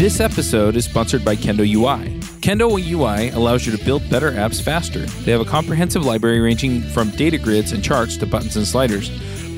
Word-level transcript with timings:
This 0.00 0.18
episode 0.18 0.76
is 0.76 0.86
sponsored 0.86 1.26
by 1.26 1.36
Kendo 1.36 1.58
UI. 1.58 2.18
Kendo 2.40 2.70
UI 2.70 3.28
allows 3.32 3.66
you 3.66 3.76
to 3.76 3.84
build 3.84 4.08
better 4.08 4.32
apps 4.32 4.62
faster. 4.62 5.00
They 5.00 5.30
have 5.30 5.42
a 5.42 5.44
comprehensive 5.44 6.06
library 6.06 6.40
ranging 6.40 6.80
from 6.80 7.10
data 7.10 7.36
grids 7.36 7.72
and 7.72 7.84
charts 7.84 8.16
to 8.16 8.26
buttons 8.26 8.56
and 8.56 8.66
sliders. 8.66 9.10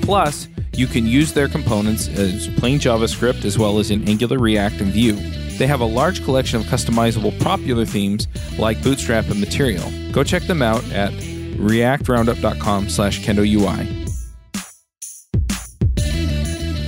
Plus, 0.03 0.49
you 0.73 0.89
can 0.89 1.07
use 1.07 1.33
their 1.33 1.47
components 1.47 2.09
as 2.09 2.49
plain 2.59 2.81
JavaScript 2.81 3.45
as 3.45 3.57
well 3.57 3.79
as 3.79 3.93
in 3.93 4.09
Angular, 4.09 4.37
React, 4.41 4.81
and 4.81 4.93
Vue. 4.93 5.15
They 5.59 5.69
have 5.69 5.81
a 5.81 5.85
large 5.85 6.25
collection 6.25 6.59
of 6.59 6.67
customizable 6.67 7.41
popular 7.41 7.85
themes 7.85 8.27
like 8.59 8.83
Bootstrap 8.83 9.31
and 9.31 9.39
Material. 9.39 9.89
Go 10.11 10.25
check 10.25 10.43
them 10.43 10.61
out 10.61 10.83
at 10.91 11.13
reactroundup.com 11.13 12.89
slash 12.89 13.21
kendoui. 13.21 14.09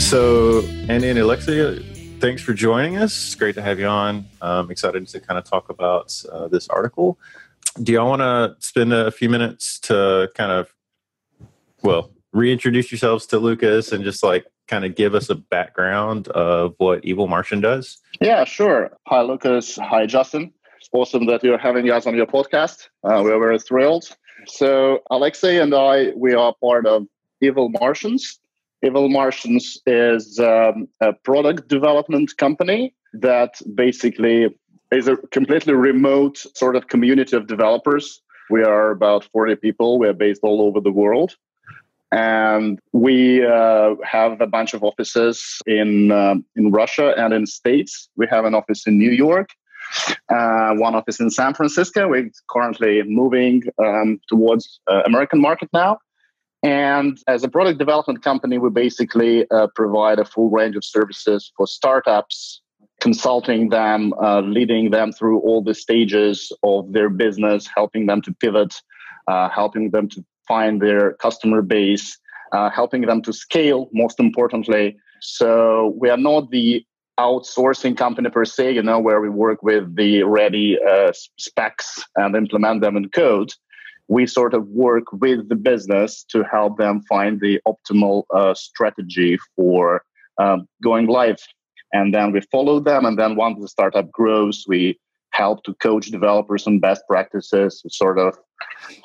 So, 0.00 0.62
Andy 0.88 1.10
and 1.10 1.20
Alexia, 1.20 1.93
thanks 2.24 2.40
for 2.40 2.54
joining 2.54 2.96
us. 2.96 3.12
It's 3.26 3.34
great 3.34 3.54
to 3.54 3.60
have 3.60 3.78
you 3.78 3.86
on. 3.86 4.24
I'm 4.40 4.70
excited 4.70 5.06
to 5.06 5.20
kind 5.20 5.36
of 5.36 5.44
talk 5.44 5.68
about 5.68 6.24
uh, 6.32 6.48
this 6.48 6.70
article. 6.70 7.18
Do 7.82 7.92
y'all 7.92 8.08
want 8.08 8.22
to 8.22 8.56
spend 8.66 8.94
a 8.94 9.10
few 9.10 9.28
minutes 9.28 9.78
to 9.80 10.30
kind 10.34 10.50
of, 10.50 10.74
well, 11.82 12.12
reintroduce 12.32 12.90
yourselves 12.90 13.26
to 13.26 13.38
Lucas 13.38 13.92
and 13.92 14.02
just 14.02 14.22
like 14.22 14.46
kind 14.68 14.86
of 14.86 14.94
give 14.94 15.14
us 15.14 15.28
a 15.28 15.34
background 15.34 16.28
of 16.28 16.74
what 16.78 17.04
Evil 17.04 17.28
Martian 17.28 17.60
does? 17.60 17.98
Yeah, 18.22 18.44
sure. 18.44 18.96
Hi, 19.06 19.20
Lucas. 19.20 19.76
Hi, 19.76 20.06
Justin. 20.06 20.50
It's 20.78 20.88
awesome 20.94 21.26
that 21.26 21.44
you're 21.44 21.58
having 21.58 21.90
us 21.90 22.06
on 22.06 22.16
your 22.16 22.26
podcast. 22.26 22.88
Uh, 23.02 23.20
we're 23.22 23.38
very 23.38 23.58
thrilled. 23.58 24.08
So, 24.46 25.02
Alexei 25.10 25.60
and 25.60 25.74
I, 25.74 26.12
we 26.16 26.32
are 26.32 26.54
part 26.58 26.86
of 26.86 27.06
Evil 27.42 27.68
Martians. 27.68 28.38
Evil 28.84 29.08
Martians 29.08 29.78
is 29.86 30.38
um, 30.38 30.88
a 31.00 31.14
product 31.14 31.68
development 31.68 32.36
company 32.36 32.94
that 33.14 33.54
basically 33.74 34.54
is 34.92 35.08
a 35.08 35.16
completely 35.32 35.72
remote 35.72 36.36
sort 36.54 36.76
of 36.76 36.88
community 36.88 37.34
of 37.34 37.46
developers. 37.46 38.20
We 38.50 38.62
are 38.62 38.90
about 38.90 39.24
40 39.32 39.56
people. 39.56 39.98
We're 39.98 40.12
based 40.12 40.40
all 40.42 40.60
over 40.60 40.80
the 40.80 40.92
world. 40.92 41.34
And 42.12 42.78
we 42.92 43.44
uh, 43.44 43.94
have 44.04 44.40
a 44.42 44.46
bunch 44.46 44.74
of 44.74 44.84
offices 44.84 45.58
in, 45.66 46.12
uh, 46.12 46.34
in 46.54 46.70
Russia 46.70 47.14
and 47.16 47.32
in 47.32 47.46
States. 47.46 48.10
We 48.16 48.26
have 48.30 48.44
an 48.44 48.54
office 48.54 48.86
in 48.86 48.98
New 48.98 49.10
York, 49.10 49.48
uh, 50.28 50.74
one 50.74 50.94
office 50.94 51.20
in 51.20 51.30
San 51.30 51.54
Francisco. 51.54 52.08
We're 52.08 52.30
currently 52.50 53.02
moving 53.04 53.62
um, 53.78 54.20
towards 54.28 54.80
uh, 54.88 55.02
American 55.06 55.40
market 55.40 55.70
now. 55.72 55.98
And 56.64 57.18
as 57.28 57.44
a 57.44 57.48
product 57.48 57.78
development 57.78 58.22
company, 58.22 58.56
we 58.56 58.70
basically 58.70 59.46
uh, 59.50 59.66
provide 59.74 60.18
a 60.18 60.24
full 60.24 60.48
range 60.48 60.76
of 60.76 60.84
services 60.84 61.52
for 61.54 61.66
startups, 61.66 62.62
consulting 63.02 63.68
them, 63.68 64.14
uh, 64.14 64.40
leading 64.40 64.90
them 64.90 65.12
through 65.12 65.40
all 65.40 65.62
the 65.62 65.74
stages 65.74 66.50
of 66.62 66.90
their 66.92 67.10
business, 67.10 67.68
helping 67.76 68.06
them 68.06 68.22
to 68.22 68.32
pivot, 68.40 68.74
uh, 69.28 69.50
helping 69.50 69.90
them 69.90 70.08
to 70.08 70.24
find 70.48 70.80
their 70.80 71.12
customer 71.14 71.60
base, 71.60 72.18
uh, 72.52 72.70
helping 72.70 73.02
them 73.02 73.20
to 73.20 73.32
scale, 73.34 73.90
most 73.92 74.18
importantly. 74.18 74.96
So 75.20 75.94
we 76.00 76.08
are 76.08 76.16
not 76.16 76.50
the 76.50 76.82
outsourcing 77.20 77.94
company 77.94 78.30
per 78.30 78.46
se, 78.46 78.72
you 78.72 78.82
know, 78.82 78.98
where 78.98 79.20
we 79.20 79.28
work 79.28 79.62
with 79.62 79.94
the 79.96 80.22
ready 80.22 80.78
uh, 80.82 81.12
specs 81.36 82.02
and 82.16 82.34
implement 82.34 82.80
them 82.80 82.96
in 82.96 83.10
code 83.10 83.52
we 84.08 84.26
sort 84.26 84.54
of 84.54 84.66
work 84.68 85.04
with 85.12 85.48
the 85.48 85.56
business 85.56 86.24
to 86.30 86.44
help 86.44 86.76
them 86.78 87.02
find 87.08 87.40
the 87.40 87.60
optimal 87.66 88.24
uh, 88.34 88.54
strategy 88.54 89.38
for 89.56 90.04
um, 90.38 90.68
going 90.82 91.06
live. 91.06 91.38
And 91.92 92.12
then 92.12 92.32
we 92.32 92.40
follow 92.52 92.80
them. 92.80 93.06
And 93.06 93.18
then 93.18 93.36
once 93.36 93.60
the 93.60 93.68
startup 93.68 94.10
grows, 94.10 94.64
we 94.68 94.98
help 95.30 95.64
to 95.64 95.74
coach 95.74 96.06
developers 96.06 96.66
on 96.66 96.80
best 96.80 97.02
practices, 97.08 97.82
sort 97.88 98.18
of 98.18 98.36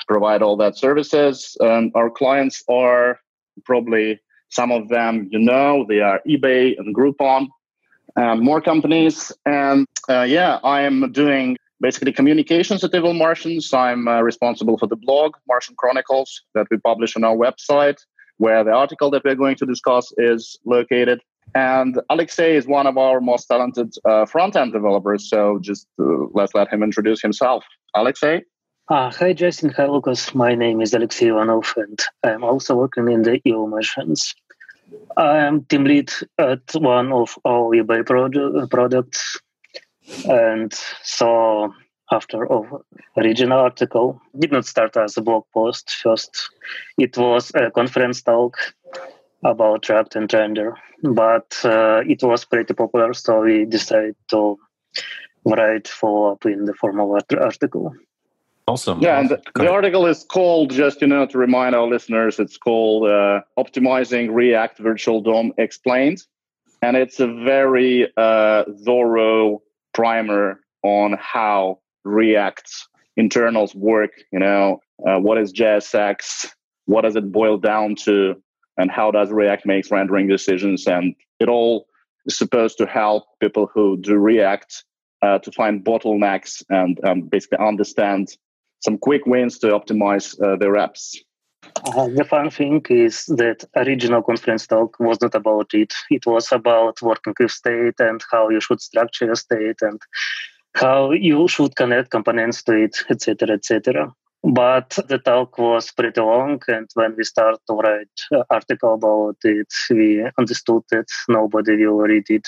provide 0.08 0.42
all 0.42 0.58
that 0.58 0.78
services. 0.78 1.56
Um, 1.62 1.92
our 1.96 2.10
clients 2.10 2.64
are 2.70 3.20
probably 3.66 4.20
some 4.50 4.72
of 4.72 4.90
them, 4.90 5.28
you 5.32 5.40
know, 5.40 5.86
they 5.88 6.00
are 6.00 6.22
eBay 6.28 6.78
and 6.78 6.96
Groupon, 6.96 7.48
and 8.16 8.42
more 8.42 8.62
companies. 8.62 9.32
And 9.46 9.86
uh, 10.10 10.24
yeah, 10.24 10.60
I 10.64 10.82
am 10.82 11.12
doing 11.12 11.58
basically 11.82 12.12
communications 12.12 12.84
at 12.84 12.94
Evil 12.94 13.14
Martians. 13.14 13.74
I'm 13.74 14.08
uh, 14.08 14.22
responsible 14.22 14.78
for 14.78 14.88
the 14.88 14.96
blog, 14.96 15.36
Martian 15.48 15.76
Chronicles, 15.78 16.42
that 16.56 16.68
we 16.70 16.78
publish 16.78 17.16
on 17.16 17.24
our 17.24 17.36
website, 17.36 17.98
where 18.38 18.64
the 18.64 18.72
article 18.72 19.10
that 19.12 19.24
we're 19.24 19.36
going 19.36 19.56
to 19.58 19.66
discuss 19.66 20.12
is 20.18 20.58
located. 20.66 21.22
And 21.56 22.00
Alexei 22.10 22.56
is 22.56 22.68
one 22.68 22.86
of 22.86 22.98
our 22.98 23.20
most 23.22 23.46
talented 23.48 23.94
uh, 24.06 24.26
front 24.26 24.56
end 24.56 24.72
developers. 24.74 25.30
So 25.30 25.60
just 25.62 25.88
uh, 26.00 26.28
let's 26.34 26.54
let 26.54 26.72
him 26.72 26.84
introduce 26.84 27.22
himself. 27.22 27.64
Alexei? 27.96 28.44
Uh, 28.90 29.12
hi, 29.12 29.34
Justin. 29.34 29.70
Hi, 29.78 29.86
Lucas. 29.86 30.34
My 30.34 30.56
name 30.56 30.82
is 30.82 30.94
Alexei 30.94 31.28
Ivanov, 31.28 31.74
and 31.78 32.00
I'm 32.24 32.44
also 32.44 32.76
working 32.76 33.10
in 33.10 33.22
the 33.22 33.40
Evil 33.46 33.68
Martians. 33.68 34.34
I'm 35.18 35.66
team 35.66 35.84
lead 35.84 36.12
at 36.40 36.62
one 36.76 37.12
of 37.12 37.38
our 37.46 37.70
eBay 37.76 38.06
pro- 38.06 38.68
products, 38.68 39.40
and 40.26 40.74
so 41.04 41.74
after 42.12 42.48
original 43.18 43.60
article 43.60 44.22
did 44.38 44.52
not 44.52 44.66
start 44.66 44.98
as 44.98 45.18
a 45.18 45.22
blog 45.22 45.44
post. 45.54 45.90
First 46.02 46.50
it 46.98 47.18
was 47.18 47.52
a 47.56 47.72
conference 47.72 48.22
talk 48.22 48.58
about 49.44 49.88
react 49.88 50.16
and 50.16 50.32
render 50.34 50.76
but 51.02 51.58
uh, 51.64 52.02
it 52.06 52.22
was 52.22 52.44
pretty 52.44 52.74
popular 52.74 53.14
so 53.14 53.42
we 53.42 53.66
decided 53.66 54.16
to 54.30 54.58
write 55.46 55.88
follow 55.88 56.34
up 56.34 56.46
in 56.46 56.66
the 56.66 56.74
form 56.74 57.00
of 57.00 57.10
article. 57.40 57.94
Awesome. 58.68 59.00
Yeah 59.02 59.20
and 59.20 59.30
the, 59.30 59.42
the, 59.56 59.72
article 59.72 60.06
is 60.06 60.24
called 60.24 60.72
just 60.72 61.02
you 61.02 61.08
know 61.08 61.26
to 61.26 61.38
remind 61.38 61.74
our 61.74 61.88
listeners 61.88 62.40
it's 62.40 62.58
called 62.58 63.08
uh, 63.08 63.42
optimizing 63.58 64.34
react 64.34 64.78
virtual 64.78 65.22
dom 65.22 65.54
explained 65.58 66.22
and 66.82 66.96
it's 66.96 67.20
a 67.20 67.28
very 67.28 68.12
uh, 68.18 68.64
thorough 68.86 69.62
primer 69.94 70.62
on 70.84 71.18
how 71.20 71.80
React's 72.04 72.88
internals 73.18 73.76
work. 73.76 74.12
You 74.32 74.40
know, 74.40 74.80
uh, 75.08 75.20
what 75.20 75.38
is 75.38 75.54
JSX? 75.54 76.48
What 76.86 77.02
does 77.02 77.16
it 77.16 77.32
boil 77.32 77.58
down 77.58 77.96
to? 78.06 78.36
And 78.78 78.90
how 78.90 79.12
does 79.12 79.30
React 79.30 79.66
make 79.66 79.92
rendering 79.92 80.28
decisions? 80.28 80.88
And 80.88 81.14
it 81.40 81.50
all 81.50 81.88
is 82.26 82.38
supposed 82.38 82.78
to 82.78 82.86
help 82.86 83.26
people 83.42 83.70
who 83.74 83.98
do 83.98 84.16
React 84.16 84.84
uh, 85.22 85.40
to 85.40 85.52
find 85.52 85.84
bottlenecks 85.84 86.64
and 86.70 87.00
um, 87.06 87.22
basically 87.24 87.58
understand 87.60 88.30
some 88.82 88.98
quick 88.98 89.26
wins 89.26 89.60
to 89.60 89.68
optimize 89.68 90.42
uh, 90.42 90.56
their 90.56 90.74
apps. 90.74 91.18
Uh, 91.86 92.08
the 92.10 92.24
fun 92.24 92.50
thing 92.50 92.86
is 92.90 93.26
that 93.26 93.64
original 93.76 94.22
conference 94.22 94.68
talk 94.68 95.00
was 95.00 95.20
not 95.22 95.36
about 95.36 95.74
it. 95.74 95.94
It 96.10 96.26
was 96.26 96.52
about 96.52 97.02
working 97.02 97.34
with 97.40 97.52
state 97.52 98.00
and 98.00 98.22
how 98.32 98.50
you 98.50 98.62
should 98.62 98.82
structure 98.82 99.32
a 99.32 99.36
state 99.36 99.82
and 99.82 100.02
how 100.76 101.12
you 101.12 101.48
should 101.48 101.76
connect 101.76 102.12
components 102.12 102.64
to 102.64 102.74
it, 102.74 102.98
etc., 103.10 103.52
etc. 103.56 104.14
But 104.44 104.98
the 105.08 105.18
talk 105.18 105.58
was 105.58 105.92
pretty 105.92 106.22
long, 106.22 106.62
and 106.68 106.90
when 106.94 107.16
we 107.18 107.24
started 107.26 107.60
to 107.68 107.74
write 107.74 108.08
an 108.32 108.44
article 108.50 108.94
about 108.94 109.38
it, 109.44 109.68
we 109.90 110.26
understood 110.38 110.84
that 110.92 111.08
nobody 111.28 111.86
will 111.86 111.98
read 111.98 112.30
it. 112.30 112.48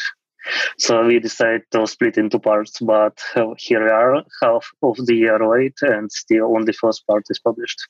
So 0.78 1.06
we 1.06 1.20
decided 1.20 1.64
to 1.72 1.86
split 1.86 2.18
into 2.18 2.40
parts, 2.40 2.80
but 2.80 3.22
here 3.58 3.84
we 3.84 3.92
are, 3.92 4.24
half 4.42 4.66
of 4.82 5.06
the 5.06 5.16
year 5.16 5.40
late, 5.46 5.80
and 5.82 6.12
still 6.12 6.56
only 6.56 6.74
first 6.74 7.06
part 7.08 7.26
is 7.30 7.40
published. 7.40 7.82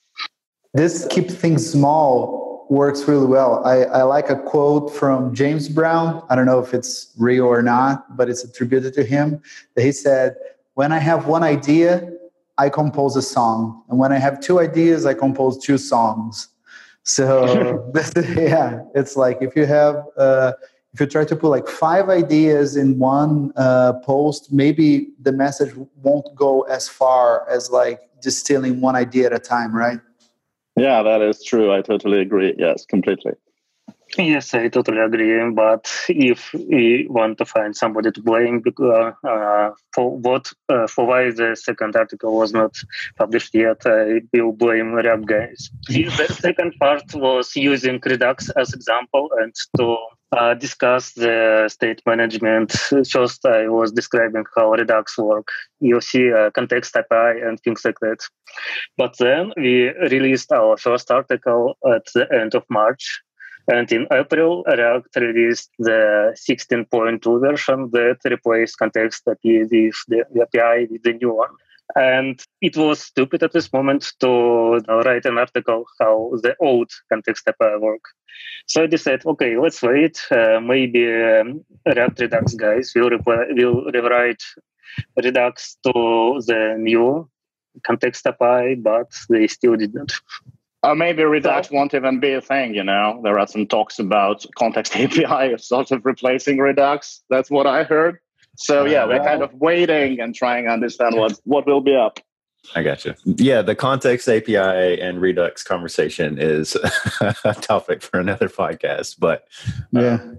This 0.73 1.05
keep 1.09 1.29
things 1.29 1.69
small 1.69 2.65
works 2.69 3.05
really 3.05 3.25
well. 3.25 3.61
I, 3.65 3.83
I 3.83 4.03
like 4.03 4.29
a 4.29 4.37
quote 4.37 4.93
from 4.93 5.35
James 5.35 5.67
Brown. 5.67 6.25
I 6.29 6.35
don't 6.35 6.46
know 6.46 6.59
if 6.59 6.73
it's 6.73 7.13
real 7.17 7.46
or 7.46 7.61
not, 7.61 8.16
but 8.16 8.29
it's 8.29 8.46
attributed 8.46 8.93
to 8.93 9.03
him. 9.03 9.41
That 9.75 9.84
he 9.84 9.91
said, 9.91 10.35
When 10.75 10.93
I 10.93 10.99
have 10.99 11.28
one 11.28 11.43
idea, 11.43 12.09
I 12.57 12.69
compose 12.69 13.17
a 13.17 13.22
song. 13.22 13.84
And 13.90 13.99
when 13.99 14.13
I 14.13 14.19
have 14.19 14.40
two 14.40 14.59
ideas, 14.59 15.05
I 15.05 15.13
compose 15.13 15.57
two 15.57 15.78
songs. 15.78 16.47
So, 17.03 17.91
yeah, 18.37 18.84
it's 18.96 19.17
like 19.17 19.40
if 19.41 19.55
you 19.55 19.66
have, 19.66 20.05
uh, 20.17 20.53
if 20.93 21.01
you 21.01 21.07
try 21.07 21.25
to 21.25 21.35
put 21.35 21.49
like 21.49 21.67
five 21.67 22.07
ideas 22.07 22.78
in 22.78 22.97
one 22.99 23.51
uh, 23.57 23.93
post, 24.03 24.53
maybe 24.53 25.09
the 25.19 25.34
message 25.34 25.73
won't 26.01 26.34
go 26.35 26.61
as 26.63 26.87
far 26.87 27.49
as 27.49 27.69
like 27.69 27.99
distilling 28.22 28.79
one 28.79 28.96
idea 28.96 29.25
at 29.25 29.34
a 29.34 29.40
time, 29.40 29.75
right? 29.75 29.99
Yeah, 30.76 31.03
that 31.03 31.22
is 31.22 31.44
true. 31.44 31.73
I 31.73 31.82
totally 31.82 32.22
agree. 32.22 32.53
Yes, 32.58 32.85
completely. 32.85 33.34
Yes, 34.18 34.53
I 34.53 34.68
totally 34.68 35.00
agree. 35.00 35.52
But 35.52 35.90
if 36.09 36.52
we 36.53 37.08
want 37.09 37.38
to 37.38 37.46
find 37.46 37.76
somebody 37.76 38.12
to 38.12 38.22
blame 38.22 38.62
uh, 38.79 39.12
uh, 39.26 39.72
for 39.94 40.18
what, 40.18 40.52
uh, 40.70 40.88
for 40.88 41.06
why 41.06 41.32
the 41.32 41.56
second 41.56 41.96
article 41.96 42.35
was 42.35 42.52
not 42.52 42.76
published 43.18 43.53
yet, 43.53 43.82
I 43.85 44.22
will 44.34 44.52
blame 44.52 44.94
React 44.94 45.26
guys. 45.26 45.70
the 45.88 46.38
second 46.40 46.73
part 46.79 47.03
was 47.14 47.56
using 47.56 48.02
Redux 48.06 48.50
as 48.50 48.73
example 48.73 49.29
and 49.41 49.53
to 49.78 49.97
uh, 50.31 50.53
discuss 50.53 51.13
the 51.13 51.69
state 51.72 52.01
management. 52.05 52.72
First, 53.09 53.45
I 53.45 53.67
was 53.67 53.91
describing 53.91 54.45
how 54.55 54.72
Redux 54.72 55.17
work. 55.17 55.49
You 55.79 55.99
see 56.01 56.31
context 56.53 56.95
API 56.95 57.41
and 57.41 57.59
things 57.59 57.83
like 57.83 57.99
that. 58.01 58.19
But 58.97 59.17
then 59.17 59.53
we 59.57 59.89
released 60.09 60.51
our 60.51 60.78
first 60.78 61.11
article 61.11 61.78
at 61.85 62.05
the 62.13 62.28
end 62.33 62.55
of 62.55 62.63
March. 62.69 63.22
And 63.67 63.91
in 63.91 64.07
April, 64.11 64.63
React 64.63 65.16
released 65.17 65.69
the 65.78 66.35
16.2 66.35 67.41
version 67.41 67.89
that 67.91 68.17
replaced 68.25 68.77
context 68.77 69.27
API 69.27 69.63
with 69.63 69.95
the 70.07 70.25
API 70.41 70.87
with 70.89 71.03
the 71.03 71.13
new 71.13 71.34
one. 71.34 71.51
And 71.96 72.41
it 72.61 72.78
was 72.78 72.99
stupid 73.02 73.43
at 73.43 73.53
this 73.53 73.72
moment 73.73 74.14
to 74.20 74.79
write 74.88 75.26
an 75.26 75.38
article 75.38 75.85
how 75.99 76.32
the 76.41 76.55
old 76.59 76.90
context 77.09 77.47
API 77.47 77.78
work. 77.78 78.03
So 78.67 78.84
I 78.84 78.88
decided, 78.88 79.26
okay, 79.26 79.58
let's 79.58 79.82
wait. 79.82 80.20
Uh, 80.32 80.59
maybe 80.61 81.05
um, 81.05 81.66
React 81.85 82.22
Redux 82.22 82.53
guys 82.55 82.91
will, 82.96 83.09
will 83.26 83.91
rewrite 83.91 84.43
Redux 85.22 85.78
to 85.84 86.41
the 86.46 86.76
new 86.78 87.29
context 87.85 88.26
API, 88.26 88.76
but 88.76 89.11
they 89.29 89.47
still 89.47 89.76
didn't. 89.76 90.14
Or 90.84 90.96
maybe 90.96 91.23
Redux 91.23 91.70
so, 91.70 91.76
won't 91.76 91.94
even 91.94 92.20
be 92.20 92.34
a 92.34 92.41
thing, 92.41 92.73
you 92.73 92.84
know? 92.84 93.20
There 93.23 93.37
are 93.37 93.47
some 93.47 93.67
talks 93.67 93.99
about 93.99 94.46
context 94.58 94.96
API 94.96 95.58
sort 95.58 95.91
of 95.91 96.05
replacing 96.05 96.58
Redux. 96.58 97.22
That's 97.29 97.52
what 97.52 97.67
I 97.67 97.84
heard. 97.84 98.20
So 98.55 98.85
yeah, 98.85 99.05
we're 99.05 99.23
kind 99.23 99.41
of 99.41 99.53
waiting 99.53 100.19
and 100.19 100.35
trying 100.35 100.65
to 100.65 100.71
understand 100.71 101.15
what 101.15 101.39
what 101.45 101.65
will 101.65 101.81
be 101.81 101.95
up. 101.95 102.19
I 102.75 102.83
got 102.83 103.05
you. 103.05 103.15
Yeah, 103.25 103.61
the 103.61 103.75
context 103.75 104.29
API 104.29 105.01
and 105.01 105.19
Redux 105.19 105.63
conversation 105.63 106.37
is 106.39 106.75
a 107.21 107.53
topic 107.55 108.01
for 108.01 108.19
another 108.19 108.49
podcast. 108.49 109.15
But 109.19 109.47
uh, 109.95 110.01
yeah. 110.01 110.31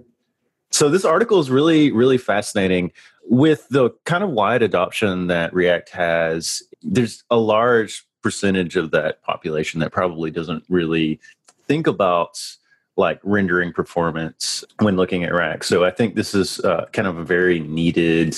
So 0.71 0.89
this 0.89 1.05
article 1.05 1.39
is 1.39 1.51
really, 1.51 1.93
really 1.93 2.19
fascinating. 2.19 2.93
With 3.25 3.69
the 3.69 3.91
kind 4.05 4.25
of 4.25 4.31
wide 4.31 4.63
adoption 4.63 5.27
that 5.27 5.53
React 5.53 5.91
has, 5.91 6.63
there's 6.83 7.25
a 7.31 7.37
large 7.37 8.07
percentage 8.23 8.77
of 8.77 8.91
that 8.93 9.23
population 9.23 9.81
that 9.81 9.93
probably 9.93 10.31
doesn't 10.31 10.65
really 10.69 11.21
think 11.67 11.87
about 11.87 12.41
like 12.97 13.21
rendering 13.23 13.73
performance 13.73 14.65
when 14.81 14.97
looking 14.97 15.25
at 15.25 15.33
React. 15.33 15.65
So 15.65 15.85
I 15.85 15.91
think 15.91 16.15
this 16.15 16.35
is 16.35 16.61
uh, 16.61 16.87
kind 16.93 17.09
of 17.09 17.17
a 17.17 17.25
very 17.25 17.61
needed 17.61 18.37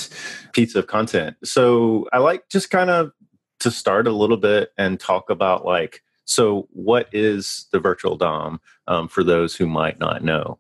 piece 0.53 0.75
of 0.75 0.87
content. 0.87 1.37
So 1.45 2.09
I 2.13 2.19
like 2.19 2.49
just 2.49 2.71
kind 2.71 2.91
of 2.91 3.13
to 3.61 3.71
start 3.71 4.07
a 4.07 4.13
little 4.13 4.37
bit 4.37 4.73
and 4.79 5.01
talk 5.01 5.31
about 5.31 5.65
like, 5.65 6.03
so 6.25 6.69
what 6.73 7.09
is 7.13 7.67
the 7.73 7.81
virtual 7.81 8.17
DOM 8.17 8.61
um, 8.87 9.09
for 9.09 9.25
those 9.25 9.57
who 9.57 9.67
might 9.67 9.99
not 9.99 10.23
know? 10.23 10.59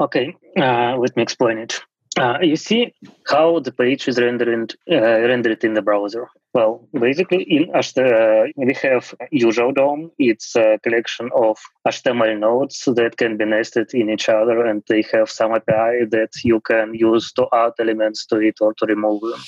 Okay, 0.00 0.36
uh, 0.56 0.96
let 0.96 1.16
me 1.16 1.22
explain 1.22 1.58
it. 1.58 1.80
Uh, 2.16 2.38
you 2.40 2.56
see 2.56 2.94
how 3.28 3.60
the 3.60 3.72
page 3.72 4.08
is 4.08 4.18
rendered 4.18 4.74
uh, 4.90 4.96
rendered 4.96 5.62
in 5.62 5.74
the 5.74 5.82
browser. 5.82 6.28
Well, 6.54 6.88
basically, 6.98 7.42
in 7.42 7.66
HTML, 7.72 8.48
uh, 8.48 8.52
we 8.56 8.74
have 8.82 9.14
usual 9.30 9.72
DOM. 9.72 10.10
It's 10.18 10.56
a 10.56 10.78
collection 10.82 11.28
of 11.34 11.58
HTML 11.86 12.38
nodes 12.38 12.84
that 12.86 13.18
can 13.18 13.36
be 13.36 13.44
nested 13.44 13.92
in 13.92 14.08
each 14.08 14.30
other, 14.30 14.64
and 14.64 14.82
they 14.88 15.04
have 15.12 15.30
some 15.30 15.52
API 15.52 16.06
that 16.10 16.30
you 16.44 16.60
can 16.60 16.94
use 16.94 17.32
to 17.32 17.46
add 17.52 17.72
elements 17.78 18.24
to 18.26 18.36
it 18.36 18.56
or 18.62 18.72
to 18.74 18.86
remove 18.86 19.20
them. 19.20 19.40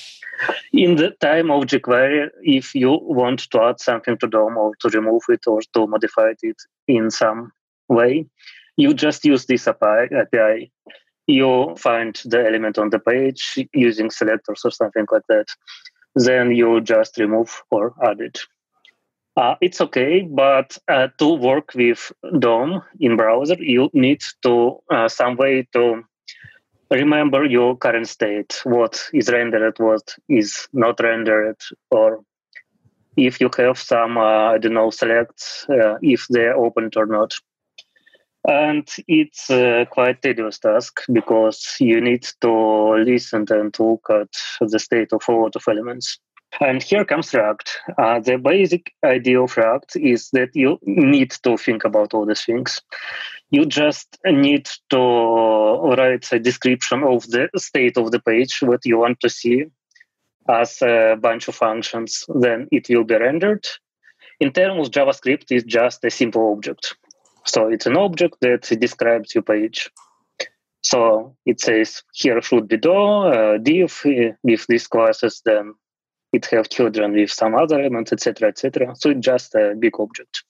In 0.72 0.96
the 0.96 1.10
time 1.20 1.50
of 1.50 1.64
jQuery, 1.64 2.28
if 2.42 2.74
you 2.74 2.98
want 3.02 3.50
to 3.50 3.62
add 3.62 3.80
something 3.80 4.18
to 4.18 4.26
DOM 4.26 4.58
or 4.58 4.74
to 4.80 4.88
remove 4.90 5.22
it 5.30 5.46
or 5.46 5.60
to 5.74 5.86
modify 5.86 6.32
it 6.42 6.56
in 6.86 7.10
some 7.10 7.50
way, 7.88 8.26
you 8.76 8.92
just 8.92 9.24
use 9.24 9.46
this 9.46 9.66
API 9.66 10.70
you 11.30 11.74
find 11.76 12.20
the 12.24 12.44
element 12.44 12.78
on 12.78 12.90
the 12.90 12.98
page 12.98 13.66
using 13.72 14.10
selectors 14.10 14.62
or 14.64 14.70
something 14.70 15.06
like 15.10 15.22
that. 15.28 15.46
Then 16.14 16.52
you 16.52 16.80
just 16.80 17.18
remove 17.18 17.62
or 17.70 17.94
add 18.04 18.20
it. 18.20 18.40
Uh, 19.36 19.54
it's 19.60 19.80
okay, 19.80 20.22
but 20.22 20.76
uh, 20.88 21.08
to 21.18 21.34
work 21.34 21.72
with 21.74 22.12
DOM 22.38 22.82
in 22.98 23.16
browser, 23.16 23.56
you 23.58 23.88
need 23.92 24.20
to 24.42 24.78
uh, 24.90 25.08
some 25.08 25.36
way 25.36 25.66
to 25.72 26.02
remember 26.90 27.44
your 27.44 27.76
current 27.76 28.08
state, 28.08 28.60
what 28.64 29.08
is 29.14 29.28
rendered, 29.30 29.78
what 29.78 30.14
is 30.28 30.68
not 30.72 30.98
rendered, 31.00 31.56
or 31.90 32.20
if 33.16 33.40
you 33.40 33.48
have 33.56 33.78
some, 33.78 34.18
uh, 34.18 34.52
I 34.52 34.58
don't 34.58 34.74
know, 34.74 34.90
selects, 34.90 35.66
uh, 35.70 35.96
if 36.02 36.26
they're 36.28 36.56
opened 36.56 36.96
or 36.96 37.06
not. 37.06 37.32
And 38.48 38.88
it's 39.06 39.50
a 39.50 39.86
quite 39.90 40.22
tedious 40.22 40.58
task 40.58 41.02
because 41.12 41.76
you 41.78 42.00
need 42.00 42.26
to 42.40 42.94
listen 43.04 43.44
and 43.50 43.78
look 43.78 44.08
at 44.10 44.32
the 44.60 44.78
state 44.78 45.12
of 45.12 45.22
a 45.28 45.32
lot 45.32 45.56
of 45.56 45.62
elements. 45.68 46.18
And 46.58 46.82
here 46.82 47.04
comes 47.04 47.32
React. 47.32 47.78
Uh, 47.96 48.18
the 48.18 48.36
basic 48.36 48.92
idea 49.04 49.40
of 49.40 49.56
React 49.56 49.96
is 49.96 50.30
that 50.32 50.50
you 50.54 50.78
need 50.82 51.30
to 51.42 51.56
think 51.56 51.84
about 51.84 52.12
all 52.12 52.26
these 52.26 52.42
things. 52.42 52.80
You 53.50 53.66
just 53.66 54.18
need 54.24 54.68
to 54.90 54.98
write 55.96 56.32
a 56.32 56.38
description 56.38 57.04
of 57.04 57.28
the 57.28 57.48
state 57.56 57.96
of 57.96 58.10
the 58.10 58.20
page, 58.20 58.58
what 58.62 58.84
you 58.84 58.98
want 58.98 59.20
to 59.20 59.28
see 59.28 59.66
as 60.48 60.82
a 60.82 61.16
bunch 61.20 61.46
of 61.46 61.54
functions. 61.54 62.24
Then 62.28 62.68
it 62.72 62.88
will 62.88 63.04
be 63.04 63.16
rendered. 63.16 63.66
In 64.40 64.52
terms 64.52 64.86
of 64.86 64.92
JavaScript, 64.92 65.46
it's 65.50 65.64
just 65.64 66.04
a 66.04 66.10
simple 66.10 66.52
object. 66.52 66.96
So 67.44 67.68
it's 67.68 67.86
an 67.86 67.96
object 67.96 68.36
that 68.40 68.62
describes 68.80 69.34
your 69.34 69.42
page. 69.42 69.90
So 70.82 71.36
it 71.44 71.60
says 71.60 72.02
here 72.12 72.40
should 72.40 72.68
be 72.68 72.76
do 72.76 72.92
uh, 72.92 73.58
div 73.58 74.02
with 74.42 74.66
these 74.66 74.86
classes, 74.86 75.42
then 75.44 75.74
it 76.32 76.46
have 76.46 76.68
children 76.68 77.12
with 77.12 77.30
some 77.30 77.54
other 77.54 77.80
elements, 77.80 78.12
etc., 78.12 78.48
etc. 78.48 78.94
So 78.96 79.10
it's 79.10 79.20
just 79.24 79.54
a 79.54 79.74
big 79.78 79.98
object. 79.98 80.44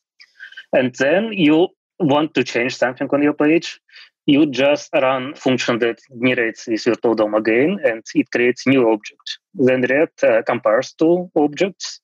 And 0.73 0.95
then 0.97 1.33
you 1.33 1.69
want 1.99 2.35
to 2.35 2.45
change 2.45 2.77
something 2.77 3.09
on 3.13 3.23
your 3.23 3.35
page, 3.35 3.81
you 4.27 4.47
just 4.47 4.91
run 4.93 5.35
function 5.35 5.79
that 5.81 5.99
generates 6.23 6.67
this 6.67 6.85
virtual 6.85 7.15
DOM 7.15 7.35
again, 7.35 7.79
and 7.83 8.05
it 8.15 8.31
creates 8.31 8.67
new 8.67 8.91
object. 8.91 9.39
Then 9.55 9.83
React 9.83 10.25
uh, 10.25 10.43
compares 10.43 10.93
two 10.93 11.31
objects 11.35 12.01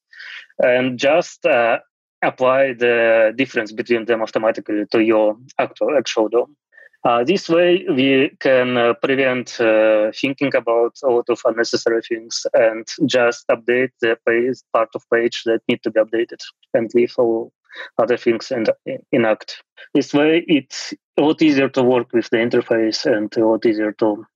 and 0.58 0.98
just 0.98 1.44
uh, 1.46 1.78
apply 2.26 2.74
the 2.74 3.32
difference 3.36 3.72
between 3.72 4.04
them 4.04 4.22
automatically 4.22 4.84
to 4.92 4.98
your 5.02 5.36
actual 5.58 5.96
actual 5.96 6.28
DOM. 6.28 6.56
Uh, 7.04 7.22
this 7.22 7.48
way, 7.48 7.86
we 7.88 8.30
can 8.40 8.76
uh, 8.76 8.92
prevent 8.94 9.60
uh, 9.60 10.10
thinking 10.20 10.52
about 10.56 10.94
a 11.04 11.08
lot 11.08 11.28
of 11.28 11.40
unnecessary 11.44 12.02
things 12.02 12.44
and 12.52 12.84
just 13.06 13.46
update 13.48 13.90
the 14.00 14.18
page, 14.26 14.56
part 14.72 14.88
of 14.94 15.02
page 15.14 15.42
that 15.44 15.60
need 15.68 15.80
to 15.84 15.90
be 15.90 16.00
updated 16.00 16.40
and 16.74 16.90
leave 16.94 17.14
all 17.16 17.52
other 17.98 18.16
things 18.16 18.50
in, 18.50 18.64
in 19.12 19.24
act. 19.24 19.62
This 19.94 20.12
way, 20.12 20.44
it's 20.48 20.94
a 21.16 21.22
lot 21.22 21.40
easier 21.42 21.68
to 21.68 21.82
work 21.82 22.12
with 22.12 22.28
the 22.30 22.38
interface 22.38 23.06
and 23.06 23.34
a 23.36 23.46
lot 23.46 23.64
easier 23.64 23.92
to 24.00 24.26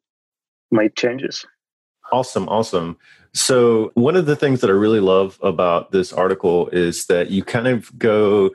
make 0.70 0.94
changes. 0.94 1.44
Awesome, 2.12 2.48
awesome. 2.48 2.98
So, 3.32 3.92
one 3.94 4.16
of 4.16 4.26
the 4.26 4.36
things 4.36 4.60
that 4.60 4.70
I 4.70 4.72
really 4.72 5.00
love 5.00 5.38
about 5.42 5.92
this 5.92 6.12
article 6.12 6.68
is 6.68 7.06
that 7.06 7.30
you 7.30 7.44
kind 7.44 7.68
of 7.68 7.96
go 7.98 8.50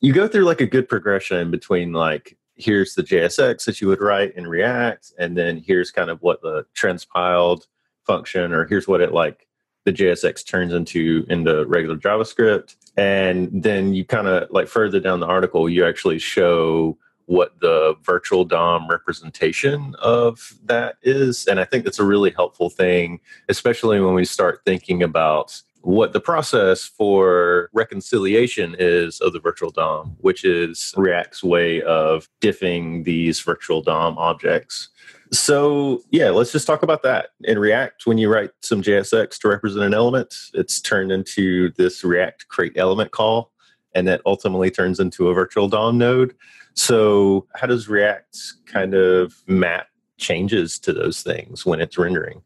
you 0.00 0.12
go 0.12 0.28
through 0.28 0.44
like 0.44 0.60
a 0.60 0.66
good 0.66 0.88
progression 0.88 1.50
between 1.50 1.92
like 1.92 2.36
here's 2.54 2.94
the 2.94 3.02
JSX 3.02 3.64
that 3.64 3.80
you 3.80 3.88
would 3.88 4.00
write 4.00 4.34
in 4.36 4.46
React 4.46 5.12
and 5.18 5.36
then 5.36 5.58
here's 5.58 5.90
kind 5.90 6.10
of 6.10 6.20
what 6.22 6.42
the 6.42 6.66
transpiled 6.74 7.66
function 8.06 8.52
or 8.52 8.66
here's 8.66 8.88
what 8.88 9.00
it 9.00 9.12
like 9.12 9.46
the 9.84 9.92
JSX 9.92 10.46
turns 10.46 10.74
into 10.74 11.24
in 11.30 11.44
the 11.44 11.66
regular 11.66 11.96
JavaScript. 11.96 12.76
And 12.96 13.48
then 13.62 13.94
you 13.94 14.04
kind 14.04 14.26
of 14.26 14.50
like 14.50 14.68
further 14.68 15.00
down 15.00 15.20
the 15.20 15.26
article 15.26 15.68
you 15.68 15.86
actually 15.86 16.18
show 16.18 16.98
what 17.28 17.60
the 17.60 17.94
virtual 18.02 18.42
DOM 18.42 18.88
representation 18.88 19.94
of 20.00 20.54
that 20.64 20.96
is. 21.02 21.46
And 21.46 21.60
I 21.60 21.64
think 21.64 21.84
that's 21.84 21.98
a 21.98 22.04
really 22.04 22.30
helpful 22.30 22.70
thing, 22.70 23.20
especially 23.50 24.00
when 24.00 24.14
we 24.14 24.24
start 24.24 24.62
thinking 24.64 25.02
about 25.02 25.60
what 25.82 26.14
the 26.14 26.20
process 26.20 26.84
for 26.84 27.68
reconciliation 27.74 28.74
is 28.78 29.20
of 29.20 29.34
the 29.34 29.40
virtual 29.40 29.70
DOM, 29.70 30.16
which 30.20 30.42
is 30.42 30.94
React's 30.96 31.44
way 31.44 31.82
of 31.82 32.28
diffing 32.40 33.04
these 33.04 33.40
virtual 33.40 33.82
DOM 33.82 34.16
objects. 34.16 34.88
So, 35.30 36.00
yeah, 36.10 36.30
let's 36.30 36.52
just 36.52 36.66
talk 36.66 36.82
about 36.82 37.02
that. 37.02 37.28
In 37.44 37.58
React, 37.58 38.06
when 38.06 38.16
you 38.16 38.32
write 38.32 38.52
some 38.62 38.80
JSX 38.80 39.38
to 39.40 39.48
represent 39.48 39.84
an 39.84 39.92
element, 39.92 40.34
it's 40.54 40.80
turned 40.80 41.12
into 41.12 41.72
this 41.72 42.02
React 42.02 42.48
create 42.48 42.72
element 42.76 43.10
call, 43.10 43.52
and 43.98 44.06
that 44.06 44.22
ultimately 44.24 44.70
turns 44.70 45.00
into 45.00 45.28
a 45.28 45.34
virtual 45.34 45.68
DOM 45.68 45.98
node. 45.98 46.34
So, 46.74 47.46
how 47.56 47.66
does 47.66 47.88
React 47.88 48.38
kind 48.66 48.94
of 48.94 49.34
map 49.48 49.88
changes 50.18 50.78
to 50.80 50.92
those 50.92 51.22
things 51.22 51.66
when 51.66 51.80
it's 51.80 51.98
rendering? 51.98 52.42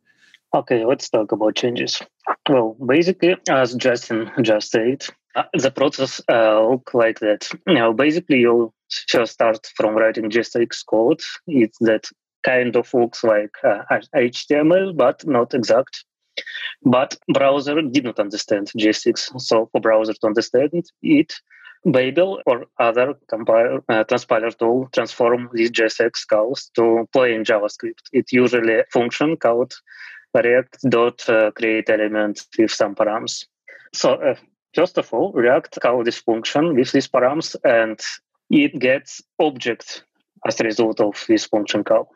Okay, 0.55 0.85
let's 0.85 1.09
talk 1.09 1.33
about 1.33 1.55
changes. 1.55 2.01
Well, 2.49 2.77
basically, 2.87 3.37
as 3.49 3.75
Justin 3.75 4.31
just 4.41 4.71
said, 4.71 5.05
uh, 5.35 5.45
the 5.55 5.71
process 5.71 6.21
uh, 6.31 6.67
look 6.67 6.93
like 6.95 7.21
that. 7.21 7.49
You 7.67 7.93
basically, 7.93 8.41
you 8.41 8.73
first 9.09 9.35
start 9.35 9.67
from 9.77 9.95
writing 9.95 10.31
JSX 10.31 10.85
code. 10.87 11.21
It's 11.47 11.79
that 11.81 12.09
kind 12.43 12.77
of 12.77 12.93
looks 12.95 13.23
like 13.23 13.55
uh, 13.65 13.83
HTML, 14.15 14.97
but 14.97 15.27
not 15.27 15.55
exact. 15.55 16.05
But 16.85 17.17
browser 17.33 17.81
did 17.83 18.05
not 18.05 18.19
understand 18.19 18.71
JSX. 18.77 19.41
So 19.41 19.69
for 19.73 19.81
browser 19.81 20.15
to 20.15 20.27
understand 20.27 20.85
it, 21.03 21.33
Babel 21.85 22.41
or 22.47 22.67
other 22.79 23.11
uh, 23.11 24.05
transpiler 24.05 24.57
tool 24.57 24.89
transform 24.93 25.51
these 25.53 25.71
JSX 25.71 26.29
calls 26.29 26.71
to 26.77 27.09
plain 27.13 27.45
JavaScript. 27.45 28.03
It 28.13 28.31
usually 28.31 28.83
function 28.93 29.37
called 29.37 29.75
React 30.35 30.79
dot 30.89 31.29
uh, 31.29 31.51
create 31.51 31.91
element 31.91 32.47
with 32.59 32.71
some 32.71 32.95
params. 32.95 33.47
So 33.93 34.15
uh, 34.15 34.37
first 34.75 34.97
of 34.97 35.13
all, 35.13 35.33
React 35.33 35.81
call 35.81 36.05
this 36.05 36.19
function 36.19 36.75
with 36.75 36.93
these 36.93 37.09
params, 37.09 37.57
and 37.65 38.01
it 38.49 38.79
gets 38.79 39.21
object 39.39 40.05
as 40.47 40.61
a 40.61 40.65
result 40.65 41.01
of 41.01 41.23
this 41.29 41.47
function 41.47 41.85
call. 41.85 42.09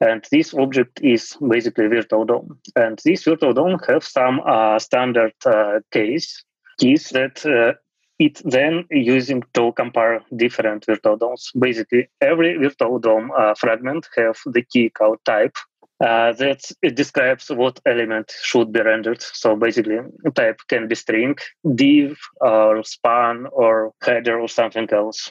And 0.00 0.24
this 0.30 0.54
object 0.54 1.00
is 1.02 1.36
basically 1.48 1.86
virtual 1.86 2.24
DOM. 2.24 2.58
And 2.76 3.00
this 3.04 3.24
virtual 3.24 3.52
DOM 3.52 3.78
have 3.88 4.04
some 4.04 4.40
uh, 4.46 4.78
standard 4.78 5.34
uh, 5.46 5.80
case 5.90 6.44
keys 6.78 7.10
that 7.10 7.44
uh, 7.46 7.78
it 8.18 8.40
then 8.44 8.84
using 8.90 9.42
to 9.54 9.72
compare 9.72 10.22
different 10.36 10.86
virtual 10.86 11.16
DOMs. 11.16 11.50
Basically, 11.58 12.08
every 12.20 12.56
virtual 12.56 12.98
DOM 12.98 13.30
uh, 13.36 13.54
fragment 13.54 14.08
have 14.16 14.36
the 14.46 14.62
key 14.62 14.90
called 14.90 15.18
type 15.24 15.56
uh, 16.00 16.32
that 16.32 16.70
it 16.82 16.96
describes 16.96 17.48
what 17.48 17.80
element 17.86 18.32
should 18.42 18.72
be 18.72 18.80
rendered. 18.80 19.22
So 19.22 19.56
basically, 19.56 19.98
type 20.34 20.60
can 20.68 20.88
be 20.88 20.94
string, 20.94 21.36
div, 21.74 22.18
or 22.40 22.82
span, 22.84 23.46
or 23.52 23.92
header, 24.02 24.40
or 24.40 24.48
something 24.48 24.88
else. 24.90 25.30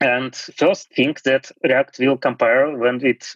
And 0.00 0.34
first 0.34 0.92
thing 0.94 1.14
that 1.24 1.50
React 1.62 1.98
will 2.00 2.16
compare 2.16 2.76
when 2.76 3.04
it 3.04 3.26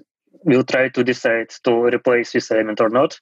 will 0.45 0.65
try 0.65 0.89
to 0.89 1.05
decide 1.05 1.51
to 1.65 1.85
replace 1.85 2.33
this 2.33 2.51
element 2.51 2.81
or 2.81 2.89
not, 2.89 3.19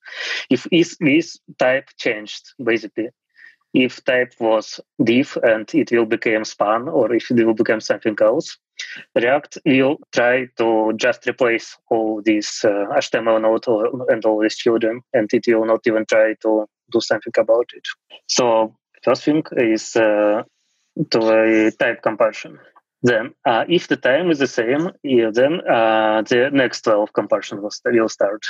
if 0.50 0.66
is 0.70 0.96
this 1.00 1.38
type 1.58 1.88
changed, 1.99 2.52
basically 2.62 3.11
if 3.75 4.02
type 4.04 4.32
was 4.40 4.80
div 5.04 5.37
and 5.42 5.73
it 5.75 5.90
will 5.92 6.06
become 6.06 6.44
span 6.44 6.88
or 6.88 7.14
if 7.14 7.30
it 7.30 7.44
will 7.44 7.54
become 7.54 7.80
something 7.80 8.16
else 8.20 8.56
react 9.14 9.58
will 9.66 9.99
try 10.12 10.46
to 10.56 10.92
just 10.96 11.26
replace 11.26 11.76
all 11.90 12.23
these 12.23 12.64
uh, 12.64 12.87
html 13.00 13.40
node 13.40 13.68
or, 13.68 14.11
and 14.11 14.25
all 14.25 14.40
these 14.40 14.56
children 14.56 15.02
and 15.12 15.28
it 15.32 15.44
will 15.46 15.66
not 15.66 15.80
even 15.87 16.04
try 16.06 16.35
to 16.40 16.66
do 16.92 17.00
something 17.00 17.32
about 17.38 17.68
it. 17.75 17.82
So 18.28 18.76
first 19.02 19.25
thing 19.25 19.42
is 19.56 19.96
uh, 19.96 20.42
to 21.11 21.20
a 21.20 21.70
type 21.73 22.02
comparison 22.02 22.58
then 23.06 23.34
uh, 23.44 23.64
if 23.68 23.88
the 23.88 23.96
time 23.96 24.30
is 24.30 24.38
the 24.38 24.46
same 24.46 24.90
yeah, 25.02 25.30
then 25.32 25.60
uh, 25.68 26.22
the 26.22 26.50
next 26.52 26.86
level 26.86 27.04
of 27.04 27.12
comparison 27.12 27.62
will, 27.62 27.72
will 27.84 28.08
start 28.08 28.42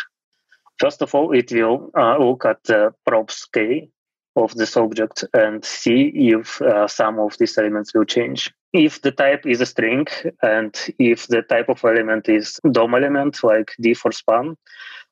first 0.79 1.03
of 1.03 1.15
all 1.15 1.33
it 1.33 1.53
will 1.53 1.91
uh, 1.97 2.17
look 2.19 2.45
at 2.45 2.63
the 2.65 2.93
props 3.05 3.47
k 3.47 3.89
of 4.37 4.55
this 4.55 4.77
object 4.77 5.25
and 5.33 5.65
see 5.65 6.13
if 6.15 6.61
uh, 6.61 6.87
some 6.87 7.19
of 7.19 7.37
these 7.39 7.57
elements 7.57 7.95
will 7.95 8.05
change. 8.05 8.53
If 8.73 9.01
the 9.01 9.11
type 9.11 9.47
is 9.47 9.63
a 9.63 9.67
string 9.67 10.07
and 10.43 10.77
if 10.99 11.27
the 11.29 11.43
type 11.43 11.71
of 11.71 11.83
element 11.83 12.29
is 12.29 12.61
DOM 12.71 12.95
element 12.95 13.43
like 13.43 13.73
div 13.81 13.99
or 14.05 14.13
span, 14.13 14.57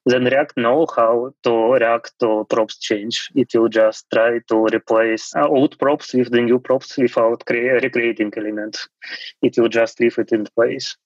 then 0.06 0.24
React 0.24 0.56
know 0.58 0.86
how 0.94 1.32
to 1.44 1.72
react 1.72 2.12
to 2.20 2.46
props 2.50 2.78
change. 2.78 3.30
It 3.34 3.48
will 3.54 3.68
just 3.68 4.06
try 4.12 4.38
to 4.48 4.66
replace 4.72 5.34
uh, 5.34 5.48
old 5.48 5.78
props 5.78 6.12
with 6.12 6.30
the 6.30 6.42
new 6.42 6.58
props 6.58 6.96
without 6.98 7.44
cre- 7.46 7.80
recreating 7.82 8.32
element. 8.36 8.78
It 9.42 9.56
will 9.56 9.68
just 9.68 10.00
leave 10.00 10.18
it 10.18 10.32
in 10.32 10.46
place. 10.54 10.96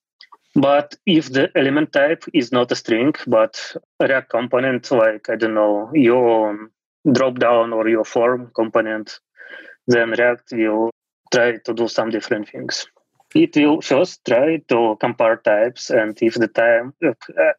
But 0.54 0.96
if 1.06 1.32
the 1.32 1.50
element 1.54 1.92
type 1.92 2.24
is 2.34 2.50
not 2.50 2.72
a 2.72 2.76
string, 2.76 3.14
but 3.26 3.76
a 4.00 4.06
React 4.08 4.30
component 4.30 4.90
like, 4.90 5.28
I 5.30 5.36
don't 5.36 5.54
know, 5.54 5.90
your 5.94 6.70
drop 7.12 7.38
down 7.38 7.72
or 7.72 7.88
your 7.88 8.04
form 8.04 8.50
component, 8.54 9.20
then 9.86 10.10
React 10.10 10.52
will 10.52 10.90
try 11.32 11.58
to 11.58 11.74
do 11.74 11.86
some 11.86 12.10
different 12.10 12.48
things. 12.48 12.86
It 13.34 13.56
will 13.56 13.80
first 13.82 14.24
try 14.24 14.62
to 14.68 14.96
compare 15.00 15.36
types, 15.36 15.90
and 15.90 16.16
if 16.22 16.34
the 16.34 16.48
type 16.48 16.86
uh, 17.04 17.12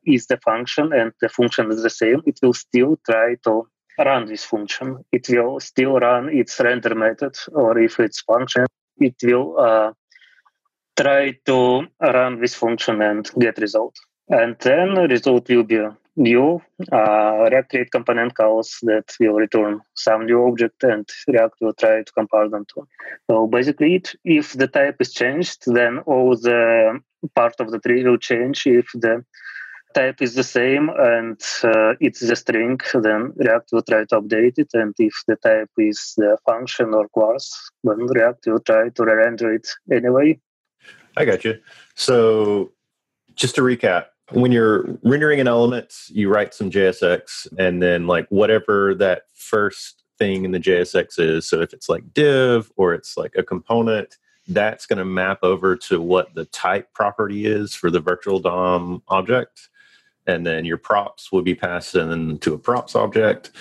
is 0.06 0.26
the 0.28 0.38
function 0.38 0.92
and 0.94 1.12
the 1.22 1.30
function 1.30 1.72
is 1.72 1.84
the 1.84 1.90
same, 1.90 2.22
it 2.26 2.40
will 2.42 2.54
still 2.54 3.00
try 3.06 3.36
to 3.44 3.68
run 3.98 4.26
this 4.26 4.44
function. 4.44 5.06
It 5.12 5.28
will 5.30 5.60
still 5.60 6.00
run 6.00 6.30
its 6.30 6.60
render 6.60 6.96
method, 6.96 7.36
or 7.52 7.78
if 7.78 8.00
it's 8.00 8.22
function, 8.22 8.66
it 8.98 9.16
will 9.24 9.60
uh, 9.60 9.92
try 11.00 11.38
to 11.46 11.88
run 12.02 12.42
this 12.42 12.56
function 12.56 13.02
and 13.02 13.30
get 13.40 13.58
result. 13.60 13.96
And 14.30 14.56
then 14.60 14.96
result 15.10 15.50
will 15.50 15.64
be 15.64 15.86
new 16.20 16.62
uh, 16.92 17.48
React 17.50 17.70
create 17.70 17.92
component 17.92 18.36
calls 18.36 18.78
that 18.84 19.16
will 19.20 19.34
return 19.34 19.82
some 19.96 20.26
new 20.26 20.46
object 20.48 20.84
and 20.84 21.08
React 21.28 21.56
will 21.62 21.74
try 21.74 22.04
to 22.04 22.12
compare 22.12 22.50
them 22.50 22.66
to. 22.76 22.88
So 23.30 23.48
basically, 23.48 23.96
it, 23.96 24.14
if 24.24 24.54
the 24.54 24.68
type 24.68 24.98
is 25.00 25.14
changed, 25.14 25.64
then 25.66 26.00
all 26.00 26.36
the 26.36 27.00
part 27.36 27.56
of 27.60 27.72
the 27.72 27.80
tree 27.80 28.04
will 28.04 28.18
change. 28.18 28.68
If 28.68 28.88
the 28.94 29.24
type 29.94 30.22
is 30.22 30.36
the 30.36 30.44
same 30.44 30.90
and 30.90 31.42
uh, 31.64 31.94
it's 32.00 32.20
the 32.20 32.36
string, 32.36 32.80
then 32.94 33.34
React 33.38 33.70
will 33.72 33.82
try 33.84 34.06
to 34.06 34.22
update 34.22 34.58
it. 34.58 34.70
And 34.74 34.94
if 35.00 35.14
the 35.28 35.38
type 35.38 35.72
is 35.78 36.14
the 36.18 36.38
function 36.46 36.94
or 36.94 37.08
class, 37.10 37.50
then 37.84 38.06
React 38.06 38.48
will 38.48 38.60
try 38.60 38.90
to 38.90 39.04
render 39.04 39.54
it 39.54 39.68
anyway. 39.92 40.40
I 41.18 41.26
got 41.26 41.44
you. 41.44 41.60
So 41.96 42.72
just 43.36 43.56
to 43.56 43.62
recap, 43.62 44.06
when 44.32 44.52
you're 44.52 44.98
rendering 45.04 45.40
an 45.40 45.48
element, 45.48 45.94
you 46.10 46.30
write 46.30 46.54
some 46.54 46.70
JSX 46.70 47.48
and 47.58 47.82
then 47.82 48.08
like 48.08 48.28
whatever 48.30 48.94
that 48.96 49.24
first 49.34 50.04
thing 50.18 50.46
in 50.46 50.52
the 50.52 50.60
JSX 50.60 51.20
is. 51.20 51.46
So 51.48 51.62
if 51.62 51.74
it's 51.74 51.90
like 51.90 52.14
div 52.14 52.72
or 52.76 52.94
it's 52.94 53.18
like 53.18 53.36
a 53.36 53.44
component, 53.44 54.18
that's 54.48 54.86
going 54.86 54.98
to 54.98 55.06
map 55.06 55.40
over 55.44 55.76
to 55.76 56.02
what 56.02 56.34
the 56.34 56.46
type 56.46 56.92
property 56.94 57.46
is 57.46 57.74
for 57.74 57.92
the 57.92 58.00
virtual 58.00 58.40
DOM 58.40 59.02
object. 59.08 59.70
And 60.28 60.46
then 60.46 60.66
your 60.66 60.78
props 60.78 61.32
will 61.32 61.42
be 61.42 61.56
passed 61.56 61.96
into 61.96 62.54
a 62.54 62.58
props 62.58 62.96
object. 62.96 63.52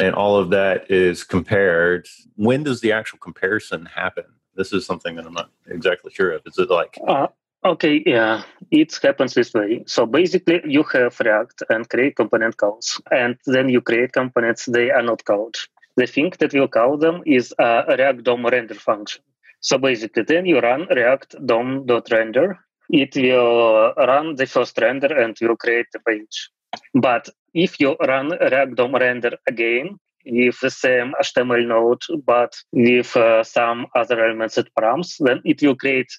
And 0.00 0.14
all 0.14 0.36
of 0.36 0.50
that 0.50 0.90
is 0.90 1.24
compared. 1.24 2.06
When 2.36 2.62
does 2.62 2.80
the 2.80 2.92
actual 2.92 3.18
comparison 3.18 3.86
happen? 3.86 4.24
This 4.54 4.72
is 4.72 4.86
something 4.86 5.16
that 5.16 5.26
I'm 5.26 5.34
not 5.34 5.50
exactly 5.66 6.12
sure 6.12 6.32
of. 6.32 6.42
Is 6.46 6.58
it 6.58 6.70
like 6.70 6.98
uh, 7.06 7.26
Okay, 7.66 8.02
yeah, 8.04 8.42
it 8.70 8.94
happens 9.02 9.32
this 9.32 9.54
way. 9.54 9.84
So 9.86 10.04
basically, 10.04 10.60
you 10.66 10.82
have 10.92 11.18
React 11.18 11.62
and 11.70 11.88
create 11.88 12.14
component 12.14 12.58
calls, 12.58 13.00
and 13.10 13.38
then 13.46 13.70
you 13.70 13.80
create 13.80 14.12
components. 14.12 14.66
They 14.66 14.90
are 14.90 15.02
not 15.02 15.24
called. 15.24 15.56
The 15.96 16.06
thing 16.06 16.34
that 16.40 16.52
will 16.52 16.68
call 16.68 16.98
them 16.98 17.22
is 17.24 17.54
a 17.58 17.84
React 17.88 18.24
DOM 18.24 18.44
render 18.44 18.74
function. 18.74 19.22
So 19.60 19.78
basically, 19.78 20.24
then 20.24 20.44
you 20.44 20.60
run 20.60 20.86
React 20.90 21.46
DOM.render. 21.46 22.58
It 22.90 23.16
will 23.16 23.94
run 23.96 24.34
the 24.36 24.46
first 24.46 24.76
render 24.78 25.06
and 25.18 25.34
will 25.40 25.56
create 25.56 25.86
the 25.94 26.00
page. 26.00 26.50
But 26.92 27.30
if 27.54 27.80
you 27.80 27.96
run 28.06 28.28
React 28.28 28.74
DOM 28.74 28.94
render 28.94 29.38
again 29.46 29.98
with 30.26 30.60
the 30.60 30.70
same 30.70 31.14
HTML 31.18 31.66
node, 31.66 32.02
but 32.26 32.52
with 32.72 33.16
uh, 33.16 33.42
some 33.42 33.86
other 33.94 34.22
elements 34.22 34.58
at 34.58 34.68
params, 34.78 35.16
then 35.18 35.40
it 35.46 35.62
will 35.62 35.76
create 35.76 36.10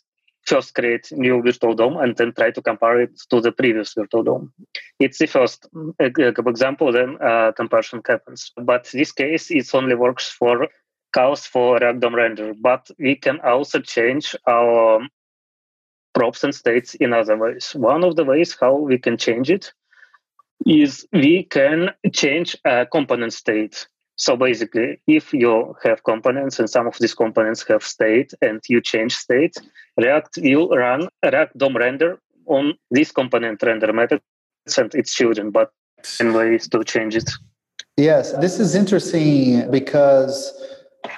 first 0.45 0.75
create 0.75 1.11
new 1.11 1.41
virtual 1.41 1.73
DOM 1.73 1.97
and 1.97 2.15
then 2.15 2.33
try 2.33 2.51
to 2.51 2.61
compare 2.61 3.01
it 3.01 3.19
to 3.29 3.41
the 3.41 3.51
previous 3.51 3.93
virtual 3.93 4.23
DOM. 4.23 4.53
It's 4.99 5.17
the 5.17 5.27
first 5.27 5.67
example, 5.99 6.91
then 6.91 7.17
uh, 7.21 7.51
comparison 7.53 8.01
happens. 8.07 8.51
But 8.55 8.89
this 8.93 9.11
case, 9.11 9.51
it 9.51 9.73
only 9.73 9.95
works 9.95 10.29
for 10.29 10.67
calls 11.13 11.45
for 11.45 11.77
React 11.77 11.99
DOM 11.99 12.15
render, 12.15 12.53
but 12.53 12.89
we 12.99 13.15
can 13.15 13.39
also 13.39 13.79
change 13.79 14.35
our 14.47 15.07
props 16.13 16.43
and 16.43 16.55
states 16.55 16.95
in 16.95 17.13
other 17.13 17.37
ways. 17.37 17.71
One 17.75 18.03
of 18.03 18.15
the 18.15 18.23
ways 18.23 18.57
how 18.59 18.75
we 18.75 18.97
can 18.97 19.17
change 19.17 19.49
it 19.49 19.73
is 20.65 21.07
we 21.11 21.43
can 21.43 21.91
change 22.13 22.57
a 22.65 22.85
component 22.85 23.33
state. 23.33 23.87
So 24.17 24.37
basically, 24.37 24.99
if 25.07 25.33
you 25.33 25.75
have 25.83 26.03
components 26.03 26.59
and 26.59 26.69
some 26.69 26.87
of 26.87 26.97
these 26.99 27.13
components 27.13 27.65
have 27.67 27.83
state 27.83 28.33
and 28.41 28.61
you 28.69 28.79
change 28.81 29.15
state, 29.15 29.57
React 29.97 30.39
will 30.41 30.69
run 30.69 31.09
React 31.23 31.57
DOM 31.57 31.75
render 31.75 32.19
on 32.45 32.75
this 32.91 33.11
component 33.11 33.61
render 33.61 33.91
method 33.91 34.21
and 34.77 34.95
its 34.95 35.13
children, 35.13 35.51
but 35.51 35.71
in 36.19 36.33
ways 36.33 36.67
to 36.69 36.83
change 36.83 37.15
it. 37.15 37.29
Yes, 37.97 38.33
this 38.33 38.59
is 38.59 38.75
interesting 38.75 39.69
because, 39.71 40.53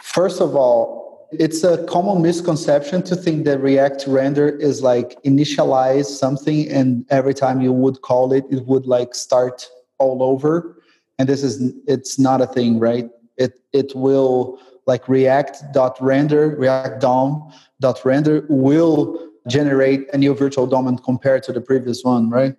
first 0.01 0.41
of 0.41 0.55
all, 0.55 1.27
it's 1.31 1.63
a 1.63 1.83
common 1.85 2.21
misconception 2.21 3.03
to 3.03 3.15
think 3.15 3.45
that 3.45 3.59
React 3.59 4.05
render 4.07 4.49
is 4.49 4.81
like 4.81 5.21
initialize 5.23 6.05
something 6.05 6.69
and 6.69 7.05
every 7.09 7.33
time 7.33 7.61
you 7.61 7.73
would 7.73 8.01
call 8.01 8.31
it, 8.31 8.45
it 8.49 8.65
would 8.65 8.85
like 8.85 9.13
start 9.13 9.67
all 9.97 10.23
over 10.23 10.76
and 11.19 11.27
this 11.29 11.43
is 11.43 11.73
it's 11.87 12.17
not 12.19 12.41
a 12.41 12.47
thing 12.47 12.79
right 12.79 13.09
it 13.37 13.59
it 13.73 13.95
will 13.95 14.59
like 14.85 15.07
react 15.07 15.61
dot 15.73 15.97
render 16.01 16.55
react 16.57 16.99
dom 17.01 17.51
dot 17.79 18.03
render 18.05 18.45
will 18.49 19.19
generate 19.47 20.07
a 20.13 20.17
new 20.17 20.33
virtual 20.33 20.67
dom 20.67 20.87
and 20.87 21.03
compare 21.03 21.39
to 21.39 21.51
the 21.53 21.61
previous 21.61 22.03
one 22.03 22.29
right 22.29 22.55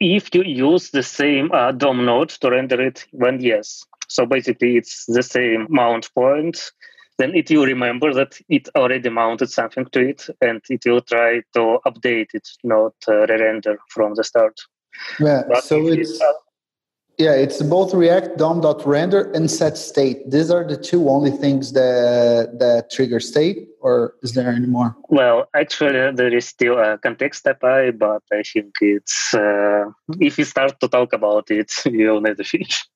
if 0.00 0.34
you 0.34 0.42
use 0.42 0.90
the 0.90 1.02
same 1.02 1.52
uh, 1.52 1.72
DOM 1.72 2.04
node 2.06 2.30
to 2.30 2.50
render 2.50 2.80
it, 2.80 3.06
then 3.12 3.40
yes. 3.40 3.84
So 4.08 4.26
basically, 4.26 4.76
it's 4.76 5.04
the 5.06 5.22
same 5.22 5.66
mount 5.68 6.12
point. 6.14 6.72
Then 7.18 7.34
it 7.34 7.50
will 7.50 7.66
remember 7.66 8.14
that 8.14 8.40
it 8.48 8.68
already 8.74 9.10
mounted 9.10 9.50
something 9.50 9.84
to 9.92 10.00
it, 10.00 10.26
and 10.40 10.62
it 10.70 10.82
will 10.86 11.02
try 11.02 11.42
to 11.54 11.78
update 11.86 12.34
it, 12.34 12.48
not 12.64 12.94
uh, 13.06 13.26
re-render 13.26 13.78
from 13.88 14.14
the 14.14 14.24
start. 14.24 14.58
Yeah. 15.20 15.42
But 15.46 15.64
so 15.64 15.86
it's. 15.86 16.20
Uh, 16.20 16.32
yeah, 17.20 17.34
it's 17.34 17.60
both 17.62 17.92
React 17.92 18.38
DOM.render 18.38 19.30
and 19.32 19.50
set 19.50 19.76
state. 19.76 20.18
These 20.30 20.50
are 20.50 20.64
the 20.66 20.76
two 20.76 21.10
only 21.10 21.30
things 21.30 21.72
that 21.72 22.58
that 22.58 22.90
trigger 22.90 23.20
state, 23.20 23.68
or 23.80 24.14
is 24.22 24.32
there 24.32 24.48
any 24.48 24.66
more? 24.66 24.96
Well, 25.10 25.46
actually, 25.54 26.12
there 26.12 26.34
is 26.34 26.46
still 26.46 26.78
a 26.78 26.96
context 26.96 27.46
API, 27.46 27.90
but 27.90 28.22
I 28.32 28.42
think 28.42 28.72
it's 28.80 29.34
uh, 29.34 29.84
if 30.18 30.38
you 30.38 30.46
start 30.46 30.80
to 30.80 30.88
talk 30.88 31.12
about 31.12 31.50
it, 31.50 31.70
you'll 31.84 32.22
to 32.22 32.44
finish. 32.44 32.88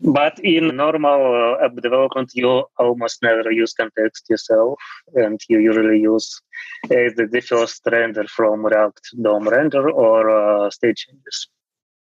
but 0.00 0.34
in 0.42 0.74
normal 0.74 1.20
uh, 1.60 1.64
app 1.64 1.76
development, 1.76 2.30
you 2.34 2.64
almost 2.78 3.22
never 3.22 3.52
use 3.52 3.74
context 3.74 4.24
yourself, 4.30 4.78
and 5.14 5.38
you 5.50 5.58
usually 5.58 6.00
use 6.00 6.40
either 6.90 7.26
the 7.26 7.42
first 7.42 7.82
render 7.92 8.24
from 8.24 8.64
React 8.64 9.04
DOM 9.22 9.48
render 9.48 9.90
or 9.90 10.20
uh, 10.30 10.70
state 10.70 10.96
changes. 10.96 11.48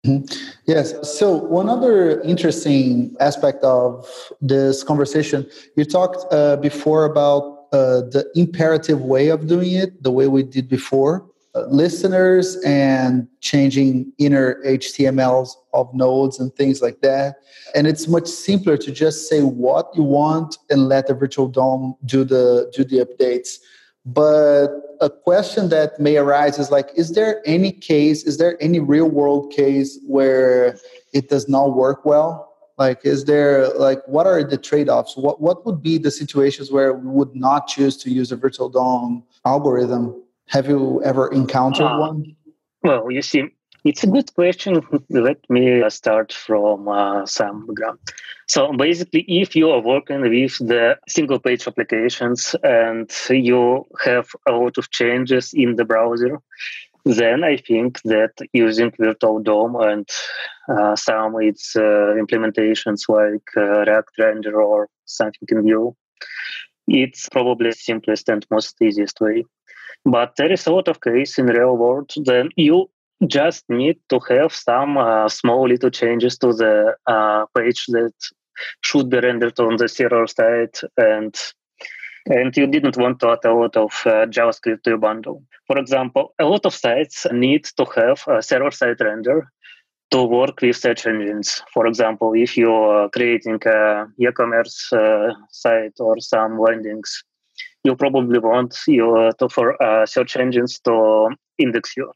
Mm-hmm. 0.05 0.51
Yes. 0.65 1.17
So, 1.19 1.33
one 1.33 1.67
other 1.67 2.21
interesting 2.21 3.15
aspect 3.19 3.63
of 3.63 4.07
this 4.39 4.81
conversation, 4.81 5.45
you 5.75 5.83
talked 5.83 6.25
uh, 6.31 6.55
before 6.55 7.03
about 7.03 7.65
uh, 7.73 8.01
the 8.01 8.29
imperative 8.35 9.01
way 9.01 9.27
of 9.27 9.47
doing 9.47 9.73
it, 9.73 10.01
the 10.01 10.11
way 10.11 10.27
we 10.27 10.43
did 10.43 10.69
before. 10.69 11.25
Uh, 11.55 11.65
listeners 11.65 12.57
and 12.63 13.27
changing 13.41 14.13
inner 14.19 14.63
HTMLs 14.63 15.49
of 15.73 15.91
nodes 15.95 16.39
and 16.39 16.55
things 16.55 16.79
like 16.79 17.01
that. 17.01 17.37
And 17.73 17.87
it's 17.87 18.07
much 18.07 18.27
simpler 18.27 18.77
to 18.77 18.91
just 18.91 19.27
say 19.27 19.41
what 19.41 19.89
you 19.95 20.03
want 20.03 20.59
and 20.69 20.87
let 20.87 21.07
the 21.07 21.15
virtual 21.15 21.47
DOM 21.47 21.95
do 22.05 22.23
the 22.23 22.71
do 22.73 22.83
the 22.83 23.03
updates. 23.03 23.57
But 24.13 24.69
a 25.01 25.09
question 25.09 25.69
that 25.69 25.99
may 25.99 26.17
arise 26.17 26.57
is 26.57 26.71
like, 26.71 26.89
is 26.95 27.13
there 27.13 27.41
any 27.45 27.71
case, 27.71 28.23
is 28.23 28.37
there 28.37 28.57
any 28.61 28.79
real 28.79 29.09
world 29.09 29.51
case 29.51 29.99
where 30.07 30.77
it 31.13 31.29
does 31.29 31.47
not 31.47 31.75
work 31.75 32.05
well? 32.05 32.49
Like, 32.77 33.01
is 33.03 33.25
there 33.25 33.67
like 33.73 33.99
what 34.07 34.25
are 34.25 34.41
the 34.43 34.57
trade-offs? 34.57 35.17
What 35.17 35.41
what 35.41 35.65
would 35.65 35.83
be 35.83 35.97
the 35.97 36.11
situations 36.11 36.71
where 36.71 36.93
we 36.93 37.09
would 37.11 37.35
not 37.35 37.67
choose 37.67 37.97
to 37.97 38.09
use 38.09 38.31
a 38.31 38.37
virtual 38.37 38.69
DOM 38.69 39.23
algorithm? 39.45 40.23
Have 40.47 40.67
you 40.67 41.03
ever 41.03 41.27
encountered 41.27 41.85
uh, 41.85 41.97
one? 41.97 42.35
Well, 42.81 43.11
you 43.11 43.21
see, 43.21 43.43
it's 43.85 44.03
a 44.03 44.07
good 44.07 44.33
question. 44.33 44.81
Let 45.09 45.49
me 45.49 45.89
start 45.89 46.33
from 46.33 46.87
uh, 46.87 47.25
some 47.25 47.67
background. 47.67 47.99
So 48.47 48.73
basically, 48.73 49.25
if 49.27 49.55
you 49.55 49.69
are 49.69 49.81
working 49.81 50.21
with 50.21 50.57
the 50.57 50.97
single 51.07 51.39
page 51.39 51.67
applications 51.67 52.55
and 52.63 53.11
you 53.29 53.85
have 54.03 54.29
a 54.47 54.51
lot 54.53 54.77
of 54.77 54.89
changes 54.89 55.53
in 55.53 55.75
the 55.75 55.85
browser, 55.85 56.39
then 57.05 57.43
I 57.43 57.57
think 57.57 58.01
that 58.03 58.31
using 58.53 58.91
Virtual 58.99 59.39
DOM 59.39 59.75
and 59.75 60.09
uh, 60.67 60.95
some 60.95 61.35
its 61.41 61.75
uh, 61.75 62.15
implementations 62.19 63.07
like 63.07 63.47
uh, 63.55 63.85
React 63.85 64.11
Render 64.17 64.61
or 64.61 64.89
something 65.05 65.47
in 65.49 65.63
Vue, 65.63 65.95
it's 66.87 67.29
probably 67.29 67.69
the 67.69 67.75
simplest 67.75 68.29
and 68.29 68.45
most 68.51 68.81
easiest 68.81 69.21
way. 69.21 69.45
But 70.05 70.35
there 70.37 70.51
is 70.51 70.65
a 70.65 70.73
lot 70.73 70.87
of 70.87 71.01
case 71.01 71.37
in 71.37 71.47
real 71.47 71.77
world. 71.77 72.11
Then 72.25 72.49
you 72.55 72.89
just 73.27 73.65
need 73.69 73.97
to 74.09 74.19
have 74.29 74.53
some 74.53 74.97
uh, 74.97 75.27
small 75.27 75.67
little 75.67 75.89
changes 75.89 76.37
to 76.37 76.53
the 76.53 76.95
uh, 77.07 77.45
page 77.57 77.85
that 77.87 78.13
should 78.81 79.09
be 79.09 79.19
rendered 79.19 79.59
on 79.59 79.77
the 79.77 79.87
server 79.87 80.27
side 80.27 80.75
and 80.97 81.35
and 82.25 82.55
you 82.55 82.67
didn't 82.67 82.97
want 82.97 83.19
to 83.19 83.29
add 83.31 83.45
a 83.45 83.53
lot 83.53 83.75
of 83.77 83.91
uh, 84.05 84.25
JavaScript 84.27 84.83
to 84.83 84.91
your 84.91 84.97
bundle. 84.97 85.41
For 85.65 85.77
example, 85.77 86.35
a 86.37 86.45
lot 86.45 86.65
of 86.65 86.75
sites 86.75 87.25
need 87.31 87.63
to 87.77 87.85
have 87.95 88.23
a 88.27 88.43
server-side 88.43 88.99
render 88.99 89.47
to 90.11 90.23
work 90.23 90.61
with 90.61 90.75
search 90.75 91.07
engines. 91.07 91.61
For 91.73 91.87
example, 91.87 92.33
if 92.35 92.57
you're 92.57 93.09
creating 93.09 93.59
a 93.65 94.05
e-commerce 94.19 94.91
uh, 94.91 95.33
site 95.49 95.93
or 95.99 96.19
some 96.19 96.59
landings, 96.59 97.23
you 97.83 97.95
probably 97.95 98.39
want 98.39 98.77
you 98.85 99.31
to, 99.39 99.49
for 99.49 99.81
uh, 99.81 100.05
search 100.05 100.35
engines 100.35 100.79
to 100.81 101.29
index 101.57 101.95
you 101.95 102.11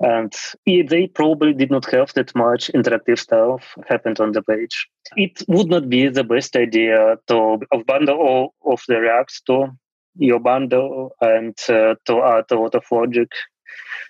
and 0.00 0.32
they 0.66 1.06
probably 1.06 1.52
did 1.52 1.70
not 1.70 1.90
have 1.90 2.12
that 2.14 2.34
much 2.34 2.70
interactive 2.74 3.18
stuff 3.18 3.74
happened 3.88 4.20
on 4.20 4.32
the 4.32 4.42
page. 4.42 4.88
It 5.16 5.42
would 5.48 5.68
not 5.68 5.88
be 5.88 6.08
the 6.08 6.24
best 6.24 6.56
idea 6.56 7.16
to 7.28 7.60
bundle 7.86 8.18
all 8.18 8.54
of 8.66 8.82
the 8.88 9.00
Reacts 9.00 9.40
to 9.42 9.68
your 10.16 10.40
bundle 10.40 11.12
and 11.20 11.56
uh, 11.68 11.94
to 12.06 12.22
add 12.22 12.44
a 12.50 12.56
lot 12.56 12.74
of 12.74 12.84
logic 12.90 13.30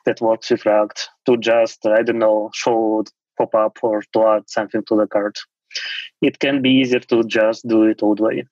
that 0.06 0.20
works 0.20 0.50
with 0.50 0.66
React 0.66 1.08
to 1.26 1.36
just, 1.36 1.86
I 1.86 2.02
don't 2.02 2.18
know, 2.18 2.50
show 2.54 3.04
pop 3.36 3.54
up 3.54 3.78
or 3.82 4.02
to 4.12 4.26
add 4.26 4.48
something 4.48 4.82
to 4.88 4.96
the 4.96 5.06
cart. 5.06 5.38
It 6.22 6.38
can 6.38 6.62
be 6.62 6.70
easier 6.70 7.00
to 7.00 7.24
just 7.24 7.66
do 7.66 7.84
it 7.84 8.02
all 8.02 8.14
the 8.14 8.22
way. 8.22 8.44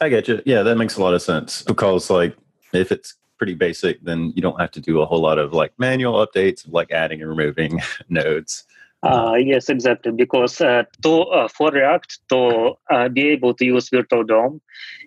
I 0.00 0.08
get 0.08 0.26
you. 0.26 0.40
Yeah, 0.46 0.62
that 0.62 0.76
makes 0.76 0.96
a 0.96 1.02
lot 1.02 1.14
of 1.14 1.22
sense 1.22 1.62
because, 1.62 2.08
like, 2.08 2.34
if 2.72 2.90
it's 2.90 3.14
pretty 3.42 3.54
basic, 3.54 4.00
then 4.04 4.32
you 4.36 4.40
don't 4.40 4.60
have 4.60 4.70
to 4.70 4.80
do 4.80 5.00
a 5.00 5.04
whole 5.04 5.20
lot 5.20 5.36
of 5.36 5.52
like 5.52 5.72
manual 5.76 6.24
updates 6.24 6.64
of 6.64 6.72
like 6.72 6.92
adding 6.92 7.20
and 7.20 7.28
removing 7.28 7.80
nodes. 8.08 8.64
Uh, 9.02 9.34
yes, 9.36 9.68
exactly. 9.68 10.12
Because 10.12 10.60
uh, 10.60 10.84
to 11.02 11.22
uh, 11.22 11.48
for 11.48 11.72
React 11.72 12.20
to 12.28 12.74
uh, 12.88 13.08
be 13.08 13.30
able 13.30 13.52
to 13.54 13.64
use 13.64 13.88
Virtual 13.88 14.22
DOM, 14.22 14.60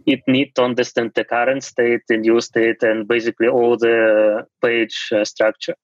it 0.05 0.19
needs 0.27 0.51
to 0.55 0.63
understand 0.63 1.13
the 1.15 1.23
current 1.23 1.63
state, 1.63 2.01
the 2.09 2.17
new 2.17 2.41
state, 2.41 2.83
and 2.83 3.07
basically 3.07 3.47
all 3.47 3.77
the 3.77 4.45
page 4.61 4.97
uh, 5.13 5.23
structure. 5.23 5.75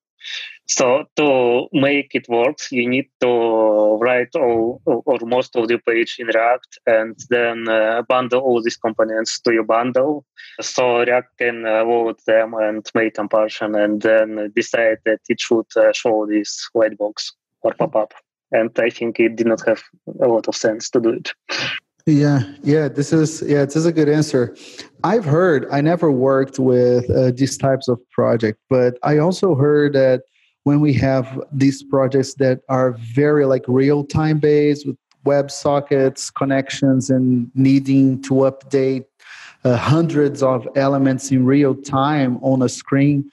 So 0.68 1.04
to 1.18 1.68
make 1.74 2.16
it 2.16 2.30
work, 2.30 2.58
you 2.72 2.88
need 2.88 3.10
to 3.20 3.98
write 3.98 4.34
all 4.36 4.82
or 4.86 5.20
most 5.24 5.56
of 5.56 5.68
the 5.68 5.78
page 5.80 6.16
in 6.18 6.28
React 6.28 6.80
and 6.86 7.16
then 7.30 7.68
uh, 7.68 8.04
bundle 8.08 8.42
all 8.42 8.62
these 8.62 8.78
components 8.78 9.40
to 9.42 9.54
your 9.54 9.64
bundle. 9.64 10.26
So 10.62 11.00
React 11.00 11.38
can 11.38 11.66
uh, 11.66 11.84
load 11.84 12.20
them 12.26 12.54
and 12.54 12.86
make 12.96 13.16
comparison 13.16 13.76
and 13.76 14.02
then 14.02 14.52
decide 14.56 15.00
that 15.06 15.20
it 15.28 15.42
should 15.42 15.66
uh, 15.76 15.92
show 15.94 16.26
this 16.26 16.70
white 16.74 16.98
box 16.98 17.34
or 17.62 17.74
pop 17.74 17.96
up. 17.96 18.14
And 18.52 18.72
I 18.80 18.90
think 18.90 19.20
it 19.20 19.36
did 19.36 19.48
not 19.48 19.66
have 19.68 19.82
a 20.22 20.28
lot 20.28 20.48
of 20.48 20.56
sense 20.56 20.90
to 20.92 21.00
do 21.00 21.10
it. 21.10 21.32
Yeah, 22.12 22.44
yeah, 22.62 22.90
this 22.90 23.14
is 23.14 23.42
yeah, 23.42 23.64
this 23.64 23.78
is 23.78 23.86
a 23.86 23.92
good 23.94 24.10
answer. 24.10 24.54
I've 25.04 25.24
heard 25.24 25.66
I 25.72 25.80
never 25.80 26.12
worked 26.12 26.60
with 26.60 27.10
uh, 27.10 27.32
these 27.32 27.58
types 27.58 27.88
of 27.88 28.00
project, 28.12 28.60
but 28.70 28.98
I 29.02 29.18
also 29.18 29.56
heard 29.56 29.94
that 29.94 30.24
when 30.64 30.82
we 30.82 30.92
have 30.94 31.42
these 31.54 31.82
projects 31.84 32.34
that 32.36 32.64
are 32.68 32.92
very 33.14 33.46
like 33.46 33.64
real 33.68 34.04
time 34.04 34.40
based 34.40 34.86
with 34.86 34.98
web 35.24 35.50
sockets 35.50 36.30
connections 36.30 37.10
and 37.10 37.50
needing 37.56 38.22
to 38.24 38.34
update 38.34 39.06
uh, 39.64 39.78
hundreds 39.78 40.44
of 40.44 40.68
elements 40.76 41.32
in 41.32 41.46
real 41.46 41.76
time 41.76 42.38
on 42.44 42.62
a 42.62 42.70
screen 42.70 43.32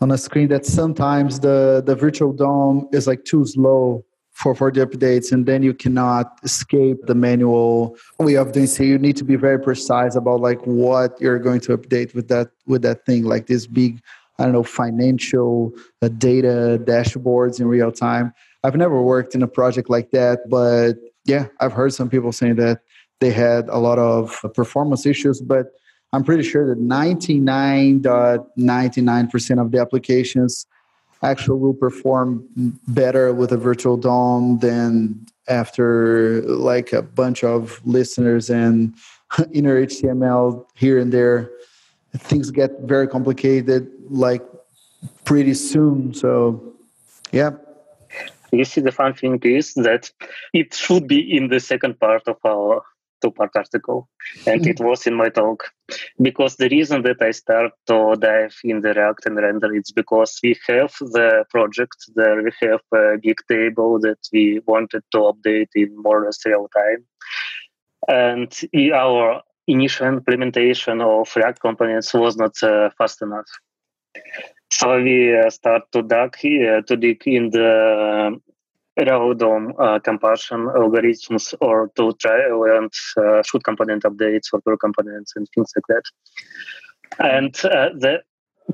on 0.00 0.10
a 0.10 0.16
screen 0.16 0.48
that 0.48 0.64
sometimes 0.64 1.40
the 1.40 1.82
the 1.84 1.94
virtual 1.94 2.32
DOM 2.32 2.88
is 2.92 3.06
like 3.06 3.24
too 3.24 3.44
slow 3.44 4.02
for 4.36 4.54
for 4.54 4.70
the 4.70 4.86
updates 4.86 5.32
and 5.32 5.46
then 5.46 5.62
you 5.62 5.72
cannot 5.72 6.38
escape 6.42 6.98
the 7.06 7.14
manual 7.14 7.96
way 8.18 8.36
of 8.36 8.52
doing 8.52 8.66
so 8.66 8.82
you 8.82 8.98
need 8.98 9.16
to 9.16 9.24
be 9.24 9.34
very 9.34 9.58
precise 9.58 10.14
about 10.14 10.40
like 10.40 10.60
what 10.66 11.18
you're 11.18 11.38
going 11.38 11.58
to 11.58 11.74
update 11.76 12.14
with 12.14 12.28
that 12.28 12.50
with 12.66 12.82
that 12.82 13.06
thing 13.06 13.24
like 13.24 13.46
this 13.46 13.66
big 13.66 13.98
I 14.38 14.44
don't 14.44 14.52
know, 14.52 14.62
financial 14.62 15.72
uh, 16.02 16.08
data 16.08 16.78
dashboards 16.84 17.58
in 17.58 17.68
real 17.68 17.90
time. 17.90 18.34
I've 18.64 18.76
never 18.76 19.00
worked 19.00 19.34
in 19.34 19.42
a 19.42 19.48
project 19.48 19.88
like 19.88 20.10
that, 20.10 20.40
but 20.50 20.96
yeah, 21.24 21.46
I've 21.58 21.72
heard 21.72 21.94
some 21.94 22.10
people 22.10 22.32
saying 22.32 22.56
that 22.56 22.82
they 23.20 23.30
had 23.30 23.66
a 23.70 23.78
lot 23.78 23.98
of 23.98 24.38
performance 24.52 25.06
issues, 25.06 25.40
but 25.40 25.68
I'm 26.12 26.22
pretty 26.22 26.42
sure 26.42 26.68
that 26.68 26.78
99.99% 26.78 29.60
of 29.60 29.72
the 29.72 29.80
applications 29.80 30.66
actually 31.22 31.58
will 31.58 31.74
perform 31.74 32.44
better 32.88 33.32
with 33.32 33.52
a 33.52 33.56
virtual 33.56 33.96
DOM 33.96 34.58
than 34.58 35.26
after 35.48 36.42
like 36.42 36.92
a 36.92 37.02
bunch 37.02 37.44
of 37.44 37.80
listeners 37.84 38.50
and 38.50 38.94
inner 39.52 39.86
HTML 39.86 40.66
here 40.74 40.98
and 40.98 41.12
there 41.12 41.50
things 42.18 42.50
get 42.50 42.70
very 42.80 43.06
complicated 43.06 43.90
like 44.08 44.42
pretty 45.24 45.54
soon. 45.54 46.14
So, 46.14 46.74
yeah. 47.32 47.50
You 48.52 48.64
see, 48.64 48.80
the 48.80 48.92
fun 48.92 49.14
thing 49.14 49.40
is 49.42 49.74
that 49.74 50.10
it 50.52 50.72
should 50.72 51.06
be 51.08 51.36
in 51.36 51.48
the 51.48 51.60
second 51.60 51.98
part 51.98 52.22
of 52.26 52.36
our 52.44 52.82
two-part 53.26 53.50
article, 53.54 54.08
and 54.46 54.66
it 54.66 54.80
was 54.80 55.06
in 55.06 55.14
my 55.14 55.28
talk. 55.28 55.64
Because 56.20 56.56
the 56.56 56.68
reason 56.68 57.02
that 57.02 57.20
I 57.20 57.32
start 57.32 57.72
to 57.86 58.16
dive 58.18 58.56
in 58.64 58.80
the 58.80 58.92
React 58.94 59.26
and 59.26 59.36
render 59.36 59.74
is 59.74 59.92
because 59.92 60.38
we 60.42 60.56
have 60.68 60.92
the 61.00 61.44
project 61.50 61.96
there, 62.14 62.42
we 62.42 62.52
have 62.62 62.80
a 62.94 63.18
big 63.22 63.38
table 63.48 64.00
that 64.00 64.18
we 64.32 64.60
wanted 64.66 65.02
to 65.12 65.18
update 65.18 65.72
in 65.74 65.90
more 66.02 66.22
or 66.22 66.26
less 66.26 66.44
real 66.46 66.68
time, 66.74 67.04
and 68.08 68.50
our 68.94 69.42
initial 69.66 70.06
implementation 70.06 71.00
of 71.00 71.34
React 71.34 71.60
components 71.60 72.14
was 72.14 72.36
not 72.36 72.54
uh, 72.62 72.90
fast 72.96 73.22
enough. 73.22 73.50
So 74.72 75.02
we 75.02 75.36
uh, 75.36 75.50
start 75.50 75.82
to 75.92 76.02
dig, 76.02 76.34
uh, 76.44 76.82
to 76.88 76.96
dig 76.96 77.22
in 77.26 77.50
the 77.50 78.40
raw 79.04 79.32
DOM 79.34 79.74
uh, 79.78 79.98
compression 79.98 80.66
algorithms 80.66 81.54
or 81.60 81.90
to 81.96 82.12
try 82.14 82.38
and 82.76 82.92
uh, 83.16 83.42
should 83.42 83.64
component 83.64 84.04
updates 84.04 84.52
or 84.52 84.60
pure 84.62 84.76
components 84.76 85.32
and 85.36 85.46
things 85.54 85.72
like 85.76 85.84
that. 85.88 86.04
And 87.18 87.54
uh, 87.64 87.90
the 87.94 88.22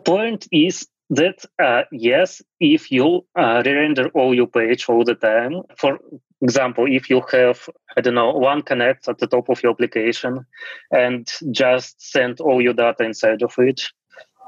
point 0.05 0.47
is 0.53 0.87
that 1.11 1.45
uh, 1.63 1.83
yes, 1.93 2.41
if 2.61 2.91
you 2.91 3.27
uh, 3.37 3.63
re-render 3.65 4.09
all 4.15 4.35
your 4.35 4.47
page 4.47 4.89
all 4.89 5.05
the 5.05 5.15
time, 5.15 5.63
for 5.77 5.99
example, 6.41 6.87
if 6.89 7.11
you 7.11 7.23
have 7.33 7.69
I 7.97 8.01
don't 8.01 8.15
know 8.15 8.33
one 8.33 8.63
connect 8.63 9.09
at 9.09 9.19
the 9.19 9.27
top 9.27 9.51
of 9.51 9.63
your 9.63 9.73
application 9.73 10.47
and 10.91 11.31
just 11.51 12.01
send 12.01 12.41
all 12.41 12.63
your 12.63 12.75
data 12.75 13.05
inside 13.05 13.43
of 13.43 13.55
it, 13.59 13.83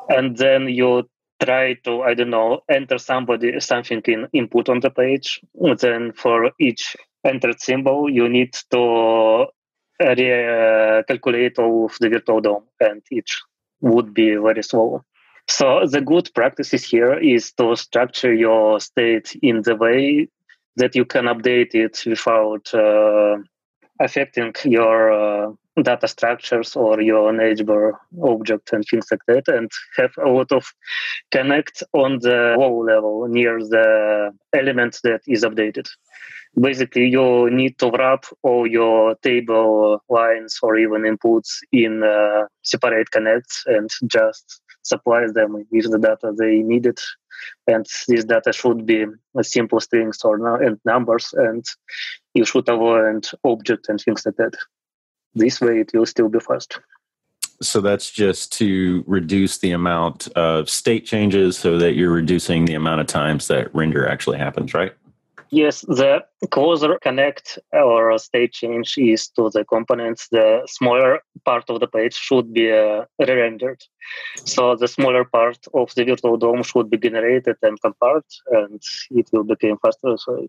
and 0.08 0.36
then 0.38 0.68
you 0.68 1.08
try 1.42 1.74
to 1.74 2.02
i 2.02 2.14
don't 2.14 2.30
know 2.30 2.60
enter 2.68 2.98
somebody 2.98 3.58
something 3.60 4.00
in 4.06 4.28
input 4.32 4.68
on 4.68 4.80
the 4.80 4.90
page. 4.90 5.40
Then 5.78 6.12
for 6.12 6.52
each 6.58 6.96
entered 7.24 7.60
symbol 7.60 8.10
you 8.10 8.28
need 8.28 8.54
to 8.70 9.46
uh, 10.00 11.02
calculate 11.06 11.58
all 11.58 11.86
of 11.86 11.96
the 12.00 12.08
virtual 12.08 12.40
DOM 12.40 12.64
and 12.80 13.02
each 13.10 13.42
would 13.80 14.12
be 14.12 14.34
very 14.36 14.62
slow. 14.62 15.04
So 15.46 15.86
the 15.86 16.00
good 16.00 16.30
practices 16.34 16.84
here 16.84 17.14
is 17.14 17.52
to 17.52 17.76
structure 17.76 18.32
your 18.32 18.80
state 18.80 19.36
in 19.42 19.62
the 19.62 19.76
way 19.76 20.28
that 20.76 20.96
you 20.96 21.04
can 21.04 21.26
update 21.26 21.74
it 21.74 22.02
without 22.06 22.74
uh, 22.74 23.36
affecting 24.00 24.52
your 24.64 25.12
uh, 25.12 25.52
data 25.82 26.06
structures 26.06 26.76
or 26.76 27.00
your 27.00 27.32
neighbor 27.32 27.98
object 28.22 28.72
and 28.72 28.84
things 28.88 29.06
like 29.10 29.20
that 29.26 29.48
and 29.48 29.70
have 29.96 30.12
a 30.24 30.28
lot 30.28 30.50
of 30.52 30.66
connect 31.30 31.82
on 31.92 32.18
the 32.20 32.54
low 32.58 32.78
level 32.84 33.26
near 33.28 33.58
the 33.58 34.30
element 34.52 34.98
that 35.02 35.20
is 35.26 35.44
updated. 35.44 35.88
Basically 36.60 37.08
you 37.08 37.50
need 37.50 37.78
to 37.78 37.90
wrap 37.90 38.24
all 38.42 38.66
your 38.66 39.16
table 39.16 40.00
lines 40.08 40.58
or 40.62 40.76
even 40.76 41.02
inputs 41.02 41.58
in 41.72 42.04
uh, 42.04 42.46
separate 42.62 43.10
connects 43.10 43.64
and 43.66 43.90
just 44.06 44.60
supply 44.82 45.26
them 45.32 45.66
with 45.70 45.90
the 45.90 45.98
data 45.98 46.32
they 46.38 46.58
needed. 46.58 46.98
And 47.66 47.84
this 48.06 48.24
data 48.24 48.52
should 48.52 48.86
be 48.86 49.06
simple 49.42 49.80
strings 49.80 50.18
or 50.22 50.62
and 50.62 50.78
numbers 50.84 51.34
and 51.36 51.64
you 52.34 52.44
should 52.44 52.68
avoid 52.68 53.26
object 53.44 53.88
and 53.88 54.00
things 54.00 54.26
like 54.26 54.36
that 54.36 54.54
this 55.34 55.60
way 55.60 55.80
it 55.80 55.90
will 55.92 56.06
still 56.06 56.28
be 56.28 56.40
fast. 56.40 56.78
So 57.60 57.80
that's 57.80 58.10
just 58.10 58.52
to 58.54 59.04
reduce 59.06 59.58
the 59.58 59.72
amount 59.72 60.28
of 60.28 60.68
state 60.68 61.06
changes 61.06 61.56
so 61.56 61.78
that 61.78 61.94
you're 61.94 62.12
reducing 62.12 62.64
the 62.64 62.74
amount 62.74 63.00
of 63.00 63.06
times 63.06 63.46
that 63.48 63.74
render 63.74 64.08
actually 64.08 64.38
happens, 64.38 64.74
right? 64.74 64.92
Yes, 65.50 65.82
the 65.82 66.24
closer 66.50 66.98
connect 66.98 67.60
or 67.72 68.18
state 68.18 68.52
change 68.52 68.98
is 68.98 69.28
to 69.36 69.50
the 69.50 69.64
components, 69.64 70.26
the 70.28 70.62
smaller 70.66 71.20
part 71.44 71.70
of 71.70 71.78
the 71.78 71.86
page 71.86 72.14
should 72.14 72.52
be 72.52 72.72
uh, 72.72 73.04
re-rendered. 73.20 73.80
So 74.44 74.74
the 74.74 74.88
smaller 74.88 75.24
part 75.24 75.58
of 75.72 75.94
the 75.94 76.04
virtual 76.04 76.38
DOM 76.38 76.64
should 76.64 76.90
be 76.90 76.98
generated 76.98 77.56
and 77.62 77.80
compared, 77.80 78.24
and 78.50 78.82
it 79.12 79.28
will 79.32 79.44
become 79.44 79.78
faster. 79.78 80.16
So 80.16 80.48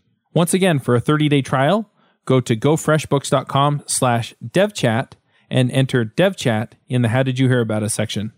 Once 0.33 0.53
again, 0.53 0.79
for 0.79 0.95
a 0.95 1.01
30-day 1.01 1.41
trial, 1.41 1.89
go 2.25 2.39
to 2.39 2.55
gofreshbooks.com 2.55 3.83
slash 3.85 4.33
devchat 4.45 5.13
and 5.49 5.69
enter 5.71 6.05
devchat 6.05 6.71
in 6.87 7.01
the 7.01 7.09
how 7.09 7.21
did 7.21 7.37
you 7.37 7.49
hear 7.49 7.59
about 7.59 7.83
us 7.83 7.93
section. 7.93 8.31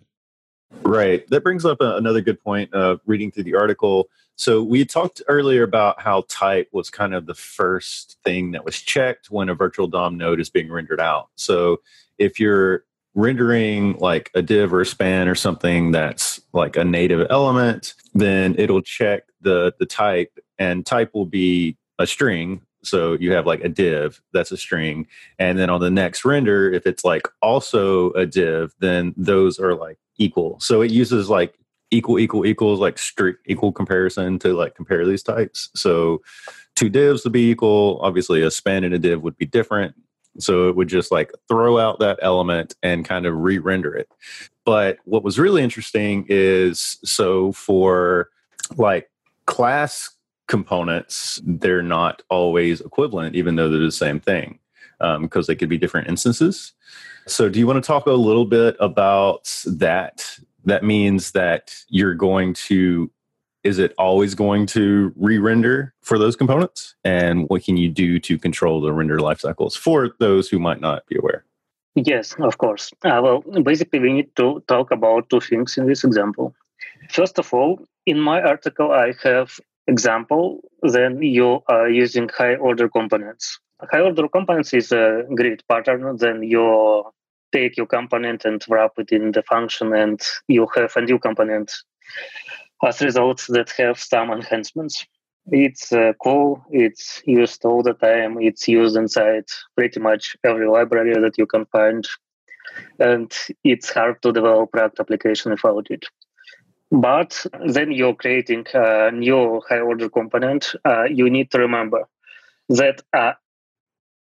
Right. 0.82 1.28
That 1.30 1.44
brings 1.44 1.66
up 1.66 1.78
another 1.80 2.22
good 2.22 2.42
point 2.42 2.74
of 2.74 3.00
reading 3.06 3.32
through 3.32 3.44
the 3.44 3.56
article. 3.56 4.10
So 4.36 4.64
we 4.64 4.84
talked 4.86 5.22
earlier 5.28 5.62
about 5.62 6.02
how 6.02 6.26
type 6.28 6.70
was 6.72 6.90
kind 6.90 7.14
of 7.14 7.28
the 7.28 7.36
first 7.36 8.18
thing 8.24 8.52
that 8.52 8.66
was 8.66 8.82
checked 8.82 9.30
when 9.30 9.50
a 9.50 9.56
virtual 9.56 9.88
DOM 9.88 10.18
node 10.18 10.40
is 10.40 10.50
being 10.50 10.72
rendered 10.72 11.00
out. 11.00 11.30
So 11.36 11.82
if 12.18 12.40
you're 12.40 12.86
rendering 13.14 13.96
like 14.00 14.32
a 14.34 14.42
div 14.42 14.74
or 14.74 14.82
a 14.82 14.86
span 14.86 15.28
or 15.28 15.36
something 15.36 15.92
that's 15.92 16.42
like 16.52 16.76
a 16.76 16.84
native 16.84 17.28
element, 17.30 17.94
then 18.16 18.56
it'll 18.58 18.82
check 18.82 19.26
the 19.42 19.74
the 19.78 19.86
type 19.86 20.40
and 20.58 20.86
type 20.86 21.14
will 21.14 21.28
be 21.28 21.78
a 22.00 22.08
string 22.08 22.62
so 22.84 23.14
you 23.14 23.32
have 23.32 23.46
like 23.46 23.64
a 23.64 23.70
div 23.70 24.22
that's 24.34 24.52
a 24.52 24.58
string 24.58 25.08
and 25.40 25.58
then 25.58 25.70
on 25.70 25.80
the 25.80 25.90
next 25.90 26.26
render 26.26 26.72
if 26.72 26.86
it's 26.86 27.06
like 27.06 27.28
also 27.42 28.12
a 28.12 28.26
div 28.26 28.74
then 28.80 29.14
those 29.16 29.60
are 29.60 29.76
like 29.76 29.98
equal. 30.18 30.60
So 30.60 30.82
it 30.82 30.92
uses 30.92 31.30
like 31.30 31.56
equal 31.92 32.20
equal 32.20 32.46
equals 32.46 32.80
like 32.80 32.98
strict 32.98 33.44
equal 33.48 33.72
comparison 33.72 34.40
to 34.40 34.54
like 34.54 34.76
compare 34.76 35.06
these 35.06 35.24
types. 35.24 35.70
So 35.76 36.22
two 36.76 36.90
divs 36.90 37.24
would 37.24 37.34
be 37.34 37.52
equal. 37.52 38.00
Obviously 38.02 38.42
a 38.42 38.52
span 38.52 38.84
and 38.84 38.94
a 38.94 39.00
div 39.00 39.22
would 39.22 39.38
be 39.38 39.46
different. 39.46 39.96
So 40.40 40.68
it 40.68 40.76
would 40.76 40.88
just 40.88 41.12
like 41.12 41.32
throw 41.48 41.78
out 41.78 42.00
that 42.00 42.20
element 42.22 42.76
and 42.82 43.06
kind 43.06 43.28
of 43.28 43.36
re-render 43.36 43.96
it. 43.96 44.10
But 44.66 44.98
what 45.06 45.24
was 45.24 45.38
really 45.38 45.62
interesting 45.62 46.26
is 46.28 46.98
so 47.04 47.52
for 47.52 48.30
like 48.78 49.12
class 49.46 50.10
components, 50.54 51.42
they're 51.44 51.82
not 51.82 52.22
always 52.30 52.80
equivalent, 52.80 53.36
even 53.36 53.56
though 53.56 53.70
they're 53.70 53.80
the 53.80 53.92
same 53.92 54.20
thing, 54.20 54.60
because 55.00 55.46
um, 55.46 55.46
they 55.48 55.56
could 55.56 55.68
be 55.68 55.80
different 55.80 56.08
instances. 56.08 56.74
So, 57.26 57.50
do 57.50 57.58
you 57.58 57.66
want 57.66 57.84
to 57.84 57.88
talk 57.88 58.06
a 58.06 58.12
little 58.12 58.46
bit 58.46 58.76
about 58.80 59.44
that? 59.66 60.16
That 60.66 60.84
means 60.84 61.32
that 61.32 61.76
you're 61.90 62.14
going 62.14 62.54
to, 62.70 63.10
is 63.64 63.80
it 63.80 63.96
always 63.98 64.36
going 64.36 64.68
to 64.78 65.12
re 65.16 65.40
render 65.40 65.96
for 66.04 66.20
those 66.20 66.36
components? 66.36 66.94
And 67.04 67.50
what 67.50 67.64
can 67.64 67.76
you 67.76 67.90
do 67.90 68.20
to 68.20 68.38
control 68.38 68.80
the 68.80 68.94
render 68.94 69.20
life 69.20 69.40
cycles 69.40 69.76
for 69.76 70.12
those 70.20 70.50
who 70.50 70.60
might 70.60 70.82
not 70.82 71.08
be 71.08 71.18
aware? 71.18 71.46
Yes, 71.96 72.36
of 72.40 72.60
course. 72.60 72.92
Uh, 73.04 73.20
well, 73.24 73.40
basically, 73.72 74.00
we 74.00 74.14
need 74.14 74.30
to 74.36 74.64
talk 74.68 74.92
about 74.92 75.32
two 75.32 75.42
things 75.42 75.78
in 75.80 75.88
this 75.88 76.04
example. 76.04 76.54
First 77.10 77.40
of 77.40 77.52
all, 77.54 77.80
in 78.06 78.20
my 78.20 78.40
article, 78.42 78.92
I 78.92 79.14
have 79.24 79.60
example, 79.88 80.62
then 80.82 81.22
you 81.22 81.62
are 81.68 81.90
using 81.90 82.30
high 82.30 82.56
order 82.56 82.90
components. 82.90 83.60
High 83.92 84.02
order 84.02 84.28
components 84.28 84.74
is 84.74 84.92
a 84.92 85.24
great 85.36 85.64
pattern. 85.68 86.18
Then 86.18 86.44
you 86.44 87.04
take 87.52 87.78
your 87.78 87.86
component 87.88 88.46
and 88.46 88.64
wrap 88.70 88.92
it 88.98 89.12
in 89.12 89.32
the 89.32 89.44
function, 89.44 89.94
and 89.94 90.22
you 90.48 90.68
have 90.76 90.94
a 90.96 91.02
new 91.02 91.20
component 91.20 91.72
as 92.86 93.02
results 93.02 93.48
that 93.48 93.70
have 93.78 94.00
some 94.00 94.32
enhancements. 94.32 95.06
It's 95.48 95.92
uh, 95.92 96.14
cool. 96.24 96.64
It's 96.72 97.22
used 97.26 97.66
all 97.66 97.84
the 97.84 97.94
time. 97.94 98.38
It's 98.42 98.68
used 98.68 98.96
inside 98.96 99.46
pretty 99.76 100.00
much 100.00 100.38
every 100.44 100.68
library 100.68 101.14
that 101.22 101.38
you 101.38 101.46
can 101.46 101.66
find. 101.68 102.08
and 103.00 103.34
it's 103.64 103.92
hard 103.92 104.22
to 104.22 104.32
develop 104.32 104.70
React 104.74 105.00
application 105.00 105.52
without 105.52 105.88
it. 105.90 106.06
But 106.94 107.44
then 107.66 107.92
you're 107.92 108.14
creating 108.14 108.68
a 108.76 109.10
new 109.10 109.64
high 109.68 109.80
order 109.80 110.10
component. 110.10 110.76
Uh, 110.86 111.06
you 111.06 111.28
need 111.28 111.50
to 111.50 111.58
remember 111.58 112.08
that 112.70 113.02
uh, 113.14 113.34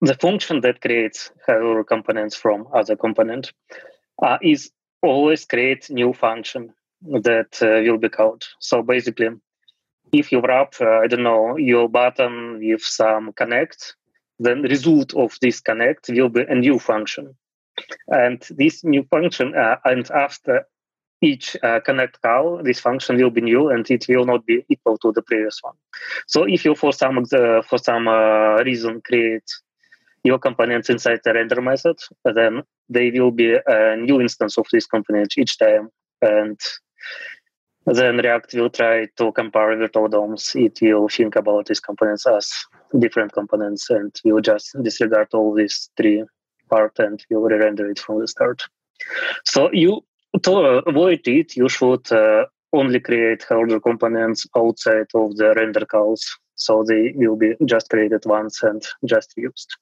the 0.01 0.13
function 0.13 0.61
that 0.61 0.79
creates 0.79 1.31
high 1.47 1.57
order 1.57 1.83
components 1.83 2.35
from 2.35 2.67
other 2.71 2.95
component 2.95 3.51
uh, 4.21 4.37
is 4.43 4.69
always 5.01 5.45
create 5.45 5.89
new 5.89 6.13
function 6.13 6.71
that 7.01 7.57
uh, 7.63 7.81
will 7.89 7.97
be 7.97 8.09
called. 8.09 8.43
So 8.59 8.83
basically, 8.83 9.29
if 10.13 10.31
you 10.31 10.39
wrap, 10.39 10.75
uh, 10.79 10.99
I 10.99 11.07
don't 11.07 11.23
know, 11.23 11.57
your 11.57 11.89
button 11.89 12.59
with 12.59 12.83
some 12.83 13.33
connect, 13.33 13.95
then 14.37 14.61
result 14.61 15.15
of 15.15 15.35
this 15.41 15.59
connect 15.59 16.09
will 16.09 16.29
be 16.29 16.41
a 16.47 16.53
new 16.53 16.77
function. 16.77 17.35
And 18.09 18.45
this 18.51 18.83
new 18.83 19.03
function, 19.09 19.55
uh, 19.55 19.77
and 19.85 20.09
after 20.11 20.67
each 21.21 21.57
uh, 21.63 21.79
connect 21.81 22.21
call, 22.21 22.61
this 22.63 22.79
function 22.79 23.17
will 23.17 23.29
be 23.29 23.41
new 23.41 23.69
and 23.69 23.89
it 23.91 24.05
will 24.07 24.25
not 24.25 24.45
be 24.45 24.65
equal 24.69 24.97
to 24.99 25.11
the 25.11 25.21
previous 25.21 25.59
one. 25.61 25.75
So 26.27 26.43
if 26.43 26.63
you, 26.63 26.75
for 26.75 26.93
some 26.93 27.17
uh, 27.17 27.61
for 27.61 27.77
some 27.77 28.07
uh, 28.07 28.63
reason, 28.63 29.01
create 29.01 29.49
your 30.23 30.39
components 30.39 30.89
inside 30.89 31.19
the 31.23 31.33
render 31.33 31.61
method, 31.61 31.97
then 32.23 32.63
they 32.89 33.11
will 33.11 33.31
be 33.31 33.57
a 33.65 33.95
new 33.97 34.21
instance 34.21 34.57
of 34.57 34.67
this 34.71 34.85
component 34.85 35.37
each 35.37 35.57
time. 35.57 35.89
And 36.21 36.59
then 37.85 38.17
React 38.17 38.53
will 38.55 38.69
try 38.69 39.07
to 39.17 39.31
compare 39.31 39.75
virtual 39.77 40.07
DOMs. 40.07 40.55
It 40.55 40.79
will 40.81 41.07
think 41.09 41.35
about 41.35 41.67
these 41.67 41.79
components 41.79 42.25
as 42.27 42.51
different 42.97 43.33
components 43.33 43.89
and 43.89 44.13
will 44.23 44.41
just 44.41 44.75
disregard 44.83 45.29
all 45.33 45.53
these 45.53 45.89
three 45.97 46.23
part 46.69 46.99
and 46.99 47.23
will 47.29 47.43
re-render 47.43 47.89
it 47.89 47.99
from 47.99 48.19
the 48.19 48.27
start. 48.27 48.61
So 49.45 49.71
you 49.71 50.03
to 50.43 50.83
avoid 50.85 51.27
it, 51.27 51.55
you 51.55 51.69
should 51.69 52.11
uh, 52.11 52.45
only 52.73 52.99
create 52.99 53.45
order 53.49 53.79
components 53.79 54.45
outside 54.55 55.07
of 55.15 55.35
the 55.37 55.53
render 55.55 55.85
calls, 55.85 56.25
so 56.55 56.83
they 56.87 57.13
will 57.15 57.35
be 57.35 57.55
just 57.65 57.89
created 57.89 58.23
once 58.25 58.63
and 58.63 58.85
just 59.05 59.33
used. 59.37 59.75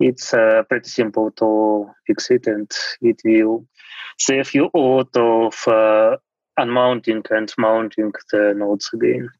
It's 0.00 0.34
uh, 0.34 0.62
pretty 0.68 0.90
simple 0.90 1.30
to 1.32 1.90
fix 2.06 2.30
it, 2.30 2.46
and 2.46 2.70
it 3.00 3.20
will 3.24 3.66
save 4.18 4.54
you 4.54 4.70
a 4.74 4.78
lot 4.78 5.16
of 5.16 5.68
uh, 5.68 6.16
unmounting 6.56 7.22
and 7.30 7.52
mounting 7.56 8.12
the 8.32 8.54
nodes 8.56 8.90
again. 8.92 9.30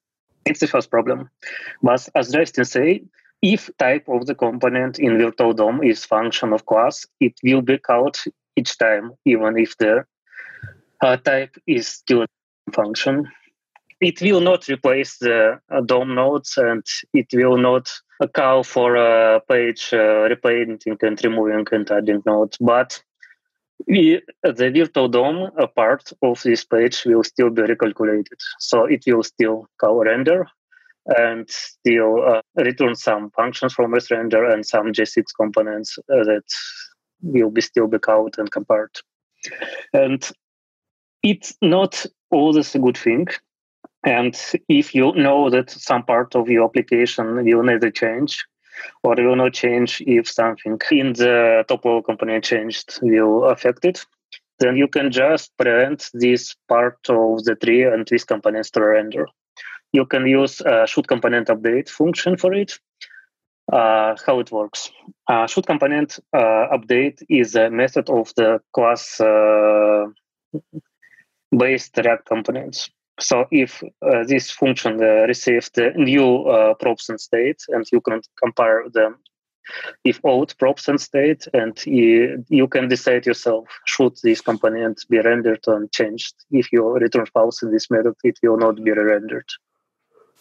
It's 0.47 0.61
the 0.61 0.67
first 0.69 0.91
problem. 0.91 1.31
But 1.83 2.09
as 2.15 2.31
Justin 2.31 2.65
say, 2.65 3.03
if 3.43 3.69
type 3.79 4.09
of 4.09 4.27
the 4.27 4.35
component 4.35 4.99
in 4.99 5.19
virtual 5.19 5.53
DOM 5.53 5.83
is 5.83 6.05
function 6.05 6.53
of 6.53 6.65
class, 6.67 7.05
it 7.21 7.35
will 7.43 7.63
be 7.63 7.79
called 7.79 8.17
each 8.57 8.79
time, 8.79 9.13
even 9.25 9.59
if 9.59 9.77
the 9.79 9.99
uh, 9.99 10.03
type 11.25 11.57
is 11.67 11.89
still 11.89 12.27
function. 12.73 13.31
It 14.01 14.21
will 14.21 14.41
not 14.41 14.69
replace 14.69 15.19
the 15.19 15.61
uh, 15.71 15.81
DOM 15.81 16.15
nodes 16.15 16.59
and 16.59 16.85
it 17.13 17.29
will 17.33 17.57
not 17.57 17.91
call 18.35 18.65
for 18.65 18.97
a 18.97 19.41
page 19.49 19.91
uh, 19.93 20.27
repainting 20.29 20.99
and 21.01 21.25
removing 21.25 21.67
and 21.73 21.91
adding 21.91 22.23
nodes, 22.27 22.57
but 22.61 23.03
we, 23.87 24.21
the 24.43 24.71
virtual 24.71 25.09
DOM 25.09 25.51
a 25.59 25.67
part 25.67 26.13
of 26.23 26.43
this 26.43 26.65
page 26.65 27.05
will 27.05 27.25
still 27.25 27.51
be 27.51 27.63
recalculated. 27.63 28.41
So 28.59 28.85
it 28.85 29.05
will 29.07 29.23
still 29.23 29.69
call 29.79 30.05
render 30.05 30.47
and 31.07 31.49
still 31.51 32.23
uh, 32.27 32.41
return 32.57 32.95
some 32.95 33.31
functions 33.31 33.75
from 33.75 33.93
this 33.93 34.11
render 34.11 34.45
and 34.45 34.65
some 34.65 34.93
JSX 34.93 35.25
components 35.39 35.99
uh, 35.99 36.25
that 36.25 36.45
will 37.21 37.51
be 37.51 37.61
still 37.61 37.87
be 37.87 37.99
called 37.99 38.37
and 38.39 38.51
compared. 38.51 38.97
And 39.93 40.27
it's 41.25 41.57
not 41.63 42.07
always 42.31 42.75
a 42.75 42.79
good 42.79 42.99
thing. 42.99 43.27
And 44.05 44.39
if 44.69 44.95
you 44.95 45.13
know 45.15 45.49
that 45.51 45.71
some 45.71 46.05
part 46.05 46.37
of 46.37 46.49
your 46.49 46.67
application 46.67 47.43
will 47.45 47.63
neither 47.63 47.91
change 47.91 48.45
or 49.03 49.15
will 49.17 49.37
not 49.37 49.55
change 49.55 50.03
if 50.07 50.29
something 50.29 50.79
in 50.91 51.15
the 51.15 51.65
top 51.67 51.85
level 51.85 52.03
component 52.03 52.45
changed 52.45 52.99
will 53.03 53.45
affect 53.45 53.85
it, 53.87 54.05
then 54.59 54.77
you 54.77 54.87
can 54.87 55.11
just 55.11 55.57
prevent 55.57 56.11
this 56.13 56.55
part 56.69 56.99
of 57.09 57.45
the 57.45 57.55
tree 57.55 57.85
and 57.85 58.07
these 58.07 58.25
components 58.25 58.71
to 58.73 58.83
render. 58.83 59.27
You 59.93 60.05
can 60.05 60.27
use 60.27 60.61
a 60.61 60.87
should 60.87 61.09
component 61.09 61.49
update 61.49 61.89
function 61.89 62.37
for 62.37 62.53
it. 62.53 62.79
Uh, 63.73 64.15
how 64.27 64.41
it 64.41 64.53
works. 64.53 64.91
Uh, 65.27 65.47
should 65.47 65.67
component 65.67 66.19
uh, 66.35 66.69
update 66.71 67.23
is 67.31 67.55
a 67.55 67.71
method 67.71 68.11
of 68.11 68.31
the 68.37 68.61
class 68.75 69.19
uh, 69.21 70.05
based 71.57 71.97
React 71.97 72.27
components. 72.27 72.91
So 73.21 73.47
if 73.51 73.83
uh, 74.03 74.25
this 74.27 74.51
function 74.51 75.03
uh, 75.03 75.27
receives 75.27 75.71
the 75.71 75.93
new 75.97 76.45
uh, 76.45 76.75
props 76.75 77.09
and 77.09 77.21
state, 77.21 77.63
and 77.69 77.85
you 77.93 78.01
can 78.01 78.21
compare 78.43 78.85
them 78.93 79.17
if 80.05 80.21
old 80.25 80.57
props 80.59 80.89
and 80.89 81.01
state, 81.01 81.47
and 81.55 81.81
you, 81.87 82.45
you 82.49 82.67
can 82.69 82.89
decide 82.89 83.25
yourself 83.25 83.67
should 83.87 84.17
this 84.23 84.41
component 84.41 85.05
be 85.09 85.21
rendered 85.21 85.65
and 85.67 85.91
changed. 85.93 86.35
If 86.51 86.73
you 86.73 86.87
return 86.91 87.27
false 87.27 87.63
in 87.63 87.71
this 87.71 87.91
method, 87.91 88.15
it 88.25 88.39
will 88.43 88.59
not 88.59 88.83
be 88.83 88.91
rendered. 88.91 89.49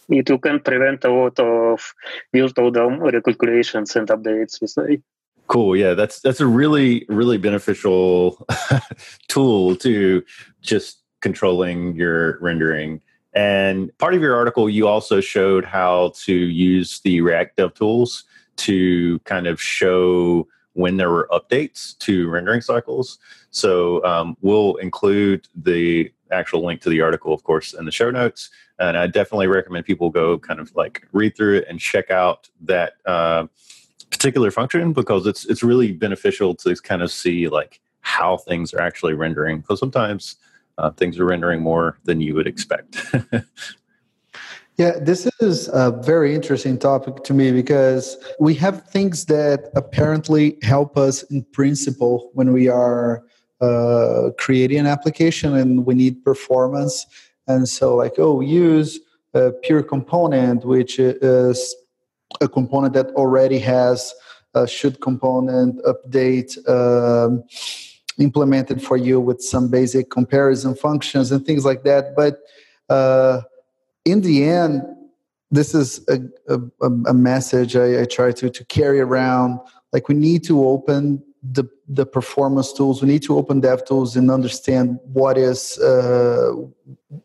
It 0.10 0.30
you 0.30 0.38
can 0.38 0.60
prevent 0.60 1.06
a 1.06 1.12
lot 1.12 1.40
of 1.40 1.94
virtual 2.34 2.72
DOM 2.72 3.00
recalculations 3.00 3.96
and 3.96 4.08
updates 4.10 4.60
this 4.60 4.76
way. 4.76 5.02
Cool. 5.48 5.78
Yeah, 5.78 5.94
that's 5.94 6.20
that's 6.20 6.42
a 6.42 6.48
really 6.48 7.06
really 7.08 7.38
beneficial 7.38 8.46
tool 9.28 9.76
to 9.78 10.24
just 10.62 11.03
controlling 11.24 11.96
your 11.96 12.38
rendering. 12.40 13.02
And 13.34 13.98
part 13.98 14.14
of 14.14 14.22
your 14.22 14.36
article, 14.36 14.70
you 14.70 14.88
also 14.88 15.22
showed 15.22 15.66
how 15.66 16.12
to 16.26 16.34
use 16.34 17.00
the 17.00 17.22
React 17.22 17.56
Dev 17.56 17.74
Tools 17.74 18.26
to 18.58 19.18
kind 19.20 19.48
of 19.48 19.60
show 19.60 20.48
when 20.74 20.98
there 20.98 21.10
were 21.10 21.28
updates 21.32 21.98
to 22.00 22.30
rendering 22.30 22.62
cycles. 22.62 23.18
So 23.50 24.04
um, 24.04 24.38
we'll 24.42 24.76
include 24.76 25.48
the 25.56 26.12
actual 26.32 26.66
link 26.66 26.82
to 26.82 26.90
the 26.90 27.02
article, 27.02 27.34
of 27.34 27.44
course, 27.44 27.74
in 27.74 27.86
the 27.86 27.92
show 27.92 28.12
notes. 28.12 28.50
And 28.80 28.98
I 28.98 29.08
definitely 29.08 29.48
recommend 29.48 29.86
people 29.86 30.10
go 30.10 30.38
kind 30.38 30.60
of 30.60 30.76
like 30.76 31.08
read 31.12 31.36
through 31.38 31.58
it 31.58 31.66
and 31.70 31.80
check 31.80 32.12
out 32.12 32.50
that 32.62 32.94
uh, 33.06 33.48
particular 34.12 34.52
function 34.52 34.94
because 34.94 35.26
it's 35.26 35.46
it's 35.46 35.64
really 35.64 35.92
beneficial 35.92 36.54
to 36.56 36.76
kind 36.76 37.02
of 37.02 37.12
see 37.12 37.48
like 37.48 37.80
how 38.02 38.38
things 38.38 38.74
are 38.74 38.82
actually 38.82 39.14
rendering. 39.14 39.60
Because 39.60 39.80
sometimes 39.80 40.38
uh, 40.78 40.92
things 40.92 41.20
are 41.20 41.26
rendering 41.26 41.62
more 41.62 41.98
than 42.04 42.22
you 42.22 42.36
would 42.36 42.48
expect. 42.48 42.98
yeah, 44.78 44.94
this 45.00 45.30
is 45.40 45.70
a 45.72 45.92
very 45.92 46.34
interesting 46.34 46.78
topic 46.78 47.24
to 47.24 47.34
me 47.34 47.52
because 47.52 48.18
we 48.40 48.54
have 48.56 48.88
things 48.90 49.26
that 49.26 49.70
apparently 49.76 50.58
help 50.64 50.98
us 50.98 51.24
in 51.24 51.44
principle 51.52 52.32
when 52.34 52.52
we 52.52 52.68
are 52.68 53.24
uh, 53.62 54.32
creating 54.38 54.80
an 54.80 54.88
application 54.88 55.56
and 55.56 55.86
we 55.86 55.94
need 55.94 56.24
performance. 56.24 57.06
And 57.48 57.68
so, 57.70 57.96
like, 57.96 58.14
oh, 58.18 58.42
use 58.42 59.00
a 59.34 59.52
pure 59.52 59.84
component, 59.84 60.66
which 60.66 61.00
is 61.00 61.76
a 62.42 62.48
component 62.48 62.94
that 62.94 63.08
already 63.12 63.60
has 63.60 64.14
a 64.54 64.68
should 64.68 65.02
component 65.02 65.82
update. 65.86 66.58
Um, 66.68 67.44
implemented 68.18 68.82
for 68.82 68.98
you 68.98 69.20
with 69.20 69.42
some 69.42 69.70
basic 69.70 70.10
comparison 70.10 70.76
functions 70.76 71.32
and 71.32 71.46
things 71.46 71.66
like 71.66 71.84
that. 71.84 72.16
But 72.16 72.40
uh, 72.90 73.42
in 74.06 74.22
the 74.22 74.44
end, 74.44 74.84
this 75.52 75.76
is 75.76 76.04
a, 76.10 76.20
a, 76.48 76.88
a 77.08 77.14
message 77.14 77.76
I, 77.76 78.02
I, 78.02 78.06
try 78.06 78.32
to, 78.32 78.50
to 78.50 78.66
carry 78.66 79.00
around. 79.00 79.60
Like 79.92 80.10
we 80.10 80.16
need 80.16 80.44
to 80.46 80.68
open 80.68 81.24
the, 81.44 81.66
the 81.88 82.06
performance 82.06 82.74
tools. 82.74 83.02
We 83.02 83.08
need 83.08 83.22
to 83.24 83.38
open 83.38 83.60
dev 83.60 83.86
tools 83.86 84.16
and 84.16 84.32
understand 84.32 85.00
what 85.04 85.38
is 85.38 85.78
uh, 85.80 86.54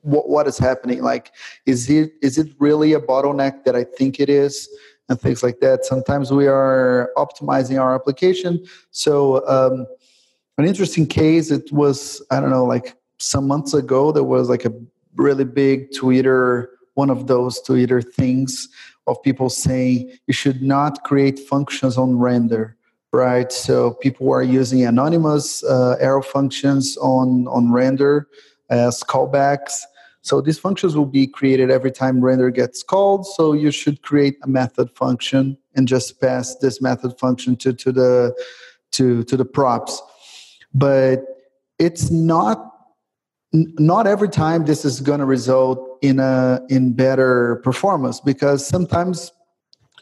what, 0.03 0.29
what 0.29 0.47
is 0.47 0.59
happening. 0.59 1.03
Like, 1.03 1.33
is 1.65 1.89
it 1.89 2.13
is 2.21 2.37
it 2.37 2.49
really 2.59 2.93
a 2.93 3.01
bottleneck 3.01 3.65
that 3.65 3.77
I 3.77 3.85
think 3.85 4.21
it 4.21 4.29
is? 4.29 4.69
And 5.09 5.19
things 5.19 5.43
like 5.43 5.61
that. 5.61 5.87
Sometimes 5.87 6.31
we 6.31 6.49
are 6.49 7.11
optimizing 7.17 7.81
our 7.81 7.95
application. 7.95 8.67
So 8.91 9.47
um, 9.49 9.87
an 10.59 10.67
interesting 10.67 11.07
case. 11.07 11.51
It 11.51 11.73
was 11.73 12.23
I 12.31 12.41
don't 12.41 12.51
know, 12.51 12.65
like 12.65 12.97
some 13.19 13.47
months 13.47 13.73
ago, 13.75 14.13
there 14.13 14.25
was 14.25 14.49
like 14.49 14.65
a 14.65 14.73
really 15.17 15.45
big 15.45 15.93
Twitter, 15.95 16.71
one 16.95 17.11
of 17.11 17.27
those 17.27 17.61
Twitter 17.63 18.03
things 18.03 18.69
of 19.07 19.23
people 19.23 19.49
saying 19.49 20.13
you 20.27 20.35
should 20.35 20.63
not 20.63 21.03
create 21.05 21.39
functions 21.39 21.97
on 21.97 22.19
render, 22.19 22.77
right? 23.13 23.51
So 23.51 23.95
people 23.95 24.31
are 24.33 24.43
using 24.43 24.85
anonymous 24.85 25.65
uh, 25.65 25.97
arrow 26.01 26.23
functions 26.23 26.97
on 26.99 27.47
on 27.49 27.73
render 27.73 28.29
as 28.69 29.03
callbacks. 29.03 29.83
So 30.23 30.41
these 30.41 30.59
functions 30.59 30.95
will 30.97 31.07
be 31.07 31.27
created 31.27 31.71
every 31.71 31.93
time 31.93 32.21
render 32.21 32.51
gets 32.51 32.83
called. 32.83 33.27
So 33.27 33.55
you 33.55 33.71
should 33.71 34.03
create 34.03 34.37
a 34.43 34.49
method 34.49 34.91
function 34.91 35.57
and 35.75 35.89
just 35.89 36.21
pass 36.21 36.57
this 36.57 36.83
method 36.83 37.19
function 37.19 37.57
to, 37.57 37.73
to 37.73 37.93
the 37.93 38.35
to, 38.91 39.23
to 39.25 39.37
the 39.37 39.45
props 39.45 40.03
but 40.75 41.25
it's 41.79 42.11
not 42.11 42.65
not 43.53 44.07
every 44.07 44.29
time 44.29 44.67
this 44.67 44.85
is 44.85 45.01
going 45.01 45.21
to 45.21 45.27
result 45.27 45.99
in 46.03 46.19
a 46.19 46.61
in 46.69 46.93
better 46.93 47.57
performance 47.65 48.21
because 48.21 48.67
sometimes 48.67 49.33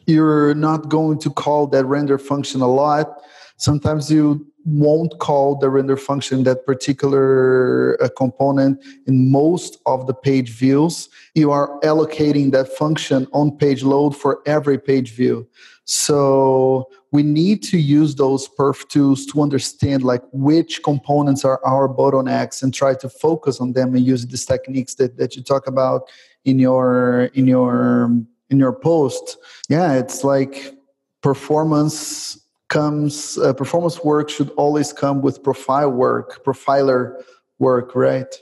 you're 0.07 0.55
not 0.55 0.89
going 0.89 1.19
to 1.19 1.31
call 1.31 1.67
that 1.69 1.85
render 1.85 2.19
function 2.19 2.61
a 2.61 2.67
lot. 2.67 3.23
Sometimes 3.57 4.11
you 4.11 4.47
won't 4.65 5.19
call 5.21 5.57
the 5.57 5.71
render 5.71 5.97
function 5.97 6.43
that 6.43 6.67
particular 6.67 7.97
uh, 8.03 8.09
component 8.17 8.83
in 9.07 9.31
most 9.31 9.79
of 9.87 10.09
the 10.09 10.15
page 10.15 10.51
views. 10.51 11.09
You 11.35 11.53
are 11.53 11.79
allocating 11.81 12.51
that 12.53 12.69
function 12.69 13.29
on 13.33 13.57
page 13.57 13.85
load 13.85 14.17
for 14.17 14.41
every 14.45 14.79
page 14.79 15.13
view 15.13 15.49
so 15.87 16.89
we 17.13 17.23
need 17.23 17.63
to 17.63 17.79
use 17.79 18.17
those 18.17 18.49
perf 18.49 18.89
tools 18.89 19.25
to 19.27 19.41
understand 19.41 20.03
like 20.03 20.23
which 20.33 20.83
components 20.83 21.45
are 21.45 21.65
our 21.65 21.89
bottlenecks 21.89 22.61
and 22.61 22.75
try 22.75 22.93
to 22.95 23.09
focus 23.09 23.61
on 23.61 23.73
them 23.73 23.95
and 23.95 24.05
use 24.05 24.27
these 24.27 24.45
techniques 24.45 24.97
that, 24.97 25.17
that 25.17 25.37
you 25.37 25.43
talk 25.45 25.69
about 25.69 26.11
in 26.45 26.59
your 26.59 27.31
in 27.35 27.47
your 27.47 28.11
in 28.51 28.59
your 28.59 28.73
post. 28.73 29.39
Yeah 29.69 29.93
it's 29.93 30.25
like 30.25 30.75
performance 31.23 32.37
comes 32.67 33.39
uh, 33.39 33.53
performance 33.53 34.03
work 34.03 34.29
should 34.29 34.51
always 34.57 34.93
come 34.93 35.23
with 35.23 35.41
profile 35.45 35.91
work 35.91 36.45
profiler 36.45 37.23
work 37.61 37.95
right? 37.95 38.35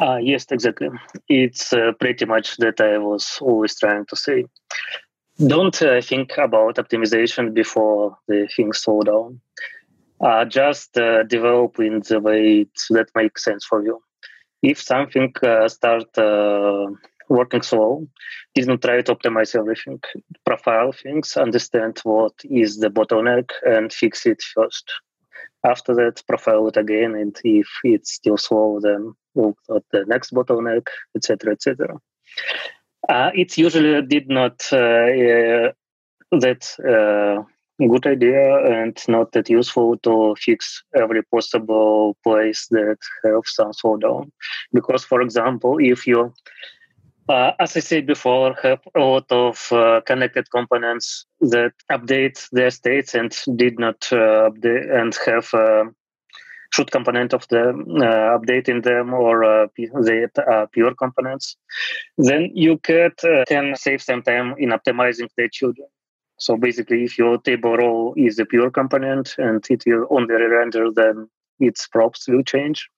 Uh, 0.00 0.16
yes 0.16 0.44
exactly. 0.50 0.88
It's 1.30 1.72
uh, 1.72 1.92
pretty 1.98 2.26
much 2.26 2.58
that 2.58 2.82
i 2.82 2.98
was 2.98 3.38
always 3.40 3.78
trying 3.78 4.04
to 4.06 4.16
say 4.16 4.44
don't 5.38 5.80
uh, 5.82 6.00
think 6.00 6.36
about 6.38 6.76
optimization 6.76 7.54
before 7.54 8.16
the 8.28 8.48
things 8.54 8.78
slow 8.78 9.02
down. 9.02 9.40
Uh, 10.20 10.44
just 10.44 10.96
uh, 10.96 11.24
develop 11.24 11.78
in 11.80 12.00
the 12.08 12.20
way 12.20 12.66
that 12.90 13.08
makes 13.14 13.44
sense 13.44 13.64
for 13.64 13.84
you. 13.84 14.00
If 14.62 14.80
something 14.80 15.34
start 15.66 16.16
working 17.32 17.62
slow 17.62 18.06
didn't 18.54 18.82
try 18.82 19.00
to 19.02 19.14
optimize 19.14 19.54
everything. 19.54 20.00
Profile 20.44 20.92
things 20.92 21.36
understand 21.36 22.00
what 22.04 22.34
is 22.44 22.78
the 22.78 22.90
bottleneck 22.90 23.50
and 23.64 23.92
fix 23.92 24.26
it 24.26 24.42
first. 24.54 24.92
After 25.64 25.94
that 25.94 26.22
profile 26.28 26.68
it 26.68 26.76
again 26.76 27.14
and 27.14 27.36
if 27.44 27.68
it's 27.84 28.12
still 28.12 28.36
slow 28.36 28.80
then 28.80 29.14
look 29.34 29.58
at 29.74 29.84
the 29.92 30.04
next 30.06 30.32
bottleneck 30.34 30.86
etc 31.16 31.52
etc 31.52 31.96
uh, 33.08 33.30
it 33.34 33.56
usually 33.58 34.02
did 34.02 34.28
not 34.28 34.62
uh, 34.72 34.76
uh, 34.76 35.72
that 36.32 36.62
uh, 36.80 37.42
good 37.88 38.06
idea 38.06 38.64
and 38.64 38.96
not 39.08 39.32
that 39.32 39.50
useful 39.50 39.98
to 39.98 40.34
fix 40.38 40.82
every 40.94 41.22
possible 41.24 42.16
place 42.22 42.66
that 42.70 42.98
have 43.24 43.42
some 43.44 43.72
slowdown. 43.72 44.30
Because 44.72 45.04
for 45.04 45.20
example 45.20 45.78
if 45.80 46.06
you 46.06 46.32
uh, 47.28 47.52
as 47.60 47.76
I 47.76 47.80
said 47.80 48.06
before, 48.06 48.54
have 48.62 48.80
a 48.96 49.00
lot 49.00 49.30
of 49.30 49.72
uh, 49.72 50.00
connected 50.04 50.50
components 50.50 51.24
that 51.40 51.72
update 51.90 52.48
their 52.50 52.70
states 52.70 53.14
and 53.14 53.32
did 53.56 53.78
not 53.78 54.08
uh, 54.10 54.50
update 54.50 54.92
and 54.92 55.16
have 55.26 55.94
should 56.72 56.90
component 56.90 57.34
of 57.34 57.46
the 57.48 57.68
uh, 57.70 58.38
updating 58.38 58.82
them 58.82 59.12
or 59.12 59.44
uh, 59.44 59.66
the 59.76 60.28
uh, 60.50 60.66
pure 60.72 60.94
components. 60.94 61.56
Then 62.16 62.50
you 62.54 62.78
could, 62.78 63.18
can 63.46 63.74
save 63.76 64.02
some 64.02 64.22
time 64.22 64.54
in 64.58 64.70
optimizing 64.70 65.28
the 65.36 65.48
children. 65.50 65.88
So 66.38 66.56
basically, 66.56 67.04
if 67.04 67.18
your 67.18 67.38
table 67.38 67.76
row 67.76 68.14
is 68.16 68.38
a 68.38 68.46
pure 68.46 68.70
component 68.70 69.34
and 69.38 69.64
it 69.70 69.84
will 69.86 70.06
only 70.10 70.34
render, 70.34 70.90
then 70.90 71.28
its 71.60 71.86
props 71.86 72.26
will 72.28 72.42
change. 72.42 72.88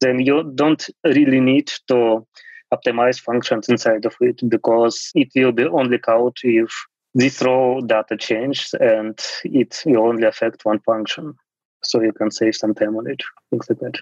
Then 0.00 0.20
you 0.20 0.52
don't 0.54 0.84
really 1.04 1.40
need 1.40 1.72
to 1.88 2.26
optimize 2.74 3.20
functions 3.20 3.68
inside 3.68 4.04
of 4.04 4.14
it 4.20 4.40
because 4.48 5.10
it 5.14 5.28
will 5.34 5.52
be 5.52 5.64
only 5.66 5.98
called 5.98 6.36
if 6.42 6.70
this 7.14 7.42
row 7.42 7.80
data 7.80 8.16
changes 8.16 8.74
and 8.80 9.18
it 9.44 9.82
will 9.86 10.08
only 10.08 10.26
affect 10.26 10.64
one 10.64 10.80
function. 10.80 11.34
So 11.82 12.00
you 12.00 12.12
can 12.12 12.30
save 12.30 12.56
some 12.56 12.74
time 12.74 12.96
on 12.96 13.08
it, 13.08 13.20
things 13.50 13.68
like 13.68 13.80
that. 13.80 14.00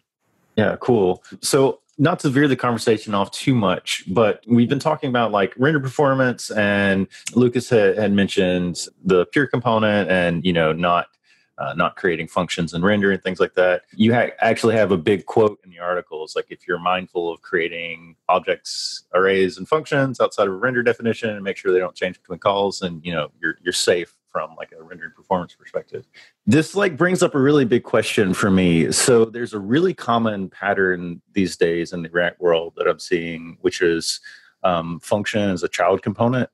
Yeah, 0.57 0.77
cool. 0.81 1.23
So 1.41 1.81
not 1.99 2.19
to 2.21 2.31
veer 2.31 2.49
the 2.49 2.57
conversation 2.57 3.15
off 3.15 3.31
too 3.31 3.55
much, 3.55 4.05
but 4.09 4.43
we've 4.47 4.69
been 4.69 4.79
talking 4.79 5.11
about 5.11 5.33
like 5.33 5.55
render 5.57 5.81
performance 5.81 6.51
and 6.51 7.07
Lucas 7.35 7.69
had, 7.69 7.99
had 7.99 8.13
mentioned 8.13 8.87
the 9.05 9.27
pure 9.27 9.47
component 9.47 10.11
and, 10.11 10.45
you 10.45 10.53
know, 10.53 10.73
not 10.73 11.07
uh, 11.61 11.75
not 11.75 11.95
creating 11.97 12.27
functions 12.27 12.73
and 12.73 12.83
render 12.83 13.13
and 13.13 13.23
things 13.23 13.39
like 13.39 13.55
that. 13.55 13.83
You 13.95 14.15
ha- 14.15 14.31
actually 14.41 14.77
have 14.77 14.93
a 14.93 14.97
big 14.97 15.27
quote 15.27 15.61
in 15.63 15.71
the 15.71 15.79
article. 15.79 16.25
It's 16.25 16.35
like 16.35 16.47
if 16.49 16.67
you're 16.67 16.79
mindful 16.79 17.31
of 17.31 17.43
creating 17.43 18.17
objects, 18.31 19.05
arrays, 19.15 19.59
and 19.59 19.69
functions 19.69 20.21
outside 20.21 20.49
of 20.49 20.55
a 20.55 20.57
render 20.57 20.83
definition, 20.83 21.29
and 21.29 21.45
make 21.45 21.59
sure 21.59 21.71
they 21.71 21.79
don't 21.79 21.95
change 21.95 22.19
between 22.19 22.39
calls, 22.39 22.81
and 22.81 23.05
you 23.05 23.13
know 23.13 23.31
you're 23.43 23.57
you're 23.63 23.75
safe 23.75 24.17
from 24.31 24.55
like 24.57 24.73
a 24.79 24.83
rendering 24.83 25.13
performance 25.15 25.55
perspective. 25.55 26.07
This 26.47 26.75
like 26.75 26.97
brings 26.97 27.23
up 27.23 27.35
a 27.35 27.41
really 27.41 27.65
big 27.65 27.83
question 27.83 28.35
for 28.35 28.51
me. 28.51 28.93
So 28.93 29.25
there's 29.25 29.55
a 29.55 29.59
really 29.59 29.95
common 29.95 30.49
pattern 30.49 31.21
these 31.33 31.57
days 31.57 31.93
in 31.93 32.03
the 32.03 32.11
React 32.11 32.41
world 32.41 32.75
that 32.77 32.87
I'm 32.87 33.01
seeing, 33.01 33.59
which 33.61 33.81
is 33.81 34.21
um, 34.63 35.01
function 35.01 35.51
as 35.51 35.63
a 35.63 35.69
child 35.69 36.03
component, 36.03 36.51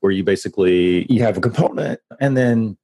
where 0.00 0.12
you 0.12 0.22
basically 0.22 1.10
you 1.10 1.22
have 1.22 1.38
a 1.38 1.40
component 1.40 2.00
and 2.20 2.36
then 2.36 2.76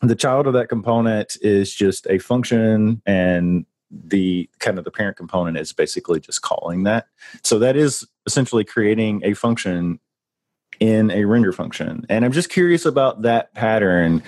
the 0.00 0.16
child 0.16 0.46
of 0.46 0.54
that 0.54 0.68
component 0.68 1.36
is 1.42 1.74
just 1.74 2.06
a 2.08 2.18
function 2.18 3.02
and 3.06 3.66
the 3.90 4.48
kind 4.58 4.78
of 4.78 4.84
the 4.84 4.90
parent 4.90 5.16
component 5.16 5.58
is 5.58 5.72
basically 5.72 6.18
just 6.18 6.40
calling 6.40 6.84
that 6.84 7.06
so 7.42 7.58
that 7.58 7.76
is 7.76 8.06
essentially 8.26 8.64
creating 8.64 9.20
a 9.22 9.34
function 9.34 10.00
in 10.82 11.12
a 11.12 11.24
render 11.24 11.52
function. 11.52 12.04
And 12.08 12.24
i'm 12.24 12.32
just 12.32 12.48
curious 12.48 12.84
about 12.84 13.22
that 13.22 13.54
pattern. 13.54 14.20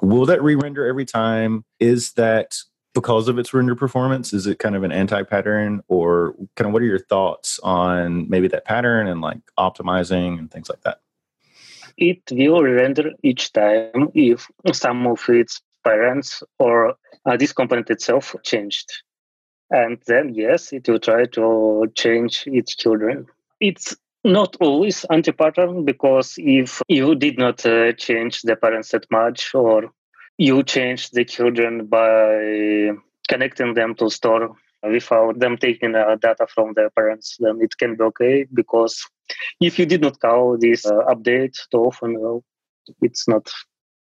Will 0.00 0.24
that 0.24 0.42
re-render 0.42 0.86
every 0.86 1.04
time? 1.04 1.66
Is 1.80 2.12
that 2.12 2.56
because 2.94 3.28
of 3.28 3.38
its 3.38 3.52
render 3.52 3.74
performance? 3.74 4.32
Is 4.32 4.46
it 4.46 4.58
kind 4.58 4.74
of 4.74 4.84
an 4.84 4.90
anti-pattern? 4.90 5.82
Or 5.86 6.34
kind 6.56 6.66
of 6.66 6.72
what 6.72 6.80
are 6.80 6.86
your 6.86 6.98
thoughts 6.98 7.60
on 7.62 8.26
maybe 8.30 8.48
that 8.48 8.64
pattern 8.64 9.06
and 9.06 9.20
like 9.20 9.40
optimizing 9.58 10.38
and 10.38 10.50
things 10.50 10.70
like 10.70 10.80
that? 10.80 11.00
It 11.98 12.22
will 12.30 12.62
render 12.62 13.10
each 13.22 13.52
time 13.52 14.08
if 14.14 14.48
some 14.72 15.06
of 15.06 15.22
its 15.28 15.60
parents 15.84 16.42
or 16.58 16.94
uh, 17.26 17.36
this 17.36 17.52
component 17.52 17.90
itself 17.90 18.34
changed. 18.42 18.90
And 19.70 19.98
then, 20.06 20.32
yes, 20.32 20.72
it 20.72 20.88
will 20.88 21.00
try 21.00 21.26
to 21.26 21.92
change 21.94 22.44
its 22.46 22.74
children. 22.74 23.26
It's 23.60 23.94
not 24.24 24.56
always 24.60 25.04
anti-pattern 25.10 25.84
because 25.84 26.34
if 26.38 26.82
you 26.88 27.14
did 27.14 27.38
not 27.38 27.64
uh, 27.64 27.92
change 27.92 28.42
the 28.42 28.56
parents 28.56 28.90
that 28.90 29.06
much 29.10 29.54
or 29.54 29.90
you 30.36 30.62
change 30.62 31.10
the 31.10 31.24
children 31.24 31.86
by 31.86 32.90
connecting 33.28 33.74
them 33.74 33.94
to 33.94 34.10
store 34.10 34.54
without 34.82 35.38
them 35.38 35.56
taking 35.56 35.94
uh, 35.94 36.16
data 36.16 36.46
from 36.52 36.72
their 36.74 36.90
parents, 36.90 37.36
then 37.40 37.58
it 37.60 37.76
can 37.76 37.96
be 37.96 38.04
okay 38.04 38.46
because 38.52 39.04
if 39.60 39.78
you 39.78 39.86
did 39.86 40.00
not 40.00 40.20
call 40.20 40.56
this 40.58 40.86
uh, 40.86 41.04
update 41.08 41.56
too 41.70 41.78
often, 41.78 42.18
well, 42.18 42.44
it's 43.02 43.28
not 43.28 43.50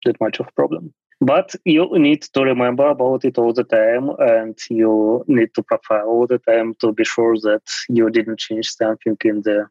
that 0.06 0.20
much 0.22 0.40
of 0.40 0.48
a 0.48 0.52
problem. 0.52 0.94
But 1.22 1.54
you 1.66 1.90
need 2.00 2.22
to 2.34 2.42
remember 2.44 2.88
about 2.88 3.26
it 3.26 3.38
all 3.38 3.52
the 3.52 3.66
time, 3.66 4.10
and 4.20 4.58
you 4.70 5.26
need 5.28 5.54
to 5.56 5.64
profile 5.64 6.08
all 6.08 6.28
the 6.28 6.38
time 6.38 6.76
to 6.80 6.94
be 6.94 7.04
sure 7.04 7.36
that 7.42 7.64
you 7.90 8.10
didn't 8.10 8.40
change 8.40 8.70
something 8.70 9.18
in 9.26 9.42
the 9.42 9.68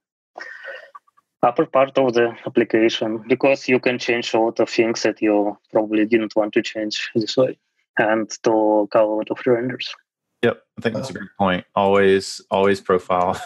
upper 1.42 1.66
part 1.66 1.96
of 1.98 2.14
the 2.14 2.34
application 2.46 3.24
because 3.28 3.68
you 3.68 3.78
can 3.78 3.98
change 3.98 4.34
a 4.34 4.38
lot 4.38 4.58
of 4.60 4.68
things 4.68 5.02
that 5.02 5.22
you 5.22 5.56
probably 5.72 6.04
didn't 6.04 6.34
want 6.34 6.52
to 6.54 6.62
change 6.62 7.10
this 7.14 7.36
way 7.36 7.58
and 7.96 8.30
to 8.42 8.88
call 8.92 9.14
a 9.14 9.16
lot 9.16 9.30
of 9.30 9.38
renders. 9.46 9.94
Yep, 10.42 10.62
I 10.78 10.80
think 10.80 10.94
that's 10.94 11.10
a 11.10 11.12
great 11.12 11.28
point. 11.38 11.64
Always, 11.74 12.40
always 12.50 12.80
profile. 12.80 13.40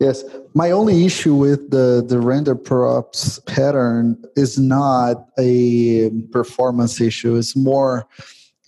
Yes, 0.00 0.22
my 0.54 0.70
only 0.70 1.04
issue 1.04 1.34
with 1.34 1.70
the 1.70 2.04
the 2.06 2.20
render 2.20 2.54
props 2.54 3.40
pattern 3.46 4.16
is 4.36 4.56
not 4.56 5.26
a 5.38 6.10
performance 6.30 7.00
issue. 7.00 7.34
It's 7.34 7.56
more 7.56 8.06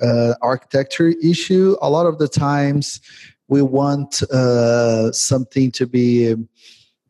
uh, 0.02 0.34
architecture 0.42 1.14
issue. 1.22 1.76
A 1.82 1.88
lot 1.88 2.07
of 2.07 2.18
the 2.18 2.26
times, 2.26 3.00
we 3.46 3.62
want 3.62 4.22
uh, 4.24 5.12
something 5.12 5.70
to 5.72 5.86
be 5.86 6.34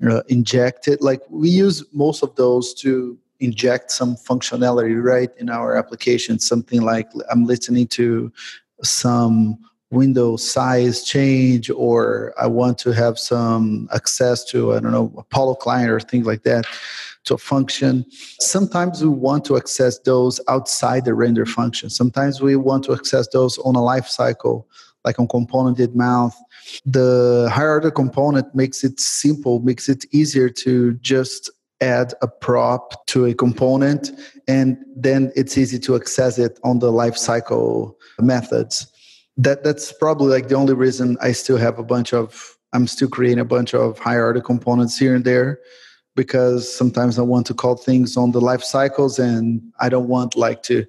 uh, 0.08 0.22
injected. 0.28 1.00
Like 1.00 1.20
we 1.28 1.50
use 1.50 1.84
most 1.92 2.22
of 2.22 2.34
those 2.36 2.74
to 2.74 3.18
inject 3.40 3.90
some 3.90 4.16
functionality 4.16 5.02
right 5.02 5.30
in 5.38 5.48
our 5.48 5.76
application. 5.76 6.38
Something 6.38 6.82
like 6.82 7.08
I'm 7.30 7.46
listening 7.46 7.86
to 7.88 8.32
some 8.82 9.58
window 9.90 10.36
size 10.36 11.02
change 11.02 11.68
or 11.70 12.32
I 12.38 12.46
want 12.46 12.78
to 12.78 12.90
have 12.92 13.18
some 13.18 13.88
access 13.92 14.44
to, 14.46 14.74
I 14.74 14.80
don't 14.80 14.92
know, 14.92 15.12
Apollo 15.18 15.56
client 15.56 15.90
or 15.90 15.98
things 15.98 16.26
like 16.26 16.44
that 16.44 16.64
to 17.24 17.34
a 17.34 17.38
function. 17.38 18.06
Sometimes 18.38 19.02
we 19.02 19.08
want 19.08 19.44
to 19.46 19.56
access 19.56 19.98
those 19.98 20.40
outside 20.48 21.04
the 21.04 21.14
render 21.14 21.44
function. 21.44 21.90
Sometimes 21.90 22.40
we 22.40 22.56
want 22.56 22.84
to 22.84 22.94
access 22.94 23.28
those 23.28 23.58
on 23.58 23.74
a 23.74 23.82
life 23.82 24.06
cycle, 24.06 24.66
like 25.04 25.18
on 25.18 25.28
componentDidMount. 25.28 26.32
The 26.84 27.50
higher 27.52 27.72
order 27.72 27.90
component 27.90 28.54
makes 28.54 28.84
it 28.84 29.00
simple, 29.00 29.60
makes 29.60 29.88
it 29.88 30.04
easier 30.12 30.48
to 30.50 30.94
just 30.94 31.50
add 31.80 32.12
a 32.20 32.28
prop 32.28 33.06
to 33.06 33.24
a 33.24 33.32
component 33.32 34.10
and 34.46 34.76
then 34.94 35.32
it's 35.34 35.56
easy 35.56 35.78
to 35.78 35.96
access 35.96 36.38
it 36.38 36.60
on 36.62 36.78
the 36.78 36.92
life 36.92 37.16
cycle 37.16 37.96
methods 38.20 38.86
that 39.38 39.64
that's 39.64 39.90
probably 39.90 40.28
like 40.28 40.48
the 40.48 40.54
only 40.54 40.74
reason 40.74 41.16
i 41.22 41.32
still 41.32 41.56
have 41.56 41.78
a 41.78 41.82
bunch 41.82 42.12
of 42.12 42.54
i'm 42.74 42.86
still 42.86 43.08
creating 43.08 43.38
a 43.38 43.46
bunch 43.46 43.72
of 43.72 43.98
higher 43.98 44.26
order 44.26 44.42
components 44.42 44.98
here 44.98 45.14
and 45.14 45.24
there 45.24 45.58
because 46.16 46.70
sometimes 46.70 47.18
I 47.18 47.22
want 47.22 47.46
to 47.46 47.54
call 47.54 47.76
things 47.76 48.16
on 48.16 48.32
the 48.32 48.40
life 48.40 48.62
cycles 48.62 49.18
and 49.18 49.62
I 49.80 49.88
don't 49.88 50.08
want 50.08 50.36
like 50.36 50.62
to 50.64 50.84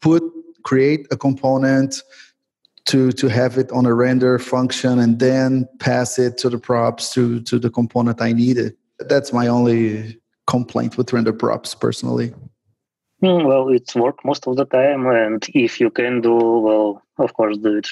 put 0.00 0.22
create 0.62 1.06
a 1.10 1.16
component 1.16 2.02
to 2.86 3.12
to 3.12 3.28
have 3.28 3.58
it 3.58 3.70
on 3.72 3.86
a 3.86 3.94
render 3.94 4.38
function 4.38 4.98
and 4.98 5.18
then 5.18 5.68
pass 5.78 6.18
it 6.18 6.38
to 6.38 6.48
the 6.48 6.58
props 6.58 7.12
to 7.14 7.40
to 7.42 7.58
the 7.58 7.70
component 7.70 8.20
I 8.20 8.32
needed. 8.32 8.76
That's 8.98 9.32
my 9.32 9.46
only 9.46 10.18
complaint 10.46 10.98
with 10.98 11.12
render 11.12 11.32
props 11.32 11.74
personally. 11.74 12.34
Hmm, 13.20 13.44
well, 13.44 13.68
it's 13.68 13.94
work 13.94 14.24
most 14.24 14.46
of 14.46 14.56
the 14.56 14.64
time, 14.64 15.06
and 15.06 15.46
if 15.54 15.78
you 15.78 15.90
can 15.90 16.22
do 16.22 16.34
well, 16.34 17.02
of 17.18 17.34
course, 17.34 17.58
do 17.58 17.76
it. 17.76 17.88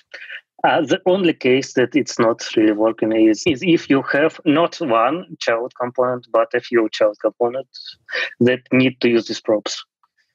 Uh, 0.64 0.80
the 0.80 1.01
only 1.07 1.34
case 1.34 1.74
that 1.74 1.95
it's 1.95 2.18
not 2.18 2.45
really 2.57 2.72
working 2.72 3.12
is, 3.12 3.45
is 3.47 3.62
if 3.62 3.89
you 3.89 4.03
have 4.03 4.41
not 4.45 4.74
one 4.80 5.24
child 5.39 5.72
component, 5.80 6.26
but 6.32 6.53
a 6.53 6.61
few 6.61 6.89
child 6.91 7.16
components 7.20 7.97
that 8.41 8.61
need 8.72 9.01
to 9.01 9.09
use 9.09 9.28
these 9.28 9.41
props. 9.41 9.84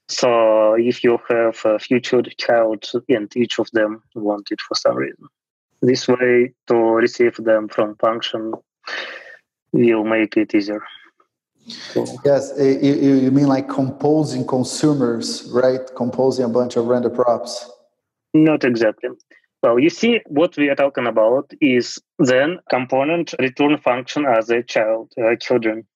So 0.10 0.76
if 0.76 1.04
you 1.04 1.18
have 1.30 1.60
a 1.66 1.80
few 1.80 2.00
child 2.00 2.86
and 3.10 3.36
each 3.36 3.60
of 3.60 3.70
them 3.72 4.04
want 4.16 4.50
it 4.52 4.62
for 4.62 4.76
some 4.76 4.96
reason, 4.96 5.28
this 5.82 6.08
way 6.08 6.54
to 6.68 6.76
receive 6.76 7.36
them 7.38 7.68
from 7.68 7.96
function 7.96 8.54
will 9.72 10.04
make 10.04 10.38
it 10.38 10.54
easier. 10.54 10.84
So. 11.68 12.06
Yes, 12.26 12.54
you, 12.58 12.96
you 12.96 13.32
mean 13.32 13.48
like 13.48 13.70
composing 13.70 14.46
consumers, 14.46 15.50
right? 15.54 15.80
Composing 15.96 16.46
a 16.46 16.50
bunch 16.50 16.76
of 16.76 16.86
render 16.86 17.10
props. 17.10 17.70
Not 18.34 18.64
exactly. 18.64 19.10
Well, 19.62 19.80
you 19.80 19.90
see, 19.90 20.20
what 20.28 20.58
we 20.58 20.70
are 20.70 20.76
talking 20.76 21.08
about 21.08 21.52
is 21.62 21.98
then 22.20 22.60
component 22.70 23.34
return 23.40 23.78
function 23.78 24.26
as 24.26 24.50
a 24.50 24.62
child, 24.62 25.14
uh, 25.18 25.38
children 25.38 25.88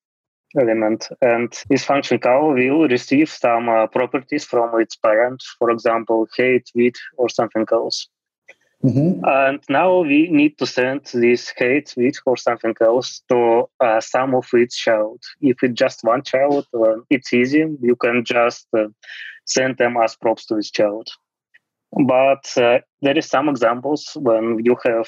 element. 0.59 1.07
And 1.21 1.53
this 1.69 1.83
function 1.83 2.19
call 2.19 2.53
will 2.53 2.87
receive 2.87 3.29
some 3.29 3.69
uh, 3.69 3.87
properties 3.87 4.45
from 4.45 4.79
its 4.79 4.95
parent, 4.95 5.43
for 5.59 5.69
example, 5.71 6.27
height, 6.37 6.69
width, 6.75 6.99
or 7.17 7.29
something 7.29 7.65
else. 7.71 8.07
Mm-hmm. 8.83 9.25
And 9.25 9.63
now 9.69 10.01
we 10.01 10.29
need 10.29 10.57
to 10.59 10.67
send 10.67 11.05
this 11.13 11.51
height, 11.57 11.93
width, 11.97 12.19
or 12.25 12.37
something 12.37 12.75
else 12.79 13.23
to 13.29 13.67
uh, 13.79 13.99
some 13.99 14.35
of 14.35 14.47
its 14.53 14.77
child. 14.77 15.21
If 15.41 15.63
it's 15.63 15.73
just 15.73 16.03
one 16.03 16.23
child, 16.23 16.67
uh, 16.73 16.97
it's 17.09 17.33
easy. 17.33 17.65
You 17.81 17.95
can 17.95 18.23
just 18.23 18.67
uh, 18.77 18.87
send 19.45 19.77
them 19.77 19.97
as 19.97 20.15
props 20.15 20.45
to 20.47 20.55
this 20.55 20.69
child. 20.69 21.07
But 22.05 22.45
uh, 22.57 22.79
there 23.01 23.17
is 23.17 23.25
some 23.25 23.49
examples 23.49 24.11
when 24.15 24.59
you 24.63 24.75
have 24.85 25.07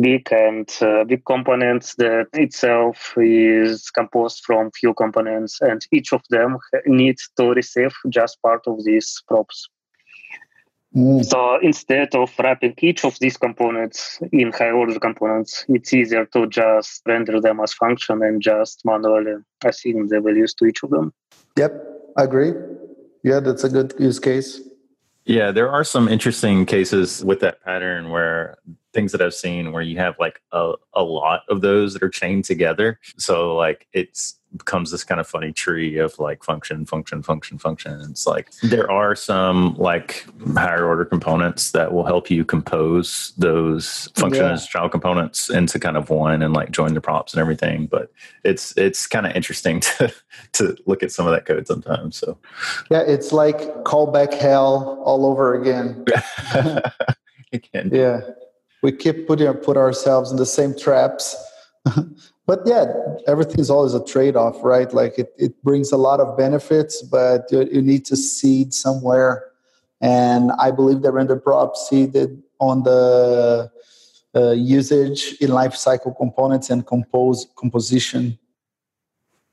big 0.00 0.32
and 0.32 0.68
uh, 0.80 1.04
big 1.04 1.24
components 1.24 1.94
that 1.96 2.26
itself 2.34 3.14
is 3.16 3.90
composed 3.90 4.42
from 4.44 4.70
few 4.72 4.92
components 4.94 5.60
and 5.60 5.86
each 5.92 6.12
of 6.12 6.22
them 6.30 6.58
needs 6.86 7.30
to 7.36 7.50
receive 7.50 7.92
just 8.08 8.40
part 8.42 8.62
of 8.66 8.84
these 8.84 9.22
props. 9.28 9.68
Mm. 10.94 11.24
So 11.24 11.58
instead 11.60 12.14
of 12.14 12.30
wrapping 12.38 12.74
each 12.78 13.04
of 13.04 13.18
these 13.18 13.36
components 13.36 14.20
in 14.32 14.52
high 14.52 14.70
order 14.70 14.98
components, 15.00 15.64
it's 15.68 15.92
easier 15.92 16.24
to 16.26 16.46
just 16.46 17.02
render 17.06 17.40
them 17.40 17.58
as 17.60 17.72
function 17.74 18.22
and 18.22 18.40
just 18.40 18.82
manually 18.84 19.34
assign 19.64 20.06
the 20.06 20.20
values 20.20 20.54
to 20.54 20.66
each 20.66 20.82
of 20.84 20.90
them. 20.90 21.12
Yep, 21.56 21.72
I 22.16 22.24
agree. 22.24 22.52
Yeah, 23.24 23.40
that's 23.40 23.64
a 23.64 23.68
good 23.68 23.94
use 23.98 24.20
case. 24.20 24.60
Yeah, 25.24 25.50
there 25.50 25.70
are 25.70 25.84
some 25.84 26.06
interesting 26.06 26.66
cases 26.66 27.24
with 27.24 27.40
that 27.40 27.64
pattern 27.64 28.10
where 28.10 28.58
things 28.94 29.12
that 29.12 29.20
I've 29.20 29.34
seen 29.34 29.72
where 29.72 29.82
you 29.82 29.98
have 29.98 30.14
like 30.18 30.40
a, 30.52 30.72
a 30.94 31.02
lot 31.02 31.42
of 31.48 31.60
those 31.60 31.92
that 31.92 32.02
are 32.02 32.08
chained 32.08 32.44
together. 32.44 32.98
So 33.18 33.54
like 33.54 33.86
it's 33.92 34.38
becomes 34.56 34.90
this 34.90 35.02
kind 35.02 35.20
of 35.20 35.26
funny 35.26 35.52
tree 35.52 35.98
of 35.98 36.18
like 36.18 36.44
function, 36.44 36.86
function, 36.86 37.22
function, 37.22 37.58
function. 37.58 38.00
It's 38.10 38.26
like 38.26 38.52
there 38.62 38.90
are 38.90 39.16
some 39.16 39.74
like 39.74 40.26
higher 40.54 40.86
order 40.86 41.04
components 41.04 41.72
that 41.72 41.92
will 41.92 42.04
help 42.04 42.30
you 42.30 42.44
compose 42.44 43.32
those 43.36 44.08
function 44.14 44.44
yeah. 44.44 44.52
as 44.52 44.66
child 44.66 44.92
components 44.92 45.50
into 45.50 45.78
kind 45.78 45.96
of 45.96 46.10
one 46.10 46.42
and 46.42 46.54
like 46.54 46.70
join 46.70 46.94
the 46.94 47.00
props 47.00 47.34
and 47.34 47.40
everything. 47.40 47.86
But 47.86 48.12
it's 48.44 48.76
it's 48.76 49.06
kind 49.06 49.26
of 49.26 49.34
interesting 49.34 49.80
to 49.80 50.14
to 50.52 50.76
look 50.86 51.02
at 51.02 51.12
some 51.12 51.26
of 51.26 51.32
that 51.32 51.46
code 51.46 51.66
sometimes. 51.66 52.16
So 52.16 52.38
yeah, 52.90 53.00
it's 53.00 53.32
like 53.32 53.58
callback 53.84 54.34
hell 54.34 55.02
all 55.04 55.26
over 55.26 55.60
again. 55.60 56.04
yeah. 57.72 58.20
We 58.84 58.92
keep 58.92 59.26
putting 59.26 59.50
put 59.54 59.78
ourselves 59.78 60.30
in 60.30 60.36
the 60.36 60.50
same 60.58 60.72
traps. 60.78 61.24
But 62.46 62.60
yeah 62.66 62.84
everything's 63.26 63.70
always 63.70 63.94
a 63.94 64.04
trade-off 64.04 64.56
right? 64.62 64.92
Like 64.92 65.18
it, 65.18 65.32
it 65.38 65.52
brings 65.64 65.92
a 65.92 65.96
lot 65.96 66.20
of 66.20 66.36
benefits 66.36 67.00
but 67.00 67.40
you, 67.50 67.66
you 67.72 67.80
need 67.80 68.04
to 68.10 68.16
cede 68.16 68.74
somewhere. 68.74 69.32
And 70.02 70.52
i 70.66 70.70
believe 70.70 71.00
that 71.02 71.12
render 71.12 71.36
prop 71.36 71.74
ceded 71.74 72.42
on 72.60 72.82
the 72.82 73.70
uh, 74.36 74.50
usage 74.50 75.20
in 75.40 75.50
life 75.60 75.74
cycle 75.74 76.12
components 76.12 76.68
and 76.68 76.86
compose 76.86 77.46
composition. 77.56 78.38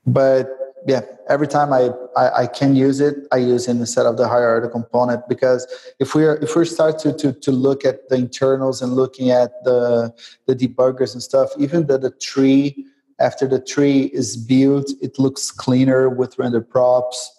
But 0.05 0.49
yeah, 0.87 1.01
every 1.29 1.47
time 1.47 1.71
I, 1.73 1.91
I, 2.15 2.41
I, 2.43 2.47
can 2.47 2.75
use 2.75 2.99
it, 2.99 3.27
I 3.31 3.37
use 3.37 3.67
it 3.67 3.71
instead 3.71 4.05
of 4.05 4.17
the 4.17 4.27
higher 4.27 4.49
order 4.49 4.67
component 4.67 5.27
because 5.27 5.67
if 5.99 6.15
we 6.15 6.25
are 6.25 6.37
if 6.37 6.55
we 6.55 6.65
start 6.65 6.97
to, 6.99 7.13
to 7.13 7.33
to 7.33 7.51
look 7.51 7.85
at 7.85 8.09
the 8.09 8.15
internals 8.15 8.81
and 8.81 8.93
looking 8.93 9.29
at 9.29 9.63
the 9.63 10.13
the 10.47 10.55
debuggers 10.55 11.13
and 11.13 11.21
stuff, 11.21 11.49
even 11.59 11.87
the, 11.87 11.97
the 11.97 12.11
tree 12.11 12.85
after 13.19 13.47
the 13.47 13.59
tree 13.59 14.09
is 14.13 14.35
built, 14.35 14.91
it 15.01 15.19
looks 15.19 15.51
cleaner 15.51 16.09
with 16.09 16.39
render 16.39 16.61
props. 16.61 17.31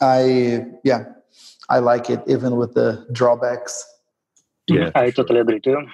I 0.00 0.66
yeah, 0.84 1.04
I 1.68 1.80
like 1.80 2.08
it 2.08 2.22
even 2.26 2.56
with 2.56 2.74
the 2.74 3.06
drawbacks. 3.12 3.84
Yeah, 4.68 4.90
I 4.94 5.10
totally 5.10 5.40
agree 5.40 5.60
too. 5.60 5.86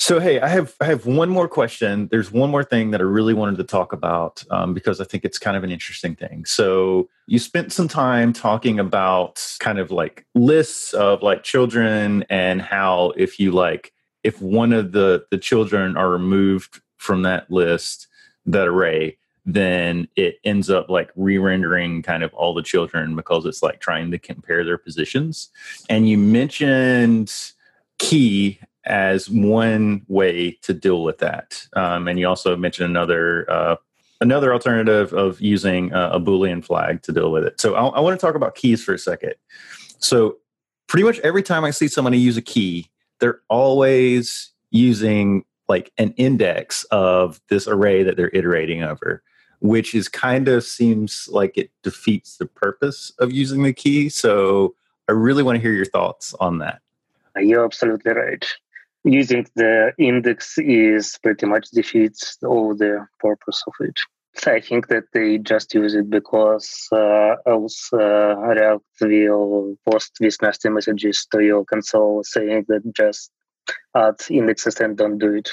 So 0.00 0.18
hey, 0.18 0.40
I 0.40 0.48
have 0.48 0.74
I 0.80 0.86
have 0.86 1.04
one 1.04 1.28
more 1.28 1.46
question. 1.46 2.08
There's 2.10 2.32
one 2.32 2.48
more 2.48 2.64
thing 2.64 2.90
that 2.92 3.02
I 3.02 3.04
really 3.04 3.34
wanted 3.34 3.58
to 3.58 3.64
talk 3.64 3.92
about 3.92 4.42
um, 4.50 4.72
because 4.72 4.98
I 4.98 5.04
think 5.04 5.26
it's 5.26 5.38
kind 5.38 5.58
of 5.58 5.62
an 5.62 5.70
interesting 5.70 6.16
thing. 6.16 6.46
So 6.46 7.10
you 7.26 7.38
spent 7.38 7.70
some 7.70 7.86
time 7.86 8.32
talking 8.32 8.80
about 8.80 9.56
kind 9.60 9.78
of 9.78 9.90
like 9.90 10.24
lists 10.34 10.94
of 10.94 11.22
like 11.22 11.42
children 11.42 12.24
and 12.30 12.62
how 12.62 13.12
if 13.14 13.38
you 13.38 13.52
like 13.52 13.92
if 14.24 14.40
one 14.40 14.72
of 14.72 14.92
the 14.92 15.26
the 15.30 15.36
children 15.36 15.98
are 15.98 16.08
removed 16.08 16.80
from 16.96 17.20
that 17.22 17.50
list, 17.50 18.08
that 18.46 18.68
array, 18.68 19.18
then 19.44 20.08
it 20.16 20.36
ends 20.44 20.70
up 20.70 20.88
like 20.88 21.10
re-rendering 21.14 22.00
kind 22.00 22.22
of 22.22 22.32
all 22.32 22.54
the 22.54 22.62
children 22.62 23.14
because 23.16 23.44
it's 23.44 23.62
like 23.62 23.80
trying 23.80 24.10
to 24.12 24.18
compare 24.18 24.64
their 24.64 24.78
positions. 24.78 25.50
And 25.90 26.08
you 26.08 26.16
mentioned 26.16 27.52
key 27.98 28.58
as 28.90 29.30
one 29.30 30.02
way 30.08 30.52
to 30.62 30.74
deal 30.74 31.02
with 31.02 31.18
that. 31.18 31.66
Um, 31.74 32.08
and 32.08 32.18
you 32.18 32.28
also 32.28 32.56
mentioned 32.56 32.90
another 32.90 33.50
uh, 33.50 33.76
another 34.20 34.52
alternative 34.52 35.12
of 35.12 35.40
using 35.40 35.92
a, 35.92 36.10
a 36.10 36.20
boolean 36.20 36.64
flag 36.64 37.02
to 37.02 37.12
deal 37.12 37.32
with 37.32 37.44
it. 37.44 37.60
So 37.60 37.74
I, 37.74 37.86
I 37.86 38.00
want 38.00 38.18
to 38.18 38.24
talk 38.24 38.34
about 38.34 38.54
keys 38.54 38.84
for 38.84 38.92
a 38.92 38.98
second. 38.98 39.34
So 39.98 40.36
pretty 40.88 41.04
much 41.04 41.18
every 41.20 41.42
time 41.42 41.64
I 41.64 41.70
see 41.70 41.88
somebody 41.88 42.18
use 42.18 42.36
a 42.36 42.42
key, 42.42 42.90
they're 43.20 43.40
always 43.48 44.50
using 44.70 45.44
like 45.68 45.92
an 45.98 46.12
index 46.16 46.84
of 46.90 47.40
this 47.48 47.68
array 47.68 48.02
that 48.02 48.16
they're 48.16 48.30
iterating 48.34 48.82
over 48.82 49.22
which 49.60 49.94
is 49.94 50.08
kind 50.08 50.48
of 50.48 50.64
seems 50.64 51.28
like 51.30 51.56
it 51.56 51.70
defeats 51.82 52.38
the 52.38 52.46
purpose 52.46 53.12
of 53.18 53.30
using 53.30 53.62
the 53.62 53.72
key 53.72 54.08
so 54.08 54.74
i 55.08 55.12
really 55.12 55.42
want 55.42 55.56
to 55.56 55.62
hear 55.62 55.72
your 55.72 55.86
thoughts 55.86 56.34
on 56.40 56.58
that 56.58 56.80
you're 57.36 57.64
absolutely 57.64 58.12
right 58.12 58.46
using 59.04 59.46
the 59.56 59.92
index 59.98 60.58
is 60.58 61.18
pretty 61.22 61.46
much 61.46 61.70
defeats 61.70 62.36
all 62.44 62.74
the 62.74 63.06
purpose 63.18 63.62
of 63.66 63.74
it. 63.80 63.98
I 64.46 64.60
think 64.60 64.88
that 64.88 65.04
they 65.12 65.38
just 65.38 65.74
use 65.74 65.94
it 65.94 66.08
because 66.08 66.88
uh, 66.92 67.34
else 67.46 67.90
uh, 67.92 68.36
React 68.36 68.84
will 69.00 69.76
post 69.88 70.12
these 70.20 70.40
nasty 70.40 70.68
messages 70.68 71.26
to 71.32 71.42
your 71.42 71.64
console 71.64 72.22
saying 72.24 72.66
that 72.68 72.82
just 72.94 73.30
add 73.94 74.14
indexes 74.30 74.80
and 74.80 74.96
don't 74.96 75.18
do 75.18 75.34
it. 75.34 75.50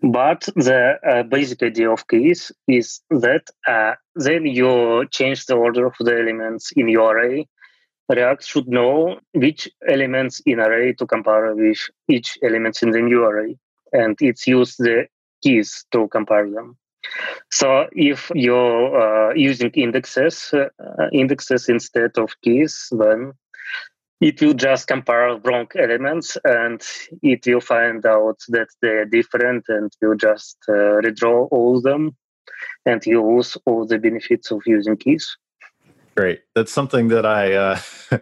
But 0.00 0.48
the 0.54 0.94
uh, 1.06 1.22
basic 1.24 1.62
idea 1.62 1.90
of 1.90 2.06
keys 2.06 2.52
is 2.68 3.00
that 3.10 3.48
uh, 3.66 3.94
then 4.14 4.46
you 4.46 5.06
change 5.10 5.46
the 5.46 5.56
order 5.56 5.86
of 5.86 5.94
the 5.98 6.18
elements 6.18 6.72
in 6.76 6.88
your 6.88 7.18
array. 7.18 7.48
React 8.08 8.44
should 8.44 8.68
know 8.68 9.20
which 9.32 9.68
elements 9.86 10.40
in 10.46 10.60
array 10.60 10.94
to 10.94 11.06
compare 11.06 11.54
with 11.54 11.78
each 12.08 12.38
element 12.42 12.82
in 12.82 12.90
the 12.90 13.00
new 13.00 13.24
array, 13.24 13.56
and 13.92 14.16
it's 14.20 14.46
use 14.46 14.76
the 14.76 15.06
keys 15.42 15.84
to 15.92 16.08
compare 16.08 16.50
them. 16.50 16.76
So 17.50 17.86
if 17.92 18.30
you're 18.34 19.30
uh, 19.30 19.34
using 19.34 19.70
indexes, 19.70 20.52
uh, 20.52 20.68
indexes 21.12 21.68
instead 21.68 22.18
of 22.18 22.34
keys, 22.42 22.88
then 22.90 23.32
it 24.20 24.40
will 24.42 24.54
just 24.54 24.88
compare 24.88 25.36
wrong 25.44 25.68
elements 25.76 26.36
and 26.44 26.82
it 27.22 27.46
will 27.46 27.60
find 27.60 28.04
out 28.04 28.38
that 28.48 28.68
they're 28.82 29.04
different 29.04 29.64
and 29.68 29.92
will 30.02 30.16
just 30.16 30.56
uh, 30.68 31.00
redraw 31.02 31.48
all 31.50 31.80
them 31.80 32.16
and 32.84 33.04
you 33.06 33.22
lose 33.22 33.56
all 33.64 33.86
the 33.86 33.98
benefits 33.98 34.50
of 34.50 34.62
using 34.66 34.96
keys. 34.96 35.36
Great. 36.18 36.40
That's 36.56 36.72
something 36.72 37.06
that 37.08 37.24
I 37.24 37.52
uh, 37.52 37.78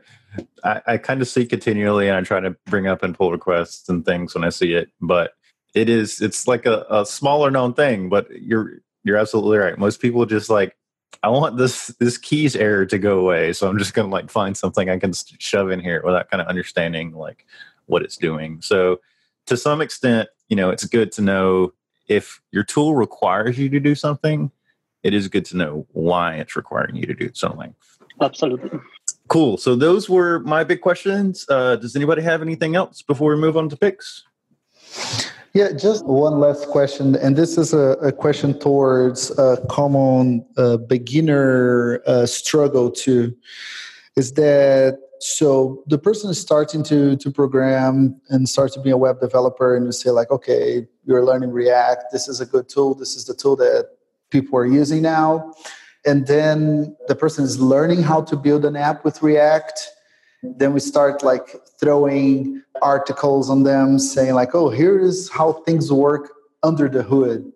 I, 0.64 0.82
I 0.86 0.98
kind 0.98 1.22
of 1.22 1.28
see 1.28 1.46
continually, 1.46 2.08
and 2.08 2.16
I 2.18 2.20
try 2.20 2.40
to 2.40 2.50
bring 2.66 2.86
up 2.86 3.02
in 3.02 3.14
pull 3.14 3.32
requests 3.32 3.88
and 3.88 4.04
things 4.04 4.34
when 4.34 4.44
I 4.44 4.50
see 4.50 4.74
it. 4.74 4.90
But 5.00 5.30
it 5.72 5.88
is 5.88 6.20
it's 6.20 6.46
like 6.46 6.66
a, 6.66 6.84
a 6.90 7.06
smaller 7.06 7.50
known 7.50 7.72
thing. 7.72 8.10
But 8.10 8.30
you're 8.30 8.80
you're 9.02 9.16
absolutely 9.16 9.56
right. 9.56 9.78
Most 9.78 10.02
people 10.02 10.26
just 10.26 10.50
like 10.50 10.76
I 11.22 11.30
want 11.30 11.56
this 11.56 11.86
this 11.98 12.18
keys 12.18 12.54
error 12.54 12.84
to 12.84 12.98
go 12.98 13.18
away. 13.18 13.54
So 13.54 13.66
I'm 13.66 13.78
just 13.78 13.94
gonna 13.94 14.08
like 14.08 14.30
find 14.30 14.54
something 14.54 14.90
I 14.90 14.98
can 14.98 15.14
shove 15.14 15.70
in 15.70 15.80
here 15.80 16.02
without 16.04 16.30
kind 16.30 16.42
of 16.42 16.48
understanding 16.48 17.12
like 17.12 17.46
what 17.86 18.02
it's 18.02 18.18
doing. 18.18 18.60
So 18.60 19.00
to 19.46 19.56
some 19.56 19.80
extent, 19.80 20.28
you 20.50 20.56
know, 20.56 20.68
it's 20.68 20.84
good 20.84 21.12
to 21.12 21.22
know 21.22 21.72
if 22.08 22.42
your 22.50 22.62
tool 22.62 22.94
requires 22.94 23.58
you 23.58 23.70
to 23.70 23.80
do 23.80 23.94
something. 23.94 24.50
It 25.06 25.14
is 25.14 25.28
good 25.28 25.44
to 25.46 25.56
know 25.56 25.86
why 25.92 26.34
it's 26.34 26.56
requiring 26.56 26.96
you 26.96 27.06
to 27.06 27.14
do 27.14 27.30
something. 27.32 27.72
Absolutely. 28.20 28.80
Cool. 29.28 29.56
So 29.56 29.76
those 29.76 30.10
were 30.10 30.40
my 30.40 30.64
big 30.64 30.80
questions. 30.80 31.46
Uh, 31.48 31.76
does 31.76 31.94
anybody 31.94 32.22
have 32.22 32.42
anything 32.42 32.74
else 32.74 33.02
before 33.02 33.32
we 33.32 33.40
move 33.40 33.56
on 33.56 33.68
to 33.68 33.76
picks? 33.76 34.24
Yeah, 35.54 35.70
just 35.72 36.04
one 36.04 36.40
last 36.40 36.66
question, 36.66 37.14
and 37.16 37.36
this 37.36 37.56
is 37.56 37.72
a, 37.72 37.92
a 38.02 38.12
question 38.12 38.58
towards 38.58 39.30
a 39.38 39.64
common 39.70 40.44
uh, 40.56 40.76
beginner 40.76 42.02
uh, 42.06 42.26
struggle 42.26 42.90
too. 42.90 43.34
Is 44.16 44.32
that 44.32 44.98
so? 45.20 45.82
The 45.86 45.98
person 45.98 46.30
is 46.30 46.40
starting 46.40 46.82
to 46.84 47.16
to 47.16 47.30
program 47.30 48.20
and 48.28 48.48
start 48.48 48.72
to 48.72 48.80
be 48.80 48.90
a 48.90 48.98
web 48.98 49.20
developer, 49.20 49.76
and 49.76 49.86
you 49.86 49.92
say 49.92 50.10
like, 50.10 50.30
okay, 50.30 50.86
you're 51.06 51.24
learning 51.24 51.52
React. 51.52 52.04
This 52.12 52.28
is 52.28 52.40
a 52.40 52.46
good 52.46 52.68
tool. 52.68 52.94
This 52.94 53.16
is 53.16 53.24
the 53.24 53.34
tool 53.34 53.56
that 53.56 53.96
people 54.30 54.58
are 54.58 54.66
using 54.66 55.02
now, 55.02 55.52
and 56.04 56.26
then 56.26 56.96
the 57.08 57.14
person 57.14 57.44
is 57.44 57.60
learning 57.60 58.02
how 58.02 58.22
to 58.22 58.36
build 58.36 58.64
an 58.64 58.76
app 58.76 59.04
with 59.04 59.22
React. 59.22 59.88
Then 60.42 60.72
we 60.72 60.80
start 60.80 61.22
like 61.22 61.56
throwing 61.80 62.62
articles 62.82 63.50
on 63.50 63.62
them 63.62 63.98
saying 63.98 64.34
like 64.34 64.54
oh 64.54 64.68
here 64.68 64.98
is 64.98 65.30
how 65.30 65.52
things 65.52 65.92
work 65.92 66.32
under 66.62 66.88
the 66.88 67.02
hood. 67.02 67.52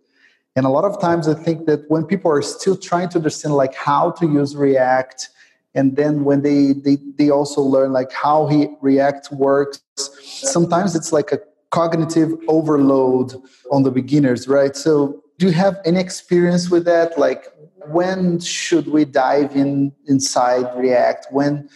And 0.57 0.66
a 0.66 0.68
lot 0.68 0.85
of 0.85 1.01
times 1.01 1.29
i 1.29 1.35
think 1.35 1.66
that 1.66 1.89
when 1.89 2.05
people 2.05 2.31
are 2.31 2.43
still 2.43 2.77
trying 2.77 3.09
to 3.11 3.18
understand 3.18 3.55
like 3.55 3.75
how 3.75 4.11
to 4.12 4.27
use 4.27 4.57
react 4.57 5.29
and 5.75 5.97
then 5.97 6.25
when 6.25 6.43
they 6.43 6.73
they, 6.73 6.99
they 7.16 7.31
also 7.31 7.62
learn 7.62 7.93
like 7.93 8.12
how 8.12 8.47
he 8.47 8.68
react 8.81 9.31
works 9.33 9.81
sometimes 9.97 10.95
it's 10.97 11.12
like 11.12 11.33
a 11.33 11.39
cognitive 11.71 12.33
overload 12.49 13.35
on 13.71 13.85
the 13.85 13.91
beginners 13.91 14.49
right? 14.49 14.77
So 14.77 15.20
do 15.41 15.47
you 15.47 15.53
have 15.53 15.80
any 15.86 15.99
experience 15.99 16.70
with 16.70 16.84
that? 16.84 17.18
Like 17.18 17.47
when 17.86 18.41
should 18.41 18.88
we 18.88 19.07
dive 19.07 19.57
in 19.57 19.91
inside 20.07 20.66
react? 20.76 21.26
When 21.30 21.68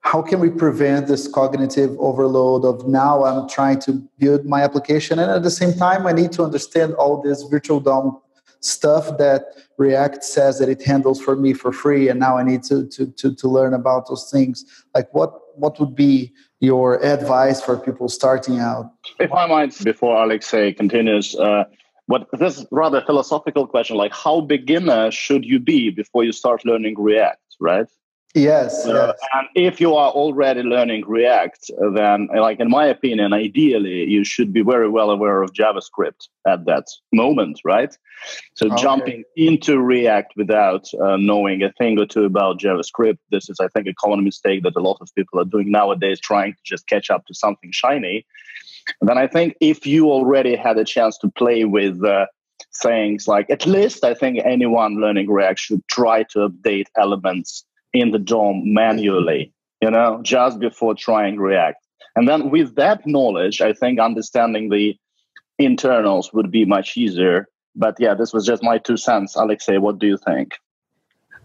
how 0.00 0.20
can 0.20 0.40
we 0.40 0.50
prevent 0.50 1.06
this 1.06 1.28
cognitive 1.28 1.96
overload 2.00 2.64
of 2.64 2.88
now 2.88 3.24
i'm 3.24 3.48
trying 3.48 3.78
to 3.78 3.92
build 4.18 4.44
my 4.44 4.60
application 4.60 5.20
and 5.20 5.30
at 5.30 5.44
the 5.44 5.50
same 5.60 5.72
time 5.72 6.08
i 6.08 6.12
need 6.12 6.32
to 6.32 6.42
understand 6.42 6.92
all 6.94 7.22
this 7.22 7.44
virtual 7.44 7.78
dom 7.78 8.20
stuff 8.58 9.16
that 9.18 9.44
react 9.78 10.24
says 10.24 10.58
that 10.58 10.68
it 10.68 10.82
handles 10.82 11.20
for 11.20 11.36
me 11.36 11.52
for 11.52 11.72
free 11.72 12.08
and 12.08 12.18
now 12.18 12.36
i 12.36 12.42
need 12.42 12.62
to 12.64 12.86
to 12.88 13.06
to, 13.12 13.34
to 13.34 13.48
learn 13.48 13.74
about 13.74 14.08
those 14.08 14.30
things. 14.30 14.64
Like 14.94 15.12
what 15.12 15.30
what 15.56 15.78
would 15.78 15.94
be 15.94 16.32
your 16.60 17.04
advice 17.04 17.60
for 17.60 17.76
people 17.76 18.08
starting 18.08 18.58
out? 18.58 18.90
If 19.18 19.32
i 19.32 19.46
might 19.46 19.72
before 19.84 20.16
alexey 20.22 20.72
continues 20.72 21.34
uh, 21.34 21.64
what 22.06 22.26
this 22.38 22.58
is 22.58 22.66
rather 22.70 23.00
philosophical 23.02 23.66
question 23.66 23.96
like 23.96 24.12
how 24.12 24.40
beginner 24.40 25.10
should 25.10 25.44
you 25.44 25.58
be 25.58 25.90
before 25.90 26.24
you 26.24 26.32
start 26.32 26.64
learning 26.64 26.94
react 26.98 27.40
right 27.60 27.88
Yes, 28.34 28.86
uh, 28.86 29.08
yes. 29.08 29.28
And 29.34 29.48
if 29.54 29.78
you 29.78 29.94
are 29.94 30.10
already 30.10 30.62
learning 30.62 31.04
React, 31.06 31.70
then, 31.94 32.28
like 32.34 32.60
in 32.60 32.70
my 32.70 32.86
opinion, 32.86 33.34
ideally 33.34 34.04
you 34.04 34.24
should 34.24 34.54
be 34.54 34.62
very 34.62 34.88
well 34.88 35.10
aware 35.10 35.42
of 35.42 35.52
JavaScript 35.52 36.28
at 36.48 36.64
that 36.64 36.86
moment, 37.12 37.60
right? 37.62 37.94
So 38.54 38.68
okay. 38.68 38.82
jumping 38.82 39.24
into 39.36 39.78
React 39.80 40.32
without 40.36 40.86
uh, 40.94 41.16
knowing 41.18 41.62
a 41.62 41.72
thing 41.72 41.98
or 41.98 42.06
two 42.06 42.24
about 42.24 42.58
JavaScript, 42.58 43.18
this 43.30 43.50
is, 43.50 43.60
I 43.60 43.68
think, 43.68 43.86
a 43.86 43.94
common 43.94 44.24
mistake 44.24 44.62
that 44.62 44.76
a 44.76 44.80
lot 44.80 44.96
of 45.02 45.14
people 45.14 45.38
are 45.38 45.44
doing 45.44 45.70
nowadays, 45.70 46.18
trying 46.18 46.52
to 46.52 46.60
just 46.64 46.86
catch 46.86 47.10
up 47.10 47.26
to 47.26 47.34
something 47.34 47.70
shiny. 47.70 48.24
Then 49.00 49.18
I 49.18 49.26
think 49.26 49.56
if 49.60 49.86
you 49.86 50.10
already 50.10 50.56
had 50.56 50.78
a 50.78 50.84
chance 50.84 51.18
to 51.18 51.30
play 51.30 51.64
with 51.64 52.02
uh, 52.04 52.26
things 52.82 53.28
like, 53.28 53.50
at 53.50 53.66
least 53.66 54.04
I 54.04 54.14
think 54.14 54.40
anyone 54.44 54.96
learning 54.96 55.30
React 55.30 55.58
should 55.58 55.88
try 55.88 56.24
to 56.30 56.48
update 56.48 56.86
elements 56.96 57.64
in 57.92 58.10
the 58.10 58.18
DOM 58.18 58.62
manually, 58.64 59.52
you 59.80 59.90
know, 59.90 60.20
just 60.22 60.58
before 60.58 60.94
trying 60.94 61.38
React. 61.38 61.78
And 62.16 62.28
then 62.28 62.50
with 62.50 62.74
that 62.76 63.06
knowledge, 63.06 63.60
I 63.60 63.72
think 63.72 63.98
understanding 63.98 64.68
the 64.68 64.96
internals 65.58 66.32
would 66.32 66.50
be 66.50 66.64
much 66.64 66.96
easier. 66.96 67.48
But 67.74 67.96
yeah, 67.98 68.14
this 68.14 68.32
was 68.32 68.46
just 68.46 68.62
my 68.62 68.78
two 68.78 68.96
cents. 68.96 69.36
Alexey, 69.36 69.78
what 69.78 69.98
do 69.98 70.06
you 70.06 70.18
think? 70.18 70.52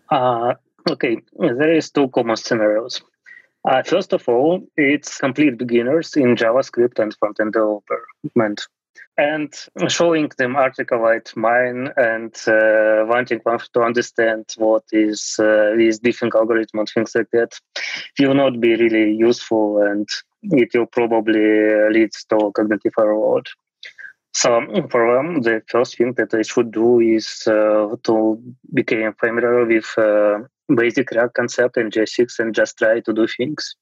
Uh, 0.09 0.55
okay, 0.89 1.17
there 1.37 1.73
is 1.73 1.89
two 1.89 2.09
common 2.09 2.35
scenarios. 2.35 3.01
Uh, 3.67 3.83
first 3.83 4.13
of 4.13 4.27
all, 4.29 4.65
it's 4.77 5.17
complete 5.17 5.57
beginners 5.57 6.15
in 6.15 6.37
JavaScript 6.37 6.99
and 6.99 7.13
front-end 7.19 7.51
development 7.51 8.65
and 9.17 9.53
showing 9.89 10.31
them 10.37 10.55
article 10.55 11.01
like 11.01 11.35
mine 11.35 11.89
and 11.97 12.33
uh, 12.47 13.03
wanting 13.07 13.41
them 13.43 13.59
to 13.73 13.81
understand 13.81 14.45
what 14.57 14.83
is 14.93 15.35
uh, 15.39 15.73
these 15.75 15.99
different 15.99 16.33
algorithms 16.33 16.71
and 16.75 16.89
things 16.89 17.13
like 17.13 17.29
that 17.33 17.59
will 18.19 18.35
not 18.35 18.61
be 18.61 18.75
really 18.75 19.13
useful 19.13 19.81
and 19.81 20.07
it 20.43 20.69
will 20.73 20.85
probably 20.85 21.89
lead 21.91 22.11
to 22.29 22.51
cognitive 22.55 22.93
overload. 22.97 23.47
So 24.33 24.65
for 24.89 25.13
them, 25.13 25.41
the 25.41 25.61
first 25.67 25.97
thing 25.97 26.13
that 26.13 26.29
they 26.29 26.43
should 26.43 26.71
do 26.71 27.01
is 27.01 27.43
uh, 27.47 27.97
to 28.03 28.41
become 28.73 29.13
familiar 29.19 29.65
with 29.65 29.91
uh, 29.97 30.47
basic 30.75 31.11
React 31.11 31.33
concept 31.33 31.77
and 31.77 31.91
JSX 31.91 32.39
and 32.39 32.53
just 32.53 32.77
try 32.77 32.99
to 33.01 33.13
do 33.13 33.27
things. 33.27 33.75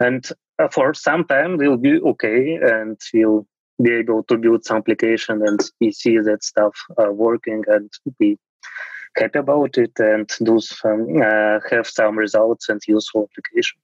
And 0.00 0.28
uh, 0.58 0.68
for 0.68 0.94
some 0.94 1.24
time, 1.24 1.56
they'll 1.56 1.76
be 1.76 2.00
okay 2.00 2.56
and 2.56 3.00
we'll 3.14 3.46
be 3.82 3.92
able 3.92 4.22
to 4.24 4.36
build 4.36 4.64
some 4.64 4.78
application 4.78 5.42
and 5.46 5.60
we 5.80 5.92
see 5.92 6.18
that 6.18 6.44
stuff 6.44 6.74
uh, 6.98 7.10
working 7.10 7.64
and 7.68 7.90
be 8.18 8.38
happy 9.16 9.38
about 9.38 9.76
it 9.78 9.92
and 9.98 10.30
do 10.42 10.60
some 10.60 11.06
uh, 11.22 11.58
have 11.70 11.86
some 11.86 12.16
results 12.16 12.68
and 12.68 12.80
useful 12.86 13.28
application. 13.30 13.78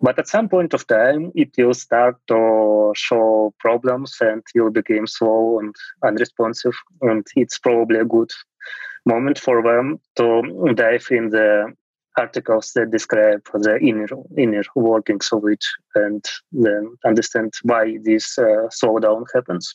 But 0.00 0.18
at 0.18 0.28
some 0.28 0.48
point 0.48 0.74
of 0.74 0.86
time, 0.86 1.32
it 1.34 1.50
will 1.58 1.74
start 1.74 2.16
to 2.28 2.92
show 2.96 3.54
problems 3.58 4.16
and 4.20 4.42
will 4.54 4.70
become 4.70 5.06
slow 5.06 5.60
and 5.60 5.74
unresponsive. 6.02 6.74
And 7.02 7.26
it's 7.36 7.58
probably 7.58 7.98
a 7.98 8.04
good 8.04 8.30
moment 9.04 9.38
for 9.38 9.62
them 9.62 10.00
to 10.16 10.72
dive 10.74 11.06
in 11.10 11.30
the 11.30 11.74
articles 12.16 12.72
that 12.74 12.90
describe 12.90 13.42
the 13.52 13.78
inner 13.80 14.08
inner 14.36 14.64
workings 14.74 15.28
of 15.32 15.44
it 15.46 15.64
and 15.94 16.24
then 16.52 16.96
understand 17.04 17.54
why 17.62 17.98
this 18.02 18.38
uh, 18.38 18.68
slowdown 18.68 19.24
happens. 19.34 19.74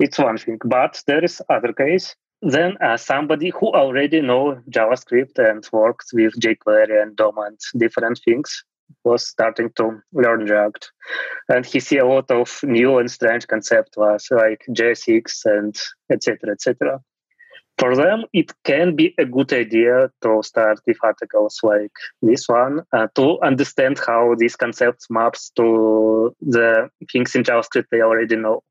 It's 0.00 0.18
one 0.18 0.38
thing, 0.38 0.58
but 0.64 1.02
there 1.06 1.24
is 1.24 1.42
other 1.48 1.72
case. 1.72 2.14
Then 2.40 2.76
uh, 2.80 2.96
somebody 2.96 3.50
who 3.50 3.68
already 3.68 4.20
know 4.20 4.60
JavaScript 4.70 5.38
and 5.38 5.68
worked 5.72 6.10
with 6.12 6.38
jQuery 6.38 7.02
and 7.02 7.16
DOM 7.16 7.38
and 7.38 7.58
different 7.76 8.20
things 8.24 8.64
was 9.04 9.26
starting 9.26 9.70
to 9.76 10.00
learn 10.12 10.40
React, 10.44 10.90
and 11.48 11.66
he 11.66 11.80
see 11.80 11.98
a 11.98 12.06
lot 12.06 12.30
of 12.30 12.60
new 12.62 12.98
and 12.98 13.10
strange 13.10 13.46
concepts 13.46 13.96
like 14.30 14.64
JSX 14.70 15.44
and 15.44 15.76
etc. 16.10 16.52
etc. 16.52 17.00
For 17.78 17.94
them, 17.94 18.24
it 18.32 18.52
can 18.64 18.96
be 18.96 19.14
a 19.18 19.24
good 19.24 19.52
idea 19.52 20.10
to 20.22 20.42
start 20.42 20.80
with 20.86 20.96
articles 21.02 21.60
like 21.62 21.92
this 22.22 22.48
one 22.48 22.82
uh, 22.92 23.06
to 23.14 23.40
understand 23.40 24.00
how 24.04 24.34
these 24.36 24.56
concepts 24.56 25.08
maps 25.08 25.50
to 25.56 26.34
the 26.40 26.90
things 27.12 27.36
in 27.36 27.44
JavaScript 27.44 27.86
they 27.92 28.00
already 28.00 28.34
know. 28.34 28.64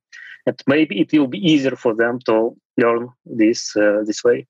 And 0.46 0.62
maybe 0.68 1.00
it 1.00 1.12
will 1.14 1.28
be 1.28 1.40
easier 1.40 1.76
for 1.78 1.96
them 1.96 2.20
to 2.26 2.56
learn 2.78 3.10
this 3.26 3.76
uh, 3.78 4.04
this 4.06 4.24
way. 4.24 4.46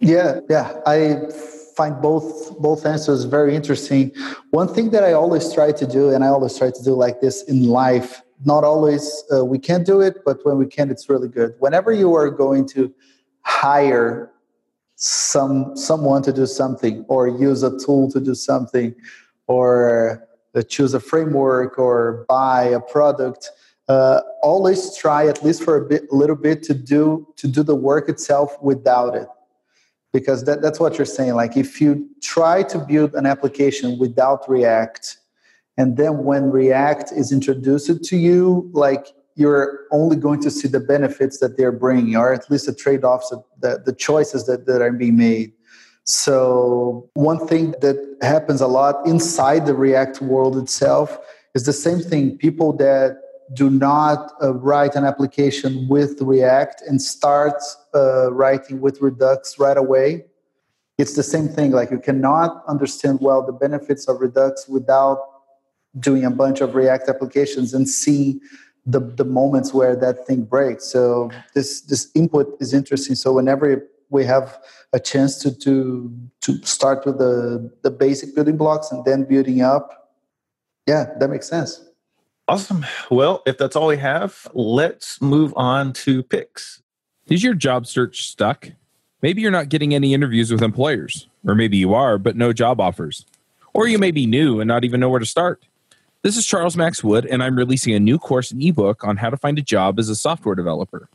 Yeah, 0.00 0.40
yeah. 0.48 0.80
I 0.86 1.28
find 1.76 2.00
both 2.00 2.58
both 2.58 2.86
answers 2.86 3.24
very 3.24 3.54
interesting. 3.56 4.12
One 4.50 4.72
thing 4.72 4.90
that 4.90 5.02
I 5.02 5.12
always 5.12 5.52
try 5.52 5.72
to 5.72 5.86
do, 5.86 6.10
and 6.10 6.24
I 6.24 6.28
always 6.28 6.56
try 6.56 6.70
to 6.70 6.82
do 6.84 6.94
like 6.94 7.20
this 7.20 7.42
in 7.44 7.68
life. 7.68 8.22
Not 8.44 8.62
always 8.62 9.04
uh, 9.32 9.44
we 9.44 9.58
can 9.58 9.82
do 9.82 10.00
it, 10.00 10.14
but 10.24 10.38
when 10.44 10.58
we 10.58 10.66
can, 10.66 10.90
it's 10.90 11.08
really 11.08 11.28
good. 11.28 11.54
Whenever 11.58 11.92
you 11.92 12.14
are 12.14 12.30
going 12.30 12.68
to 12.68 12.94
hire 13.48 14.30
some 14.96 15.76
someone 15.76 16.22
to 16.22 16.32
do 16.32 16.46
something, 16.46 17.04
or 17.08 17.26
use 17.28 17.62
a 17.62 17.76
tool 17.78 18.10
to 18.10 18.20
do 18.20 18.34
something, 18.34 18.94
or 19.46 20.28
uh, 20.54 20.62
choose 20.62 20.92
a 20.92 21.00
framework, 21.00 21.78
or 21.78 22.26
buy 22.28 22.64
a 22.64 22.80
product, 22.80 23.50
uh, 23.88 24.20
always 24.42 24.96
try 24.96 25.26
at 25.26 25.42
least 25.42 25.62
for 25.62 25.76
a 25.76 25.84
bit, 25.88 26.12
little 26.12 26.36
bit 26.36 26.62
to 26.64 26.74
do 26.74 27.26
to 27.36 27.48
do 27.48 27.62
the 27.62 27.74
work 27.74 28.08
itself 28.08 28.60
without 28.60 29.14
it. 29.14 29.28
Because 30.12 30.44
that, 30.44 30.62
that's 30.62 30.80
what 30.80 30.98
you're 30.98 31.04
saying 31.18 31.34
like 31.34 31.56
if 31.56 31.80
you 31.80 32.08
try 32.22 32.62
to 32.64 32.78
build 32.78 33.14
an 33.14 33.26
application 33.26 33.98
without 33.98 34.48
react 34.48 35.18
and 35.76 35.96
then 35.96 36.24
when 36.24 36.50
react 36.50 37.12
is 37.12 37.30
introduced 37.30 38.02
to 38.04 38.16
you 38.16 38.70
like 38.72 39.06
you're 39.38 39.86
only 39.92 40.16
going 40.16 40.40
to 40.40 40.50
see 40.50 40.66
the 40.68 40.80
benefits 40.80 41.38
that 41.38 41.56
they're 41.56 41.72
bringing 41.72 42.16
or 42.16 42.32
at 42.32 42.50
least 42.50 42.66
the 42.66 42.74
trade-offs 42.74 43.32
the, 43.60 43.82
the 43.86 43.92
choices 43.92 44.46
that, 44.46 44.66
that 44.66 44.82
are 44.82 44.92
being 44.92 45.16
made 45.16 45.52
so 46.04 47.08
one 47.14 47.46
thing 47.46 47.72
that 47.80 47.96
happens 48.22 48.60
a 48.60 48.66
lot 48.66 49.06
inside 49.06 49.66
the 49.66 49.74
react 49.74 50.20
world 50.20 50.56
itself 50.56 51.18
is 51.54 51.64
the 51.64 51.72
same 51.72 52.00
thing 52.00 52.36
people 52.36 52.72
that 52.76 53.18
do 53.54 53.70
not 53.70 54.32
uh, 54.42 54.54
write 54.54 54.94
an 54.94 55.04
application 55.04 55.88
with 55.88 56.20
React 56.20 56.82
and 56.86 57.00
start 57.00 57.54
uh, 57.94 58.32
writing 58.32 58.80
with 58.80 59.00
Redux 59.00 59.58
right 59.58 59.76
away. 59.76 60.24
It's 60.98 61.14
the 61.14 61.22
same 61.22 61.48
thing. 61.48 61.70
Like 61.70 61.90
you 61.90 61.98
cannot 61.98 62.62
understand 62.66 63.20
well 63.22 63.44
the 63.44 63.52
benefits 63.52 64.08
of 64.08 64.20
Redux 64.20 64.68
without 64.68 65.18
doing 65.98 66.24
a 66.24 66.30
bunch 66.30 66.60
of 66.60 66.74
React 66.74 67.08
applications 67.08 67.72
and 67.72 67.88
see 67.88 68.40
the, 68.88 69.00
the 69.00 69.24
moments 69.24 69.74
where 69.74 69.94
that 69.94 70.26
thing 70.26 70.42
breaks. 70.44 70.84
So 70.86 71.30
this 71.54 71.82
this 71.82 72.10
input 72.14 72.56
is 72.58 72.72
interesting. 72.72 73.14
So 73.14 73.32
whenever 73.34 73.86
we 74.08 74.24
have 74.24 74.58
a 74.92 74.98
chance 74.98 75.38
to 75.42 75.56
to 75.58 76.10
to 76.40 76.64
start 76.64 77.04
with 77.04 77.18
the 77.18 77.70
the 77.82 77.90
basic 77.90 78.34
building 78.34 78.56
blocks 78.56 78.90
and 78.90 79.04
then 79.04 79.24
building 79.24 79.60
up, 79.60 80.14
yeah, 80.86 81.12
that 81.20 81.28
makes 81.28 81.46
sense. 81.46 81.84
Awesome. 82.48 82.86
Well, 83.10 83.42
if 83.44 83.58
that's 83.58 83.76
all 83.76 83.88
we 83.88 83.98
have, 83.98 84.48
let's 84.54 85.20
move 85.20 85.52
on 85.54 85.92
to 86.04 86.22
picks. 86.22 86.82
Is 87.26 87.44
your 87.44 87.52
job 87.52 87.86
search 87.86 88.26
stuck? 88.26 88.70
Maybe 89.20 89.42
you're 89.42 89.50
not 89.50 89.68
getting 89.68 89.94
any 89.94 90.14
interviews 90.14 90.50
with 90.50 90.62
employers, 90.62 91.28
or 91.46 91.54
maybe 91.54 91.76
you 91.76 91.92
are, 91.92 92.16
but 92.16 92.36
no 92.36 92.54
job 92.54 92.80
offers. 92.80 93.26
Or 93.74 93.86
you 93.86 93.98
may 93.98 94.12
be 94.12 94.24
new 94.24 94.60
and 94.60 94.68
not 94.68 94.84
even 94.84 94.98
know 94.98 95.10
where 95.10 95.20
to 95.20 95.26
start. 95.26 95.67
This 96.22 96.36
is 96.36 96.44
Charles 96.44 96.76
Max 96.76 97.04
Wood, 97.04 97.26
and 97.26 97.44
I'm 97.44 97.54
releasing 97.54 97.94
a 97.94 98.00
new 98.00 98.18
course 98.18 98.50
and 98.50 98.60
ebook 98.60 99.04
on 99.04 99.18
how 99.18 99.30
to 99.30 99.36
find 99.36 99.56
a 99.56 99.62
job 99.62 100.00
as 100.00 100.08
a 100.08 100.16
software 100.16 100.56
developer. 100.56 101.08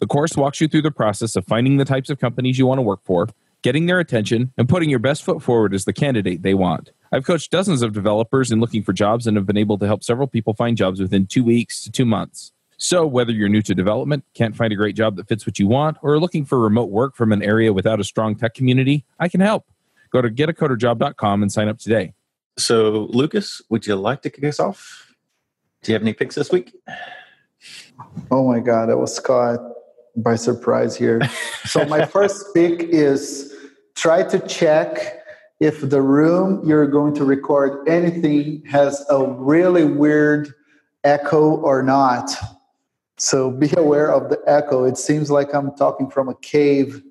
The 0.00 0.06
course 0.06 0.36
walks 0.36 0.60
you 0.60 0.68
through 0.68 0.82
the 0.82 0.90
process 0.90 1.34
of 1.34 1.46
finding 1.46 1.78
the 1.78 1.86
types 1.86 2.10
of 2.10 2.18
companies 2.18 2.58
you 2.58 2.66
want 2.66 2.76
to 2.76 2.82
work 2.82 3.00
for, 3.02 3.26
getting 3.62 3.86
their 3.86 3.98
attention, 3.98 4.52
and 4.58 4.68
putting 4.68 4.90
your 4.90 4.98
best 4.98 5.24
foot 5.24 5.42
forward 5.42 5.72
as 5.72 5.86
the 5.86 5.94
candidate 5.94 6.42
they 6.42 6.52
want. 6.52 6.90
I've 7.10 7.24
coached 7.24 7.50
dozens 7.50 7.80
of 7.80 7.94
developers 7.94 8.52
in 8.52 8.60
looking 8.60 8.82
for 8.82 8.92
jobs 8.92 9.26
and 9.26 9.34
have 9.38 9.46
been 9.46 9.56
able 9.56 9.78
to 9.78 9.86
help 9.86 10.04
several 10.04 10.28
people 10.28 10.52
find 10.52 10.76
jobs 10.76 11.00
within 11.00 11.26
two 11.26 11.42
weeks 11.42 11.82
to 11.84 11.90
two 11.90 12.04
months. 12.04 12.52
So, 12.76 13.06
whether 13.06 13.32
you're 13.32 13.48
new 13.48 13.62
to 13.62 13.74
development, 13.74 14.26
can't 14.34 14.54
find 14.54 14.74
a 14.74 14.76
great 14.76 14.94
job 14.94 15.16
that 15.16 15.26
fits 15.26 15.46
what 15.46 15.58
you 15.58 15.68
want, 15.68 15.96
or 16.02 16.12
are 16.12 16.20
looking 16.20 16.44
for 16.44 16.60
remote 16.60 16.90
work 16.90 17.16
from 17.16 17.32
an 17.32 17.42
area 17.42 17.72
without 17.72 17.98
a 17.98 18.04
strong 18.04 18.36
tech 18.36 18.52
community, 18.52 19.06
I 19.18 19.28
can 19.28 19.40
help. 19.40 19.64
Go 20.10 20.20
to 20.20 20.28
getacoderjob.com 20.28 21.42
and 21.42 21.50
sign 21.50 21.68
up 21.68 21.78
today. 21.78 22.12
So, 22.60 23.08
Lucas, 23.10 23.62
would 23.70 23.86
you 23.86 23.96
like 23.96 24.22
to 24.22 24.30
kick 24.30 24.44
us 24.44 24.60
off? 24.60 25.14
Do 25.82 25.92
you 25.92 25.94
have 25.94 26.02
any 26.02 26.12
picks 26.12 26.34
this 26.34 26.50
week? 26.50 26.74
Oh 28.30 28.46
my 28.46 28.60
God, 28.60 28.90
I 28.90 28.94
was 28.94 29.18
caught 29.18 29.60
by 30.16 30.36
surprise 30.36 30.96
here. 30.96 31.20
so, 31.64 31.84
my 31.86 32.04
first 32.14 32.46
pick 32.54 32.82
is 32.82 33.54
try 33.94 34.22
to 34.24 34.38
check 34.40 35.20
if 35.60 35.80
the 35.80 36.02
room 36.02 36.62
you're 36.66 36.86
going 36.86 37.14
to 37.14 37.24
record 37.24 37.88
anything 37.88 38.62
has 38.66 39.04
a 39.10 39.24
really 39.24 39.84
weird 39.84 40.54
echo 41.04 41.56
or 41.56 41.82
not. 41.82 42.30
So 43.18 43.50
be 43.50 43.70
aware 43.76 44.10
of 44.10 44.30
the 44.30 44.40
echo. 44.46 44.84
It 44.84 44.96
seems 44.96 45.30
like 45.30 45.54
I'm 45.54 45.76
talking 45.76 46.08
from 46.10 46.30
a 46.30 46.34
cave. 46.36 47.02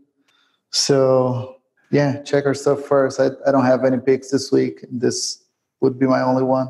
So 0.71 1.58
yeah, 1.91 2.21
check 2.21 2.45
our 2.45 2.53
stuff 2.53 2.85
first. 2.85 3.19
I, 3.19 3.29
I 3.45 3.51
don't 3.51 3.65
have 3.65 3.83
any 3.83 3.97
picks 3.97 4.31
this 4.31 4.51
week. 4.51 4.85
This 4.91 5.43
would 5.81 5.99
be 5.99 6.05
my 6.05 6.21
only 6.21 6.43
one. 6.43 6.69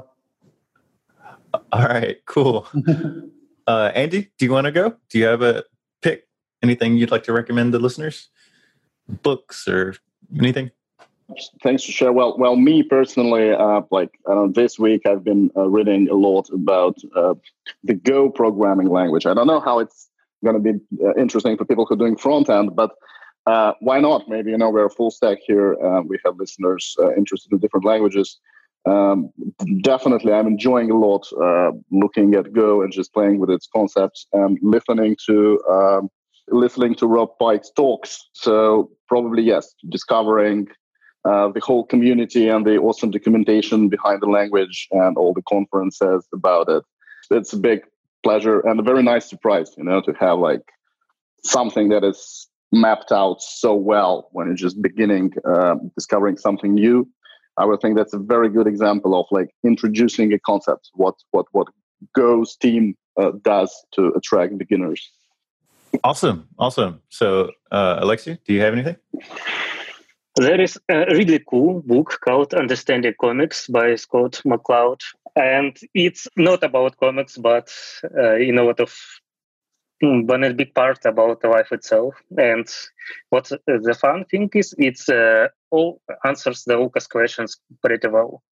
All 1.72 1.84
right, 1.84 2.18
cool. 2.26 2.68
uh, 3.68 3.92
Andy, 3.96 4.32
do 4.38 4.46
you 4.46 4.52
want 4.52 4.66
to 4.66 4.72
go? 4.72 4.96
Do 5.10 5.20
you 5.20 5.26
have 5.26 5.42
a 5.42 5.64
pick? 6.02 6.28
Anything 6.62 6.98
you'd 6.98 7.12
like 7.12 7.24
to 7.24 7.34
recommend 7.34 7.74
the 7.74 7.80
listeners? 7.80 8.30
Books 9.24 9.68
or 9.68 9.96
anything? 10.38 10.72
Thanks 11.64 11.84
to 11.84 11.92
share. 11.92 12.12
Well, 12.12 12.38
well, 12.38 12.56
me 12.56 12.84
personally, 12.84 13.52
uh, 13.52 13.82
like 13.92 14.10
I 14.28 14.34
don't 14.34 14.48
know, 14.48 14.62
this 14.62 14.80
week 14.80 15.06
I've 15.06 15.24
been 15.24 15.52
uh, 15.56 15.68
reading 15.68 16.10
a 16.10 16.16
lot 16.16 16.50
about 16.50 16.98
uh, 17.16 17.36
the 17.84 17.94
Go 17.94 18.30
programming 18.30 18.90
language. 18.90 19.26
I 19.26 19.34
don't 19.34 19.48
know 19.48 19.60
how 19.60 19.80
it's 19.80 20.10
going 20.44 20.56
to 20.56 20.74
be 20.74 20.80
uh, 21.04 21.14
interesting 21.16 21.58
for 21.58 21.66
people 21.66 21.86
who 21.86 21.94
are 21.94 21.98
doing 21.98 22.16
front 22.16 22.50
end, 22.50 22.76
but 22.76 22.92
uh, 23.46 23.74
why 23.80 24.00
not? 24.00 24.28
Maybe 24.28 24.52
you 24.52 24.58
know 24.58 24.70
we're 24.70 24.86
a 24.86 24.90
full 24.90 25.12
stack 25.12 25.40
here. 25.46 25.74
Uh, 25.84 26.02
we 26.02 26.20
have 26.26 26.38
listeners 26.38 26.96
interested 27.18 27.52
in 27.52 27.60
different 27.60 27.86
languages. 27.86 28.40
Um, 28.86 29.32
definitely, 29.82 30.34
I'm 30.34 30.48
enjoying 30.48 30.92
a 30.92 30.98
lot 30.98 31.28
looking 31.92 32.36
at 32.36 32.54
Go 32.54 32.82
and 32.82 32.92
just 32.92 33.14
playing 33.14 33.40
with 33.40 33.50
its 33.50 33.68
concepts 33.74 34.28
and 34.34 34.58
listening 34.62 35.18
to. 35.28 35.60
Um, 35.70 36.10
listening 36.52 36.96
to 36.96 37.08
Rob 37.08 37.30
Pike's 37.40 37.72
talks. 37.76 38.28
So 38.34 38.90
probably 39.08 39.44
yes, 39.44 39.74
discovering 39.90 40.68
uh, 41.26 41.50
the 41.50 41.60
whole 41.60 41.86
community 41.86 42.48
and 42.48 42.66
the 42.66 42.78
awesome 42.78 43.12
documentation 43.12 43.90
behind 43.90 44.22
the 44.22 44.28
language 44.28 44.88
and 44.92 45.18
all 45.18 45.34
the 45.34 45.42
conferences 45.44 46.28
about 46.34 46.70
it. 46.70 46.84
It's 47.30 47.54
a 47.54 47.58
big 47.58 47.82
pleasure 48.24 48.60
and 48.62 48.80
a 48.80 48.84
very 48.84 49.04
nice 49.04 49.30
surprise, 49.30 49.72
you 49.78 49.84
know, 49.84 50.02
to 50.02 50.14
have 50.20 50.40
like 50.40 50.62
something 51.44 51.90
that 51.90 52.04
is 52.04 52.48
mapped 52.72 53.12
out 53.12 53.42
so 53.42 53.74
well 53.74 54.30
when 54.32 54.50
it's 54.50 54.62
just 54.62 54.82
beginning 54.82 55.34
uh, 55.46 55.76
discovering 55.96 56.38
something 56.38 56.74
new. 56.74 57.08
I 57.58 57.66
would 57.66 57.82
think 57.82 57.98
that's 57.98 58.14
a 58.14 58.20
very 58.20 58.50
good 58.50 58.68
example 58.68 59.20
of 59.20 59.26
like 59.32 59.50
introducing 59.66 60.32
a 60.34 60.40
concept. 60.40 60.90
What 60.94 61.16
what 61.32 61.48
what 61.52 61.68
Go's 62.16 62.56
team 62.56 62.96
uh, 63.18 63.32
does 63.44 63.72
to 63.94 64.14
attract 64.16 64.58
beginners. 64.58 65.12
Awesome, 66.04 66.48
awesome. 66.58 67.02
So, 67.10 67.52
uh, 67.72 67.98
Alexey, 68.00 68.38
do 68.46 68.54
you 68.54 68.62
have 68.62 68.74
anything? 68.74 68.96
There 70.36 70.62
is 70.62 70.80
a 70.88 71.06
really 71.12 71.40
cool 71.50 71.82
book 71.82 72.20
called 72.24 72.54
Understanding 72.54 73.16
Comics 73.20 73.68
by 73.68 73.96
Scott 73.96 74.42
McCloud. 74.46 75.02
And 75.36 75.78
it's 75.94 76.28
not 76.38 76.64
about 76.64 76.98
comics, 76.98 77.38
but 77.38 77.74
uh, 78.18 78.36
in 78.36 78.58
a 78.58 78.64
lot 78.64 78.80
of 78.80 78.96
hmm, 80.02 80.22
but 80.26 80.44
a 80.44 80.54
big 80.54 80.74
part 80.74 81.06
about 81.06 81.42
the 81.42 81.50
life 81.50 81.72
itself. 81.72 82.16
And 82.38 82.68
what 83.30 83.50
the 83.68 83.98
fun 84.00 84.26
thing 84.26 84.50
is, 84.54 84.74
it's 84.78 85.10
uh, 85.10 85.48
all 85.72 86.02
answers 86.26 86.64
the 86.64 86.78
Lucas 86.78 87.08
questions 87.08 87.58
pretty 87.84 88.08
well. 88.08 88.44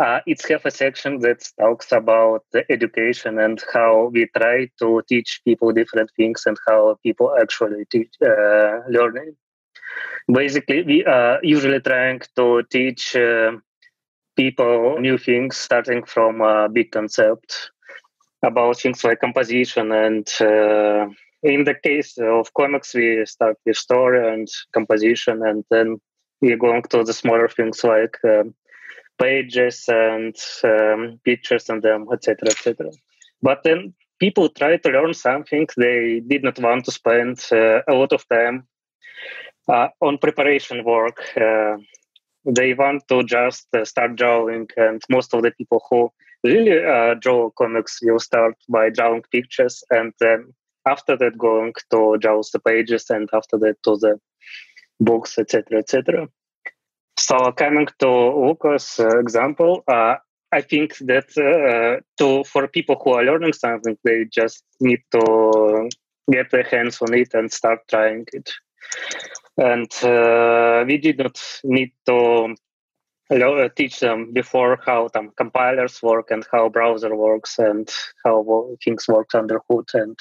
Uh, 0.00 0.20
it's 0.26 0.48
have 0.48 0.64
a 0.64 0.70
section 0.70 1.18
that 1.20 1.46
talks 1.60 1.92
about 1.92 2.44
the 2.52 2.64
education 2.72 3.38
and 3.38 3.62
how 3.74 4.10
we 4.12 4.26
try 4.34 4.66
to 4.78 5.02
teach 5.06 5.42
people 5.44 5.70
different 5.70 6.10
things 6.16 6.44
and 6.46 6.56
how 6.66 6.98
people 7.02 7.36
actually 7.38 7.84
teach 7.90 8.08
uh, 8.24 8.78
learning 8.88 9.36
basically 10.30 10.82
we 10.82 11.04
are 11.04 11.38
usually 11.42 11.80
trying 11.80 12.20
to 12.36 12.62
teach 12.70 13.16
uh, 13.16 13.52
people 14.36 14.98
new 15.00 15.18
things 15.18 15.56
starting 15.56 16.02
from 16.04 16.40
a 16.40 16.68
big 16.68 16.90
concept 16.90 17.70
about 18.42 18.78
things 18.78 19.04
like 19.04 19.20
composition 19.20 19.92
and 19.92 20.28
uh, 20.40 21.06
in 21.42 21.64
the 21.64 21.74
case 21.82 22.18
of 22.18 22.52
comics 22.54 22.94
we 22.94 23.24
start 23.26 23.56
with 23.64 23.76
story 23.76 24.32
and 24.32 24.48
composition 24.72 25.42
and 25.46 25.64
then 25.70 26.00
we're 26.40 26.56
going 26.56 26.82
to 26.82 27.04
the 27.04 27.12
smaller 27.12 27.48
things 27.48 27.84
like 27.84 28.16
um, 28.24 28.54
pages 29.18 29.84
and 29.88 30.36
um, 30.64 31.20
pictures 31.24 31.68
and 31.68 31.82
them 31.82 32.06
etc 32.12 32.48
etc 32.50 32.90
but 33.42 33.62
then 33.62 33.94
people 34.18 34.48
try 34.48 34.76
to 34.76 34.88
learn 34.90 35.14
something 35.14 35.66
they 35.76 36.20
did 36.26 36.42
not 36.42 36.58
want 36.60 36.84
to 36.84 36.92
spend 36.92 37.44
uh, 37.52 37.80
a 37.88 37.94
lot 37.94 38.12
of 38.12 38.26
time 38.28 38.66
uh, 39.68 39.88
on 40.00 40.18
preparation 40.18 40.84
work. 40.84 41.18
Uh, 41.36 41.76
they 42.44 42.74
want 42.74 43.02
to 43.08 43.22
just 43.24 43.66
uh, 43.74 43.84
start 43.84 44.16
drawing, 44.16 44.68
and 44.76 45.02
most 45.08 45.32
of 45.34 45.42
the 45.42 45.50
people 45.52 45.80
who 45.88 46.10
really 46.44 46.84
uh, 46.84 47.14
draw 47.14 47.50
comics 47.50 48.00
will 48.02 48.18
start 48.18 48.54
by 48.68 48.90
drawing 48.90 49.22
pictures, 49.30 49.84
and 49.90 50.12
then 50.20 50.52
after 50.86 51.16
that 51.16 51.38
going 51.38 51.72
to 51.90 52.16
draw 52.18 52.42
the 52.52 52.58
pages, 52.58 53.10
and 53.10 53.28
after 53.32 53.58
that 53.58 53.76
to 53.84 53.96
the 53.96 54.18
books, 55.00 55.38
etc., 55.38 55.78
etc. 55.78 56.28
So 57.18 57.52
coming 57.52 57.88
to 58.00 58.08
Lucas' 58.08 58.98
uh, 58.98 59.18
example, 59.18 59.84
uh, 59.86 60.16
I 60.50 60.60
think 60.60 60.98
that 60.98 61.30
uh, 61.38 62.02
to 62.18 62.44
for 62.44 62.68
people 62.68 63.00
who 63.02 63.12
are 63.12 63.24
learning 63.24 63.54
something, 63.54 63.96
they 64.04 64.24
just 64.24 64.64
need 64.80 65.00
to 65.12 65.88
get 66.30 66.50
their 66.50 66.64
hands 66.64 67.00
on 67.00 67.14
it 67.14 67.34
and 67.34 67.52
start 67.52 67.80
trying 67.88 68.26
it. 68.32 68.50
And 69.56 69.90
uh, 70.02 70.84
we 70.86 70.98
did 70.98 71.18
not 71.18 71.40
need 71.64 71.92
to 72.06 72.54
teach 73.76 74.00
them 74.00 74.32
before 74.32 74.78
how 74.84 75.08
some 75.12 75.30
compilers 75.36 76.02
work 76.02 76.30
and 76.30 76.46
how 76.52 76.68
browser 76.68 77.14
works 77.14 77.58
and 77.58 77.90
how 78.24 78.76
things 78.84 79.06
work 79.08 79.34
under 79.34 79.60
hood 79.68 79.88
and 79.94 80.18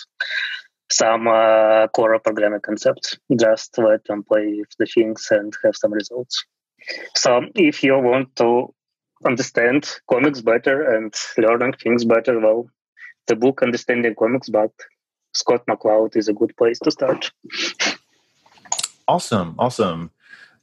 some 0.91 1.27
uh, 1.27 1.87
core 1.87 2.19
programming 2.19 2.61
concepts. 2.61 3.17
Just 3.39 3.77
let 3.77 4.03
them 4.05 4.23
play 4.23 4.55
with 4.59 4.69
the 4.77 4.85
things 4.85 5.27
and 5.31 5.53
have 5.63 5.75
some 5.75 5.93
results. 5.93 6.45
So 7.15 7.41
if 7.55 7.83
you 7.83 7.97
want 7.97 8.35
to 8.37 8.73
understand 9.25 9.89
comics 10.09 10.41
better 10.41 10.95
and 10.95 11.13
learning 11.37 11.73
things 11.73 12.05
better, 12.05 12.39
well, 12.39 12.67
the 13.27 13.35
book 13.35 13.61
Understanding 13.61 14.15
Comics 14.17 14.49
by 14.49 14.67
Scott 15.33 15.65
McCloud 15.67 16.17
is 16.17 16.27
a 16.27 16.33
good 16.33 16.55
place 16.57 16.79
to 16.79 16.91
start. 16.91 17.31
Awesome, 19.07 19.55
awesome. 19.59 20.11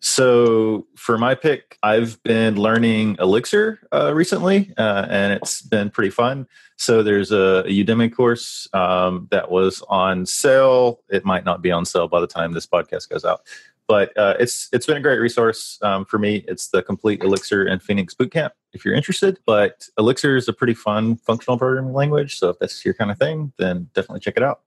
So 0.01 0.87
for 0.97 1.19
my 1.19 1.35
pick, 1.35 1.77
I've 1.83 2.23
been 2.23 2.57
learning 2.57 3.17
Elixir 3.19 3.81
uh, 3.93 4.15
recently, 4.15 4.73
uh, 4.79 5.07
and 5.11 5.33
it's 5.33 5.61
been 5.61 5.91
pretty 5.91 6.11
fun. 6.11 6.47
So 6.77 7.03
there's 7.03 7.33
a, 7.33 7.65
a 7.67 7.85
Udemy 7.85 8.15
course 8.15 8.69
um, 8.73 9.27
that 9.33 9.51
was 9.51 9.83
on 9.89 10.25
sale. 10.25 11.01
It 11.09 11.25
might 11.25 11.45
not 11.45 11.63
be 11.63 11.73
on 11.73 11.85
sale 11.85 12.07
by 12.07 12.21
the 12.21 12.29
time 12.29 12.53
this 12.53 12.67
podcast 12.67 13.09
goes 13.09 13.25
out, 13.25 13.43
but 13.89 14.17
uh, 14.17 14.35
it's 14.39 14.69
it's 14.73 14.87
been 14.87 14.97
a 14.97 15.01
great 15.01 15.19
resource 15.19 15.81
um, 15.83 16.05
for 16.05 16.19
me. 16.19 16.45
It's 16.47 16.69
the 16.69 16.83
complete 16.83 17.25
Elixir 17.25 17.67
and 17.67 17.83
Phoenix 17.83 18.15
Bootcamp 18.15 18.51
if 18.73 18.85
you're 18.85 18.95
interested. 18.95 19.41
But 19.47 19.89
Elixir 19.99 20.37
is 20.37 20.47
a 20.47 20.53
pretty 20.53 20.75
fun 20.75 21.17
functional 21.17 21.59
programming 21.59 21.95
language, 21.95 22.39
so 22.39 22.51
if 22.51 22.59
that's 22.61 22.85
your 22.85 22.95
kind 22.95 23.11
of 23.11 23.19
thing, 23.19 23.53
then 23.59 23.91
definitely 23.95 24.21
check 24.21 24.37
it 24.37 24.45
out. 24.45 24.61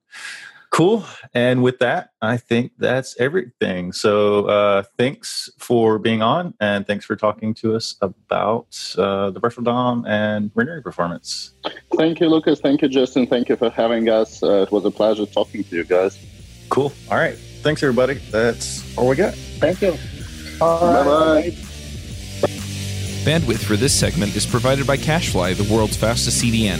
Cool. 0.71 1.05
And 1.33 1.61
with 1.61 1.79
that, 1.79 2.11
I 2.21 2.37
think 2.37 2.71
that's 2.77 3.15
everything. 3.19 3.91
So 3.91 4.45
uh, 4.45 4.83
thanks 4.97 5.49
for 5.57 5.99
being 5.99 6.21
on, 6.21 6.53
and 6.59 6.87
thanks 6.87 7.05
for 7.05 7.15
talking 7.15 7.53
to 7.55 7.75
us 7.75 7.95
about 8.01 8.95
uh, 8.97 9.31
the 9.31 9.39
virtual 9.39 9.63
DOM 9.63 10.05
and 10.07 10.49
rendering 10.55 10.81
performance. 10.81 11.53
Thank 11.97 12.21
you, 12.21 12.29
Lucas. 12.29 12.61
Thank 12.61 12.81
you, 12.81 12.87
Justin. 12.87 13.27
Thank 13.27 13.49
you 13.49 13.57
for 13.57 13.69
having 13.69 14.09
us. 14.09 14.41
Uh, 14.41 14.61
it 14.61 14.71
was 14.71 14.85
a 14.85 14.91
pleasure 14.91 15.25
talking 15.25 15.63
to 15.65 15.75
you 15.75 15.83
guys. 15.83 16.17
Cool. 16.69 16.93
All 17.11 17.17
right 17.17 17.37
thanks 17.61 17.83
everybody. 17.83 18.15
That's 18.31 18.97
all 18.97 19.07
we 19.07 19.15
got. 19.15 19.33
Thank 19.33 19.81
you. 19.81 19.91
Bye 20.59 21.03
bye. 21.03 21.51
Bandwidth 23.23 23.63
for 23.63 23.75
this 23.75 23.97
segment 23.97 24.35
is 24.35 24.45
provided 24.45 24.87
by 24.87 24.97
CacheFly, 24.97 25.55
the 25.55 25.73
world's 25.73 25.95
fastest 25.95 26.43
CDN. 26.43 26.79